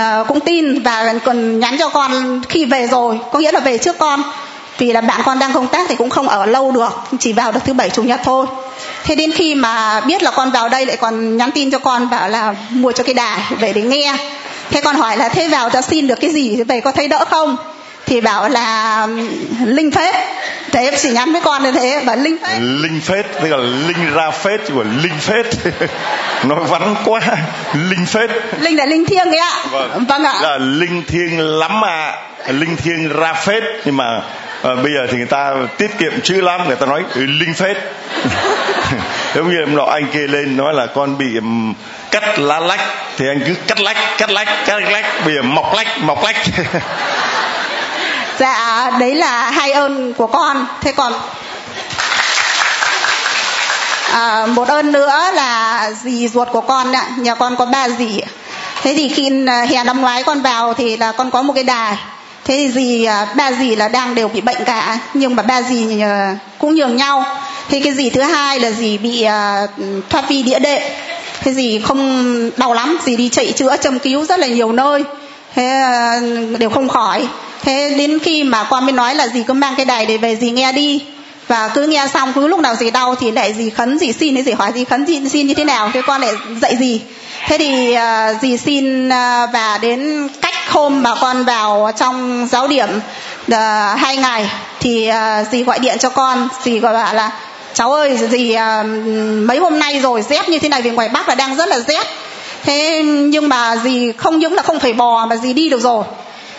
uh, 0.00 0.28
cũng 0.28 0.40
tin 0.40 0.82
và 0.82 1.14
còn 1.24 1.60
nhắn 1.60 1.76
cho 1.78 1.88
con 1.88 2.42
khi 2.48 2.64
về 2.64 2.86
rồi 2.86 3.20
có 3.32 3.38
nghĩa 3.38 3.52
là 3.52 3.60
về 3.60 3.78
trước 3.78 3.98
con. 3.98 4.22
Vì 4.78 4.92
là 4.92 5.00
bạn 5.00 5.20
con 5.24 5.38
đang 5.38 5.52
công 5.52 5.68
tác 5.68 5.86
thì 5.88 5.96
cũng 5.96 6.10
không 6.10 6.28
ở 6.28 6.46
lâu 6.46 6.70
được 6.70 7.00
chỉ 7.18 7.32
vào 7.32 7.52
được 7.52 7.60
thứ 7.64 7.72
bảy 7.72 7.90
chủ 7.90 8.02
nhật 8.02 8.20
thôi. 8.24 8.46
Thế 9.04 9.14
đến 9.14 9.32
khi 9.32 9.54
mà 9.54 10.00
biết 10.00 10.22
là 10.22 10.30
con 10.30 10.50
vào 10.50 10.68
đây 10.68 10.86
lại 10.86 10.96
còn 10.96 11.36
nhắn 11.36 11.50
tin 11.50 11.70
cho 11.70 11.78
con 11.78 12.10
bảo 12.10 12.28
là 12.28 12.54
mua 12.70 12.92
cho 12.92 13.04
cái 13.04 13.14
đài 13.14 13.40
về 13.60 13.72
để 13.72 13.82
nghe. 13.82 14.16
Thế 14.70 14.80
con 14.80 14.96
hỏi 14.96 15.16
là 15.16 15.28
thế 15.28 15.48
vào 15.48 15.70
ta 15.70 15.82
xin 15.82 16.06
được 16.06 16.20
cái 16.20 16.30
gì 16.30 16.62
về 16.62 16.80
có 16.80 16.92
thấy 16.92 17.08
đỡ 17.08 17.24
không? 17.30 17.56
Thì 18.06 18.20
bảo 18.20 18.48
là 18.48 19.06
linh 19.64 19.90
phết. 19.90 20.14
Thế 20.72 20.84
em 20.84 20.94
chỉ 21.02 21.10
nhắn 21.10 21.32
với 21.32 21.40
con 21.40 21.62
như 21.62 21.72
thế 21.72 22.02
bảo 22.06 22.16
linh 22.16 22.36
phết. 22.44 22.60
Linh 22.60 23.00
phết 23.00 23.26
tức 23.42 23.48
là 23.48 23.56
linh 23.56 24.14
ra 24.14 24.30
phết 24.30 24.60
chứ 24.68 24.74
còn 24.76 24.98
linh 24.98 25.18
phết. 25.20 25.46
Nói 26.44 26.60
vắn 26.68 26.94
quá. 27.04 27.20
Linh 27.90 28.06
phết. 28.06 28.30
Linh 28.60 28.76
là 28.76 28.86
linh 28.86 29.04
thiêng 29.04 29.28
ấy 29.28 29.38
ạ. 29.38 29.64
Vâng, 29.70 30.04
vâng 30.08 30.24
ạ. 30.24 30.34
Là 30.42 30.58
linh 30.58 31.02
thiêng 31.08 31.40
lắm 31.40 31.84
à 31.84 32.12
linh 32.48 32.76
thiêng 32.76 33.08
ra 33.08 33.32
phết. 33.32 33.62
Nhưng 33.84 33.96
mà 33.96 34.20
à, 34.62 34.74
bây 34.74 34.92
giờ 34.94 35.06
thì 35.10 35.16
người 35.16 35.26
ta 35.26 35.54
tiết 35.78 35.98
kiệm 35.98 36.20
chữ 36.20 36.40
lắm 36.40 36.66
người 36.66 36.76
ta 36.76 36.86
nói 36.86 37.04
ừ, 37.14 37.26
linh 37.26 37.54
phết. 37.54 37.76
Giống 39.34 39.50
như 39.50 39.66
nọ 39.66 39.84
anh 39.84 40.06
kia 40.12 40.26
lên 40.26 40.56
nói 40.56 40.74
là 40.74 40.86
con 40.86 41.18
bị 41.18 41.36
um, 41.36 41.74
cắt 42.10 42.38
lá 42.38 42.60
lách. 42.60 42.80
Thì 43.16 43.28
anh 43.28 43.40
cứ 43.46 43.54
cắt 43.66 43.80
lách 43.80 43.96
cắt 44.18 44.30
lách 44.30 44.48
cắt 44.66 44.82
lách. 44.90 45.04
Bây 45.24 45.34
giờ 45.34 45.42
mọc 45.42 45.74
lách 45.74 45.98
mọc 45.98 46.24
lách 46.24 46.36
dạ 48.38 48.90
đấy 49.00 49.14
là 49.14 49.50
hai 49.50 49.72
ơn 49.72 50.12
của 50.12 50.26
con. 50.26 50.66
Thế 50.80 50.92
còn 50.92 51.12
à, 54.12 54.46
một 54.46 54.68
ơn 54.68 54.92
nữa 54.92 55.30
là 55.34 55.90
dì 56.02 56.28
ruột 56.28 56.48
của 56.52 56.60
con 56.60 56.92
ạ. 56.92 57.04
Nhà 57.16 57.34
con 57.34 57.56
có 57.56 57.66
ba 57.66 57.88
dì. 57.88 58.20
Thế 58.82 58.94
thì 58.96 59.08
khi 59.08 59.46
à, 59.46 59.66
hè 59.70 59.84
năm 59.84 60.00
ngoái 60.00 60.22
con 60.22 60.42
vào 60.42 60.74
thì 60.74 60.96
là 60.96 61.12
con 61.12 61.30
có 61.30 61.42
một 61.42 61.52
cái 61.52 61.64
đài 61.64 61.96
thế 62.44 62.54
thì 62.56 62.70
dì 62.72 63.04
à, 63.04 63.26
ba 63.36 63.52
dì 63.52 63.76
là 63.76 63.88
đang 63.88 64.14
đều 64.14 64.28
bị 64.28 64.40
bệnh 64.40 64.64
cả 64.64 64.98
nhưng 65.14 65.36
mà 65.36 65.42
ba 65.42 65.62
dì 65.62 66.00
à, 66.00 66.36
cũng 66.58 66.74
nhường 66.74 66.96
nhau. 66.96 67.24
Thế 67.68 67.80
cái 67.84 67.94
dì 67.94 68.10
thứ 68.10 68.20
hai 68.20 68.60
là 68.60 68.70
dì 68.70 68.98
bị 68.98 69.26
thoát 70.10 70.28
vi 70.28 70.42
đĩa 70.42 70.58
đệm 70.58 70.82
thế 71.40 71.54
dì 71.54 71.80
không 71.80 72.50
đau 72.56 72.74
lắm 72.74 72.98
dì 73.04 73.16
đi 73.16 73.28
chạy 73.28 73.52
chữa 73.52 73.76
châm 73.76 73.98
cứu 73.98 74.24
rất 74.24 74.40
là 74.40 74.46
nhiều 74.46 74.72
nơi. 74.72 75.04
Thế 75.54 75.82
đều 76.58 76.70
không 76.70 76.88
khỏi 76.88 77.28
thế 77.66 77.94
đến 77.98 78.18
khi 78.18 78.44
mà 78.44 78.64
con 78.64 78.84
mới 78.84 78.92
nói 78.92 79.14
là 79.14 79.28
gì 79.28 79.42
cứ 79.46 79.52
mang 79.52 79.74
cái 79.76 79.86
đài 79.86 80.06
để 80.06 80.16
về 80.16 80.36
gì 80.36 80.50
nghe 80.50 80.72
đi. 80.72 81.04
Và 81.48 81.68
cứ 81.74 81.82
nghe 81.82 82.06
xong 82.14 82.32
cứ 82.32 82.46
lúc 82.46 82.60
nào 82.60 82.74
gì 82.74 82.90
đau 82.90 83.14
thì 83.14 83.30
lại 83.30 83.52
gì 83.52 83.70
khấn 83.70 83.98
gì 83.98 84.12
xin 84.12 84.44
gì 84.44 84.52
hỏi 84.52 84.72
gì 84.74 84.84
khấn 84.84 85.06
gì 85.06 85.28
xin 85.28 85.46
như 85.46 85.54
thế 85.54 85.64
nào 85.64 85.90
thế 85.94 86.02
con 86.06 86.20
lại 86.20 86.34
dạy 86.60 86.76
gì 86.76 87.00
thế 87.46 87.58
thì 87.58 87.96
uh, 87.96 88.42
dì 88.42 88.56
xin 88.56 89.08
uh, 89.08 89.12
và 89.52 89.78
đến 89.82 90.28
cách 90.40 90.54
hôm 90.68 91.02
mà 91.02 91.14
con 91.20 91.44
vào 91.44 91.90
trong 91.96 92.48
giáo 92.50 92.68
điểm 92.68 92.88
uh, 93.52 93.56
hai 93.98 94.16
ngày 94.16 94.50
thì 94.80 95.10
uh, 95.10 95.46
dì 95.52 95.62
gọi 95.62 95.78
điện 95.78 95.98
cho 95.98 96.08
con. 96.10 96.48
Dì 96.64 96.78
gọi 96.78 96.94
bảo 96.94 97.14
là 97.14 97.30
cháu 97.74 97.92
ơi 97.92 98.18
dì 98.30 98.54
uh, 98.54 98.86
mấy 99.46 99.58
hôm 99.58 99.78
nay 99.78 100.00
rồi 100.00 100.22
rét 100.22 100.48
như 100.48 100.58
thế 100.58 100.68
này 100.68 100.82
vì 100.82 100.90
ngoài 100.90 101.08
bắc 101.08 101.28
là 101.28 101.34
đang 101.34 101.56
rất 101.56 101.68
là 101.68 101.80
rét 101.80 102.06
thế 102.62 103.02
nhưng 103.04 103.48
mà 103.48 103.76
dì 103.84 104.12
không 104.12 104.38
những 104.38 104.54
là 104.54 104.62
không 104.62 104.80
phải 104.80 104.92
bò 104.92 105.26
mà 105.26 105.36
dì 105.36 105.52
đi 105.52 105.68
được 105.68 105.80
rồi 105.80 106.04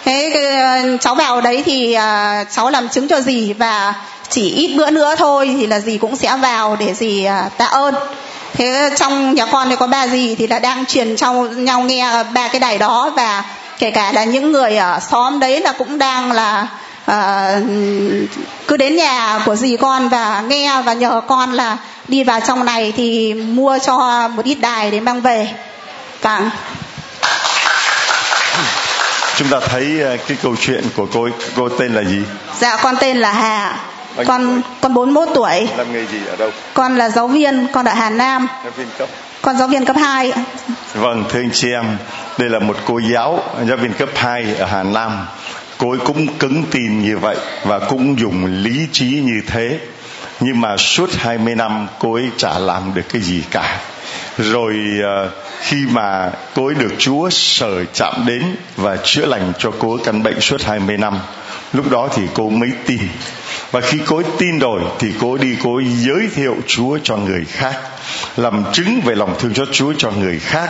thế 0.08 0.30
ờ, 0.62 0.98
cháu 0.98 1.16
vào 1.16 1.42
đấy 1.42 1.64
thì 1.66 1.94
ờ, 1.94 2.44
cháu 2.52 2.70
làm 2.70 2.90
chứng 2.90 3.08
cho 3.08 3.22
dì 3.22 3.54
và 3.54 3.94
chỉ 4.30 4.52
ít 4.52 4.76
bữa 4.78 4.92
nữa 4.92 5.16
thôi 5.18 5.56
thì 5.58 5.68
là 5.68 5.80
dì 5.80 5.98
cũng 5.98 6.16
sẽ 6.16 6.38
vào 6.38 6.76
để 6.80 6.94
dì 6.94 7.26
ờ, 7.26 7.44
tạ 7.58 7.66
ơn. 7.66 7.96
Thế 8.54 8.90
trong 8.96 9.36
nhà 9.36 9.46
con 9.46 9.70
thì 9.70 9.76
có 9.76 9.88
ba 9.88 10.08
dì 10.08 10.36
thì 10.36 10.48
là 10.48 10.60
đang 10.60 10.86
truyền 10.86 11.16
cho 11.16 11.34
nhau 11.34 11.82
nghe 11.82 12.24
ba 12.34 12.48
cái 12.48 12.60
đài 12.60 12.78
đó 12.78 13.14
và 13.16 13.44
kể 13.80 13.92
cả 13.92 14.12
là 14.12 14.24
những 14.24 14.52
người 14.52 14.78
ở 14.78 15.00
xóm 15.12 15.40
đấy 15.40 15.62
là 15.62 15.72
cũng 15.72 15.98
đang 15.98 16.32
là 16.32 16.68
à, 17.06 17.52
cứ 18.68 18.78
đến 18.78 18.96
nhà 18.96 19.40
của 19.46 19.56
dì 19.56 19.78
con 19.78 20.10
và 20.10 20.44
nghe 20.48 20.82
và 20.86 20.94
nhờ 20.94 21.22
con 21.28 21.52
là 21.52 21.78
đi 22.08 22.24
vào 22.24 22.40
trong 22.48 22.66
này 22.66 22.94
thì 22.98 23.34
mua 23.34 23.78
cho 23.86 24.28
một 24.36 24.46
ít 24.46 24.56
đài 24.56 24.92
để 24.92 25.00
mang 25.00 25.22
về. 25.22 25.48
Vâng 26.22 26.50
chúng 29.38 29.50
ta 29.50 29.60
thấy 29.60 30.02
ờ, 30.02 30.18
cái 30.28 30.38
câu 30.44 30.56
chuyện 30.60 30.84
của 30.96 31.08
cô 31.14 31.30
cô 31.56 31.70
tên 31.70 31.94
là 31.94 32.04
gì? 32.04 32.22
Dạ 32.60 32.78
con 32.84 32.96
tên 33.00 33.18
là 33.18 33.32
hà. 33.32 33.80
Bao 34.16 34.26
con 34.26 34.62
con 34.82 34.94
41 34.94 35.30
tuổi. 35.36 35.68
Làm 35.78 35.94
nghề 35.94 36.06
gì 36.06 36.18
ở 36.30 36.36
đâu? 36.36 36.52
Con 36.74 36.98
là 36.98 37.10
giáo 37.10 37.28
viên 37.28 37.68
con 37.74 37.86
ở 37.86 37.94
Hà 37.94 38.10
Nam. 38.10 38.48
Giáo 38.64 38.72
viên 38.78 38.88
cấp? 38.98 39.10
Con 39.42 39.58
giáo 39.58 39.68
viên 39.68 39.86
cấp 39.86 39.96
2 40.00 40.34
vâng 40.94 41.24
thưa 41.30 41.40
anh 41.40 41.50
chị 41.54 41.72
em 41.72 41.98
đây 42.38 42.50
là 42.50 42.60
một 42.60 42.78
cô 42.86 43.00
giáo 43.00 43.44
giáo 43.68 43.78
viên 43.78 43.94
cấp 43.94 44.10
2 44.16 44.56
ở 44.60 44.66
Hà 44.66 44.84
Nam. 44.84 45.26
Cô 45.78 45.90
ấy 45.90 46.00
cũng 46.06 46.28
cứng 46.38 46.64
tin 46.72 47.02
như 47.02 47.18
vậy 47.18 47.36
và 47.64 47.80
cũng 47.80 48.20
dùng 48.20 48.46
lý 48.46 48.88
trí 48.92 49.06
như 49.06 49.42
thế. 49.48 49.80
Nhưng 50.40 50.62
mà 50.62 50.78
suốt 50.78 51.10
20 51.18 51.56
năm 51.56 51.88
cô 52.00 52.14
ấy 52.14 52.30
chả 52.38 52.60
làm 52.60 52.94
được 52.94 53.02
cái 53.14 53.22
gì 53.22 53.44
cả 53.52 53.80
rồi 54.38 54.76
à, 55.04 55.30
khi 55.60 55.78
mà 55.90 56.32
cô 56.56 56.66
ấy 56.66 56.76
được 56.76 56.94
Chúa 56.98 57.30
sở 57.30 57.86
chạm 57.94 58.14
đến 58.26 58.44
và 58.76 58.98
chữa 59.04 59.26
lành 59.26 59.54
cho 59.60 59.72
cô 59.80 59.96
ấy 59.96 60.04
căn 60.06 60.24
bệnh 60.24 60.42
suốt 60.42 60.62
20 60.62 60.98
năm, 60.98 61.20
lúc 61.74 61.92
đó 61.92 62.10
thì 62.16 62.24
cô 62.34 62.50
mới 62.50 62.70
tin. 62.86 63.00
Và 63.72 63.82
khi 63.82 64.00
cô 64.06 64.16
ấy 64.16 64.26
tin 64.38 64.60
rồi 64.60 64.82
thì 65.00 65.08
cô 65.20 65.32
ấy 65.34 65.40
đi, 65.40 65.56
cô 65.64 65.76
ấy 65.76 65.86
giới 65.86 66.28
thiệu 66.36 66.56
Chúa 66.68 66.98
cho 67.04 67.18
người 67.18 67.46
khác, 67.46 67.76
làm 68.38 68.64
chứng 68.74 69.02
về 69.06 69.16
lòng 69.16 69.36
thương 69.40 69.54
cho 69.54 69.66
Chúa 69.72 69.94
cho 69.98 70.12
người 70.12 70.40
khác. 70.40 70.70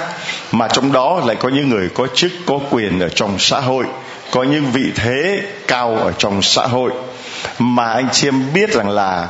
Mà 0.52 0.68
trong 0.68 0.92
đó 0.92 1.22
lại 1.26 1.36
có 1.36 1.50
những 1.50 1.70
người 1.70 1.90
có 1.90 2.08
chức, 2.16 2.32
có 2.46 2.60
quyền 2.70 3.00
ở 3.00 3.10
trong 3.10 3.40
xã 3.40 3.60
hội, 3.60 3.86
có 4.32 4.44
những 4.44 4.66
vị 4.74 4.92
thế 4.96 5.42
cao 5.68 5.96
ở 5.96 6.12
trong 6.18 6.42
xã 6.42 6.62
hội. 6.62 6.92
Mà 7.60 7.94
anh 7.94 8.08
chị 8.12 8.28
em 8.28 8.54
biết 8.54 8.74
rằng 8.74 8.90
là 8.90 9.28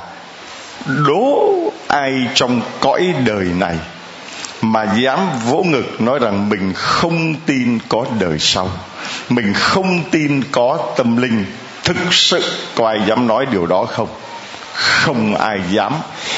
đố 0.85 1.53
ai 1.87 2.27
trong 2.33 2.61
cõi 2.79 3.13
đời 3.25 3.45
này 3.57 3.75
mà 4.61 4.95
dám 4.95 5.19
vỗ 5.45 5.63
ngực 5.63 6.01
nói 6.01 6.19
rằng 6.19 6.49
mình 6.49 6.73
không 6.73 7.35
tin 7.45 7.79
có 7.89 8.05
đời 8.19 8.39
sau, 8.39 8.69
mình 9.29 9.53
không 9.53 10.03
tin 10.11 10.43
có 10.51 10.93
tâm 10.97 11.17
linh 11.17 11.45
thực 11.83 11.97
sự 12.11 12.43
có 12.75 12.87
ai 12.87 13.01
dám 13.07 13.27
nói 13.27 13.45
điều 13.51 13.65
đó 13.65 13.85
không? 13.85 14.07
Không 14.73 15.35
ai 15.35 15.59
dám. 15.71 15.93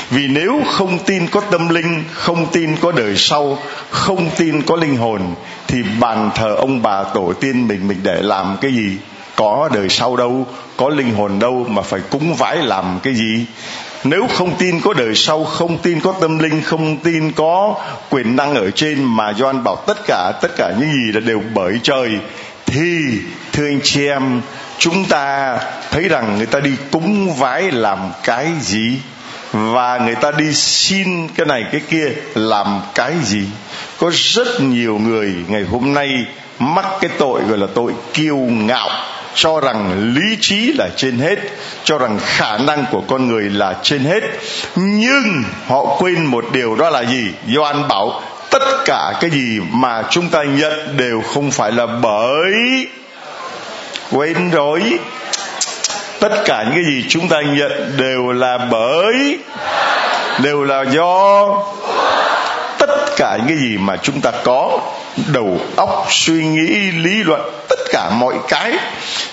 Vì 0.10 0.28
nếu 0.28 0.62
không 0.72 1.00
tin 1.06 1.28
có 1.28 1.42
tâm 1.52 1.70
linh, 1.70 2.04
không 2.14 2.48
tin 2.52 2.76
có 2.76 2.92
đời 2.92 3.18
sau, 3.18 3.58
không 3.90 4.30
tin 4.38 4.62
có 4.62 4.76
linh 4.76 4.98
hồn, 4.98 5.36
thì 5.68 5.84
bàn 6.00 6.30
thờ 6.36 6.56
ông 6.56 6.82
bà 6.82 7.04
tổ 7.04 7.34
tiên 7.40 7.68
mình 7.68 7.88
mình 7.88 8.00
để 8.04 8.22
làm 8.22 8.58
cái 8.62 8.72
gì? 8.72 8.98
Có 9.36 9.70
đời 9.74 9.90
sau 9.90 10.16
đâu, 10.16 10.48
có 10.78 10.90
linh 10.90 11.16
hồn 11.16 11.40
đâu 11.40 11.66
mà 11.70 11.82
phải 11.82 12.00
cúng 12.10 12.36
vãi 12.36 12.58
làm 12.58 13.00
cái 13.04 13.14
gì? 13.14 13.46
Nếu 14.04 14.28
không 14.28 14.56
tin 14.58 14.82
có 14.82 14.94
đời 14.94 15.16
sau, 15.16 15.46
không 15.46 15.78
tin 15.78 16.00
có 16.00 16.14
tâm 16.22 16.40
linh, 16.40 16.62
không 16.62 16.98
tin 16.98 17.32
có 17.32 17.76
quyền 18.10 18.36
năng 18.36 18.56
ở 18.56 18.72
trên 18.72 19.04
mà 19.04 19.34
Doan 19.34 19.64
bảo 19.64 19.76
tất 19.88 19.98
cả 20.08 20.32
tất 20.42 20.52
cả 20.58 20.74
những 20.80 20.92
gì 20.92 21.12
là 21.14 21.20
đều 21.20 21.42
bởi 21.54 21.80
trời, 21.84 22.10
thì, 22.66 23.00
thưa 23.54 23.68
anh 23.68 23.80
chị 23.84 24.08
em, 24.08 24.42
chúng 24.78 25.06
ta 25.06 25.58
thấy 25.92 26.04
rằng 26.04 26.38
người 26.38 26.46
ta 26.46 26.60
đi 26.60 26.72
cúng 26.92 27.34
vái 27.34 27.72
làm 27.72 28.00
cái 28.24 28.52
gì? 28.62 29.00
Và 29.54 29.98
người 29.98 30.16
ta 30.16 30.32
đi 30.32 30.54
xin 30.54 31.28
cái 31.28 31.46
này, 31.46 31.64
cái 31.72 31.82
kia 31.90 32.12
làm 32.36 32.82
cái 32.96 33.14
gì? 33.24 33.46
Có 33.98 34.12
rất 34.14 34.62
nhiều 34.62 34.98
người 34.98 35.36
ngày 35.48 35.64
hôm 35.64 35.94
nay 35.94 36.26
mắc 36.60 36.86
cái 37.02 37.12
tội 37.18 37.42
gọi 37.42 37.58
là 37.58 37.68
tội 37.76 37.94
kiêu 38.14 38.38
ngạo 38.38 38.90
cho 39.34 39.60
rằng 39.60 40.14
lý 40.16 40.38
trí 40.42 40.74
là 40.78 40.90
trên 40.96 41.20
hết, 41.20 41.40
cho 41.84 41.98
rằng 41.98 42.20
khả 42.26 42.58
năng 42.58 42.86
của 42.92 43.02
con 43.08 43.28
người 43.28 43.50
là 43.50 43.76
trên 43.84 44.04
hết. 44.04 44.24
Nhưng 44.76 45.44
họ 45.68 45.98
quên 46.00 46.26
một 46.26 46.46
điều 46.52 46.76
đó 46.76 46.90
là 46.90 47.04
gì? 47.04 47.32
Doan 47.56 47.88
bảo, 47.88 48.22
tất 48.50 48.64
cả 48.86 49.14
cái 49.22 49.30
gì 49.30 49.60
mà 49.70 50.04
chúng 50.10 50.30
ta 50.30 50.44
nhận 50.44 50.98
đều 50.98 51.22
không 51.22 51.52
phải 51.52 51.72
là 51.72 51.86
bởi. 51.86 52.54
Quên 54.12 54.50
rồi. 54.50 55.00
Tất 56.20 56.42
cả 56.46 56.64
những 56.64 56.74
cái 56.74 56.84
gì 56.84 57.06
chúng 57.10 57.30
ta 57.30 57.42
nhận 57.42 57.98
đều 57.98 58.32
là 58.32 58.58
bởi, 58.58 59.38
đều 60.44 60.64
là 60.64 60.84
do 60.84 61.48
cả 63.20 63.38
những 63.38 63.48
cái 63.48 63.58
gì 63.58 63.78
mà 63.78 63.98
chúng 63.98 64.22
ta 64.22 64.32
có, 64.44 64.80
đầu 65.28 65.60
óc, 65.76 66.08
suy 66.10 66.46
nghĩ, 66.46 66.92
lý 66.92 67.24
luận, 67.24 67.42
tất 67.70 67.80
cả 67.92 68.10
mọi 68.10 68.36
cái 68.48 68.74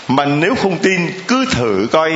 mà 0.09 0.25
nếu 0.25 0.55
không 0.55 0.79
tin, 0.79 1.11
cứ 1.29 1.47
thử 1.51 1.89
coi 1.93 2.13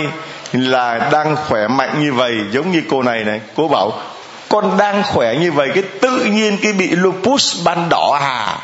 là 0.53 1.09
đang 1.13 1.37
khỏe 1.37 1.69
mạnh 1.69 2.03
như 2.03 2.13
vậy, 2.13 2.35
giống 2.53 2.73
như 2.73 2.83
cô 2.91 3.03
này 3.03 3.25
này. 3.25 3.41
Cô 3.55 3.69
bảo, 3.69 4.01
con 4.49 4.77
đang 4.79 5.03
khỏe 5.03 5.35
như 5.35 5.53
vậy, 5.53 5.69
cái 5.75 5.83
tự 6.01 6.25
nhiên 6.25 6.57
cái 6.63 6.73
bị 6.73 6.89
lupus 6.89 7.65
ban 7.65 7.89
đỏ 7.89 8.19
à? 8.21 8.59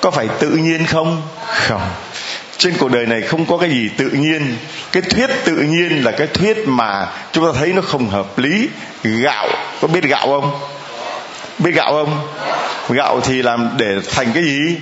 Có 0.00 0.10
phải 0.10 0.28
tự 0.38 0.50
nhiên 0.50 0.86
không? 0.86 1.22
Không. 1.46 1.90
Trên 2.58 2.74
cuộc 2.78 2.90
đời 2.90 3.06
này 3.06 3.22
không 3.22 3.46
có 3.46 3.58
cái 3.58 3.70
gì 3.70 3.90
tự 3.96 4.08
nhiên. 4.08 4.56
Cái 4.92 5.02
thuyết 5.02 5.30
tự 5.44 5.56
nhiên 5.56 6.04
là 6.04 6.10
cái 6.10 6.26
thuyết 6.26 6.68
mà 6.68 7.06
chúng 7.32 7.52
ta 7.52 7.58
thấy 7.58 7.72
nó 7.72 7.82
không 7.82 8.08
hợp 8.08 8.38
lý. 8.38 8.68
Gạo, 9.04 9.48
có 9.80 9.88
biết 9.88 10.04
gạo 10.04 10.26
không? 10.26 10.75
Biết 11.58 11.70
gạo 11.74 11.92
không? 11.92 12.28
Gạo 12.88 13.20
thì 13.20 13.42
làm 13.42 13.70
để 13.76 13.86
thành 14.14 14.32
cái 14.34 14.42
gì? 14.42 14.76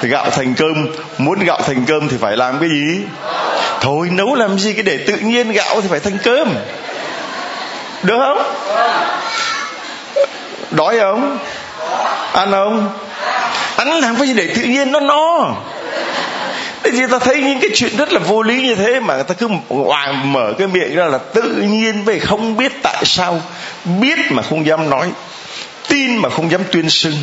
Thì 0.00 0.08
gạo 0.08 0.30
thành 0.30 0.54
cơm. 0.54 0.86
Muốn 1.18 1.44
gạo 1.44 1.60
thành 1.66 1.84
cơm 1.86 2.08
thì 2.08 2.16
phải 2.20 2.36
làm 2.36 2.58
cái 2.58 2.68
gì? 2.68 3.00
Thôi, 3.80 4.08
nấu 4.12 4.34
làm 4.34 4.58
gì 4.58 4.72
cái 4.72 4.82
để 4.82 4.98
tự 5.06 5.16
nhiên 5.16 5.52
gạo 5.52 5.80
thì 5.80 5.88
phải 5.88 6.00
thành 6.00 6.18
cơm. 6.24 6.54
Được 8.02 8.18
không? 8.18 8.42
Đói 10.70 10.98
không? 11.00 11.38
Ăn 12.32 12.50
không? 12.50 12.88
Ăn 13.76 13.88
làm 13.88 14.16
cái 14.16 14.26
gì 14.26 14.34
để 14.34 14.52
tự 14.56 14.62
nhiên 14.62 14.92
nó 14.92 15.00
no? 15.00 15.54
Thế 16.82 16.90
thì 16.90 17.06
ta 17.10 17.18
thấy 17.18 17.42
những 17.42 17.60
cái 17.60 17.70
chuyện 17.74 17.96
rất 17.96 18.12
là 18.12 18.18
vô 18.18 18.42
lý 18.42 18.62
như 18.62 18.74
thế 18.74 19.00
mà 19.00 19.14
người 19.14 19.24
ta 19.24 19.34
cứ 19.34 19.48
hoàng 19.68 20.32
mở 20.32 20.52
cái 20.58 20.66
miệng 20.66 20.94
ra 20.94 21.04
là 21.04 21.18
tự 21.18 21.42
nhiên 21.42 22.04
về 22.04 22.18
không 22.18 22.56
biết 22.56 22.72
tại 22.82 23.04
sao, 23.04 23.40
biết 24.00 24.18
mà 24.30 24.42
không 24.42 24.66
dám 24.66 24.90
nói 24.90 25.10
tin 25.92 26.16
mà 26.16 26.28
không 26.28 26.50
dám 26.50 26.60
tuyên 26.72 26.90
xưng. 26.90 27.14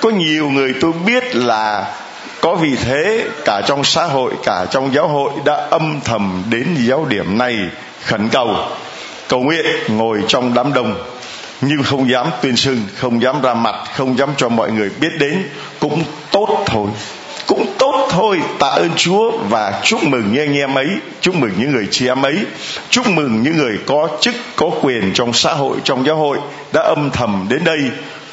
Có 0.00 0.10
nhiều 0.10 0.50
người 0.50 0.74
tôi 0.80 0.92
biết 1.06 1.36
là 1.36 1.94
có 2.40 2.54
vì 2.54 2.76
thế 2.76 3.24
cả 3.44 3.60
trong 3.66 3.84
xã 3.84 4.04
hội, 4.04 4.32
cả 4.44 4.66
trong 4.70 4.94
giáo 4.94 5.08
hội 5.08 5.32
đã 5.44 5.54
âm 5.70 6.00
thầm 6.04 6.42
đến 6.50 6.76
giáo 6.88 7.04
điểm 7.08 7.38
này 7.38 7.56
khẩn 8.04 8.28
cầu. 8.28 8.56
Cầu 9.28 9.40
nguyện 9.40 9.66
ngồi 9.88 10.18
trong 10.28 10.54
đám 10.54 10.72
đông, 10.72 10.94
nhưng 11.60 11.82
không 11.82 12.10
dám 12.10 12.26
tuyên 12.42 12.56
xưng, 12.56 12.82
không 12.96 13.22
dám 13.22 13.42
ra 13.42 13.54
mặt, 13.54 13.74
không 13.94 14.18
dám 14.18 14.28
cho 14.36 14.48
mọi 14.48 14.72
người 14.72 14.90
biết 15.00 15.10
đến. 15.18 15.42
Cũng 15.80 16.04
tốt 16.30 16.64
thôi, 16.66 16.86
cũng 17.46 17.66
tốt 17.78 18.08
thôi. 18.10 18.40
Tạ 18.58 18.68
ơn 18.68 18.90
Chúa 18.96 19.38
và 19.48 19.80
chúc 19.84 20.04
mừng 20.04 20.32
những 20.32 20.42
anh 20.42 20.56
em 20.56 20.74
ấy, 20.74 20.88
chúc 21.20 21.34
mừng 21.34 21.52
những 21.58 21.72
người 21.72 21.86
chị 21.90 22.06
em 22.06 22.22
ấy, 22.22 22.36
chúc 22.90 23.06
mừng 23.06 23.42
những 23.42 23.56
người 23.56 23.78
có 23.86 24.08
chức, 24.20 24.34
có 24.56 24.70
quyền 24.82 25.12
trong 25.14 25.32
xã 25.32 25.52
hội, 25.52 25.76
trong 25.84 26.06
giáo 26.06 26.16
hội 26.16 26.38
đã 26.72 26.82
âm 26.82 27.10
thầm 27.10 27.46
đến 27.50 27.64
đây 27.64 27.78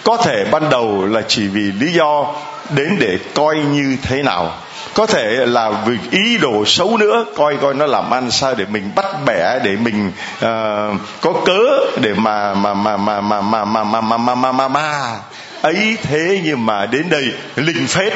có 0.03 0.17
thể 0.17 0.45
ban 0.51 0.69
đầu 0.69 1.05
là 1.05 1.21
chỉ 1.27 1.47
vì 1.47 1.61
lý 1.61 1.93
do 1.93 2.35
đến 2.69 2.95
để 2.99 3.17
coi 3.33 3.55
như 3.55 3.97
thế 4.03 4.23
nào 4.23 4.51
có 4.93 5.05
thể 5.05 5.25
là 5.45 5.71
vì 5.85 5.97
ý 6.11 6.37
đồ 6.37 6.65
xấu 6.65 6.97
nữa 6.97 7.25
coi 7.35 7.57
coi 7.57 7.73
nó 7.73 7.85
làm 7.85 8.11
ăn 8.11 8.31
sao 8.31 8.55
để 8.55 8.65
mình 8.69 8.91
bắt 8.95 9.05
bẻ 9.25 9.59
để 9.63 9.75
mình 9.75 10.11
uh, 10.35 10.99
có 11.21 11.33
cớ 11.45 11.61
để 12.01 12.13
mà 12.13 12.53
mà 12.53 12.73
mà 12.73 12.97
mà 12.97 13.21
mà 13.21 13.41
mà 13.41 13.63
mà 13.63 13.83
mà 13.83 14.01
mà 14.01 14.17
mà 14.17 14.35
mà 14.35 14.51
mà 14.51 14.67
mà 14.67 15.15
ấy 15.61 15.97
thế 16.03 16.41
nhưng 16.43 16.65
mà 16.65 16.85
đến 16.85 17.09
đây 17.09 17.23
linh 17.55 17.87
phết 17.87 18.13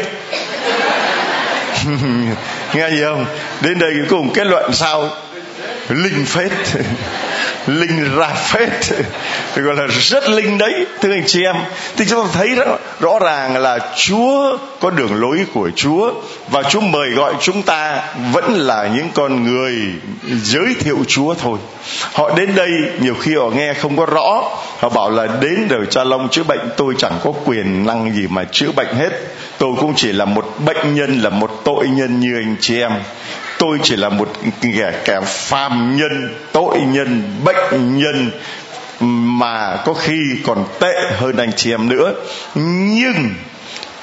nghe 2.74 2.90
gì 2.90 3.04
không 3.04 3.26
đến 3.62 3.80
đây 3.80 3.94
cùng 4.10 4.34
kết 4.34 4.48
luận 4.48 4.74
sao 4.74 5.10
linh 5.90 6.26
phết 6.26 6.52
linh 7.68 8.16
ra 8.16 8.28
phết. 8.28 8.70
Gọi 9.56 9.76
là 9.76 9.88
rất 9.88 10.30
linh 10.30 10.58
đấy 10.58 10.86
thưa 11.02 11.12
anh 11.12 11.24
chị 11.28 11.44
em. 11.44 11.56
Thì 11.98 12.06
chúng 12.10 12.24
ta 12.24 12.30
thấy 12.34 12.48
rõ, 12.48 12.78
rõ 13.00 13.20
ràng 13.20 13.58
là 13.58 13.80
chúa 13.96 14.58
có 14.80 14.90
đường 14.90 15.22
lối 15.22 15.46
của 15.54 15.70
chúa 15.76 16.14
và 16.50 16.64
chúa 16.64 16.82
mời 16.82 17.10
gọi 17.10 17.34
chúng 17.42 17.62
ta 17.62 18.04
vẫn 18.34 18.54
là 18.54 18.88
những 18.96 19.10
con 19.14 19.44
người 19.44 19.74
giới 20.28 20.76
thiệu 20.80 20.98
chúa 21.08 21.34
thôi. 21.34 21.60
Họ 22.14 22.36
đến 22.38 22.56
đây 22.56 22.70
nhiều 23.00 23.16
khi 23.22 23.36
họ 23.36 23.50
nghe 23.50 23.74
không 23.74 23.98
có 23.98 24.06
rõ. 24.06 24.44
Họ 24.80 24.90
bảo 24.90 25.10
là 25.10 25.28
đến 25.42 25.68
để 25.70 25.78
cha 25.90 26.04
long 26.04 26.30
chữa 26.30 26.44
bệnh 26.44 26.70
tôi 26.78 26.94
chẳng 26.98 27.20
có 27.24 27.34
quyền 27.46 27.86
năng 27.86 28.14
gì 28.16 28.28
mà 28.30 28.44
chữa 28.52 28.72
bệnh 28.72 28.96
hết. 28.96 29.10
Tôi 29.58 29.72
cũng 29.80 29.94
chỉ 29.96 30.12
là 30.12 30.26
một 30.26 30.54
bệnh 30.66 30.96
nhân 30.96 31.20
là 31.20 31.30
một 31.30 31.62
tội 31.64 31.88
nhân 31.88 32.20
như 32.20 32.36
anh 32.36 32.56
chị 32.62 32.82
em 32.82 32.92
tôi 33.58 33.80
chỉ 33.84 33.96
là 33.96 34.10
một 34.10 34.30
kẻ 34.62 34.92
kẻ 35.06 35.20
phàm 35.26 35.96
nhân 35.98 36.36
tội 36.52 36.80
nhân 36.80 37.24
bệnh 37.44 37.98
nhân 37.98 38.32
mà 39.10 39.78
có 39.86 39.94
khi 39.94 40.20
còn 40.44 40.66
tệ 40.80 41.12
hơn 41.18 41.38
anh 41.38 41.52
chị 41.56 41.74
em 41.74 41.90
nữa 41.90 42.14
nhưng 42.86 43.34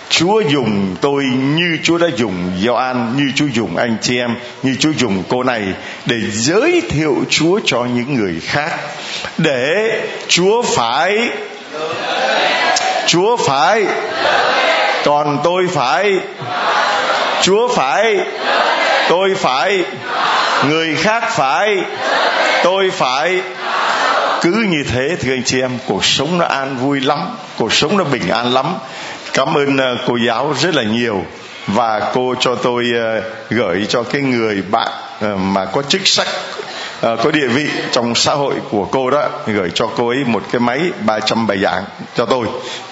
Chúa 0.08 0.40
dùng 0.40 0.96
tôi 1.00 1.24
như 1.24 1.78
Chúa 1.82 1.98
đã 1.98 2.06
dùng 2.16 2.34
Gioan, 2.64 3.16
như 3.16 3.32
Chúa 3.36 3.46
dùng 3.46 3.76
anh 3.76 3.96
chị 4.02 4.18
em, 4.18 4.36
như 4.62 4.76
Chúa 4.80 4.90
dùng 4.90 5.22
cô 5.28 5.42
này 5.42 5.62
để 6.06 6.16
giới 6.30 6.82
thiệu 6.88 7.16
Chúa 7.30 7.60
cho 7.64 7.84
những 7.84 8.14
người 8.14 8.40
khác. 8.40 8.70
Để 9.38 10.00
Chúa 10.28 10.62
phải 10.62 11.28
Chúa 13.06 13.36
phải 13.36 13.84
còn 15.04 15.38
tôi 15.44 15.66
phải 15.72 16.12
Chúa 17.42 17.68
phải 17.68 18.16
tôi 19.08 19.34
phải. 19.34 19.84
Người 20.68 20.94
khác 20.96 21.24
phải. 21.30 21.76
Tôi 22.64 22.90
phải. 22.90 23.42
Cứ 24.40 24.66
như 24.68 24.84
thế 24.92 25.16
thì 25.20 25.30
anh 25.32 25.42
chị 25.44 25.60
em, 25.60 25.78
cuộc 25.86 26.04
sống 26.04 26.38
nó 26.38 26.44
an 26.44 26.76
vui 26.76 27.00
lắm. 27.00 27.18
Cuộc 27.58 27.72
sống 27.72 27.96
nó 27.96 28.04
bình 28.04 28.28
an 28.28 28.52
lắm. 28.52 28.74
Cảm 29.32 29.54
ơn 29.56 29.76
ờ, 29.76 29.96
cô 30.06 30.16
giáo 30.16 30.54
rất 30.60 30.74
là 30.74 30.82
nhiều. 30.82 31.24
Và 31.66 32.10
cô 32.14 32.34
cho 32.40 32.54
tôi 32.54 32.84
ờ, 32.94 33.22
gửi 33.50 33.86
cho 33.88 34.02
cái 34.02 34.22
người 34.22 34.62
bạn 34.70 34.88
ờ, 35.20 35.36
mà 35.36 35.64
có 35.64 35.82
chức 35.82 36.00
sắc 36.04 36.26
có 37.02 37.30
địa 37.30 37.46
vị 37.46 37.68
trong 37.92 38.14
xã 38.14 38.34
hội 38.34 38.54
của 38.70 38.84
cô 38.84 39.10
đó, 39.10 39.28
gửi 39.46 39.70
cho 39.74 39.86
cô 39.96 40.08
ấy 40.08 40.24
một 40.26 40.42
cái 40.52 40.60
máy 40.60 40.80
300 41.06 41.46
bài 41.46 41.58
giảng 41.58 41.84
cho 42.16 42.26
tôi. 42.26 42.46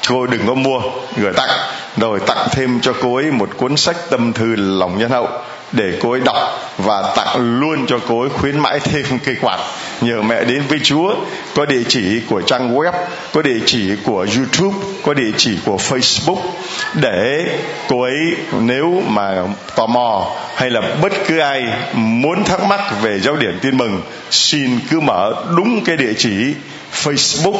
Cô 0.08 0.26
đừng 0.26 0.46
có 0.46 0.54
mua, 0.54 0.80
gửi 1.16 1.32
tặng. 1.32 1.50
Rồi 1.96 2.20
tặng 2.26 2.48
thêm 2.50 2.80
cho 2.80 2.92
cô 3.02 3.16
ấy 3.16 3.30
một 3.30 3.48
cuốn 3.56 3.76
sách 3.76 3.96
tâm 4.10 4.32
thư 4.32 4.56
lòng 4.56 4.98
nhân 4.98 5.10
hậu 5.10 5.28
để 5.72 5.98
cô 6.00 6.10
ấy 6.10 6.20
đọc 6.20 6.36
và 6.78 7.12
tặng 7.16 7.60
luôn 7.60 7.86
cho 7.86 7.98
cô 8.08 8.20
ấy 8.20 8.28
khuyến 8.30 8.58
mãi 8.58 8.80
thêm 8.80 9.04
cây 9.24 9.36
quạt 9.40 9.58
nhờ 10.00 10.22
mẹ 10.22 10.44
đến 10.44 10.62
với 10.68 10.78
Chúa. 10.82 11.14
Có 11.54 11.66
địa 11.66 11.82
chỉ 11.88 12.20
của 12.28 12.42
trang 12.42 12.74
web, 12.74 12.92
có 13.32 13.42
địa 13.42 13.58
chỉ 13.66 13.90
của 14.04 14.26
YouTube, 14.36 14.86
có 15.02 15.14
địa 15.14 15.30
chỉ 15.36 15.58
của 15.64 15.76
Facebook 15.76 16.40
để 16.94 17.46
cô 17.88 18.02
ấy 18.02 18.36
nếu 18.60 19.02
mà 19.08 19.34
tò 19.76 19.86
mò 19.86 20.30
hay 20.56 20.70
là 20.70 20.80
bất 21.02 21.12
cứ 21.26 21.38
ai 21.38 21.64
muốn 21.94 22.44
thắc 22.44 22.64
mắc 22.64 22.80
về 23.02 23.20
giáo 23.20 23.36
điển 23.36 23.58
tin 23.62 23.78
mừng, 23.78 24.02
xin 24.30 24.78
cứ 24.90 25.00
mở 25.00 25.44
đúng 25.56 25.84
cái 25.84 25.96
địa 25.96 26.12
chỉ 26.18 26.54
Facebook 26.92 27.58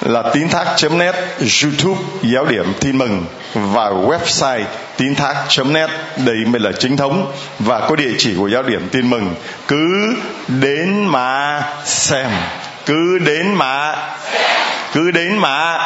là 0.00 0.22
tín 0.32 0.48
thác.net, 0.48 1.14
YouTube 1.62 2.00
giáo 2.22 2.44
điểm 2.46 2.72
tin 2.80 2.98
mừng 2.98 3.24
và 3.54 3.90
website 3.90 4.64
tín 4.96 5.14
thác.net 5.14 5.90
đây 6.16 6.36
mới 6.46 6.60
là 6.60 6.72
chính 6.78 6.96
thống 6.96 7.32
và 7.58 7.80
có 7.88 7.96
địa 7.96 8.12
chỉ 8.18 8.34
của 8.38 8.48
giáo 8.48 8.62
điểm 8.62 8.88
tin 8.92 9.10
mừng. 9.10 9.34
Cứ 9.68 10.14
đến 10.48 11.04
mà 11.06 11.62
xem 11.84 12.30
cứ 12.86 13.18
đến 13.18 13.54
mà 13.54 13.96
cứ 14.92 15.10
đến 15.10 15.38
mà 15.38 15.78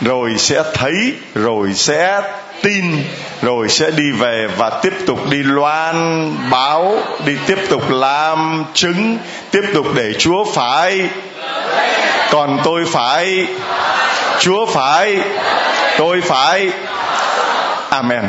rồi 0.00 0.34
sẽ 0.38 0.62
thấy 0.74 1.14
rồi 1.34 1.74
sẽ 1.74 2.20
tin, 2.62 3.04
rồi 3.42 3.68
sẽ 3.68 3.90
đi 3.90 4.04
về 4.18 4.46
và 4.56 4.70
tiếp 4.82 4.92
tục 5.06 5.30
đi 5.30 5.42
loan 5.42 6.34
báo, 6.50 6.98
đi 7.24 7.32
tiếp 7.46 7.58
tục 7.68 7.90
làm 7.90 8.64
chứng, 8.74 9.18
tiếp 9.50 9.62
tục 9.74 9.86
để 9.94 10.12
chúa 10.18 10.44
phải. 10.54 11.08
Còn 12.30 12.58
tôi 12.64 12.84
phải. 12.86 13.46
Chúa 14.38 14.66
phải. 14.66 15.16
Tôi 15.98 16.20
phải. 16.20 16.70
Amen. 17.90 18.24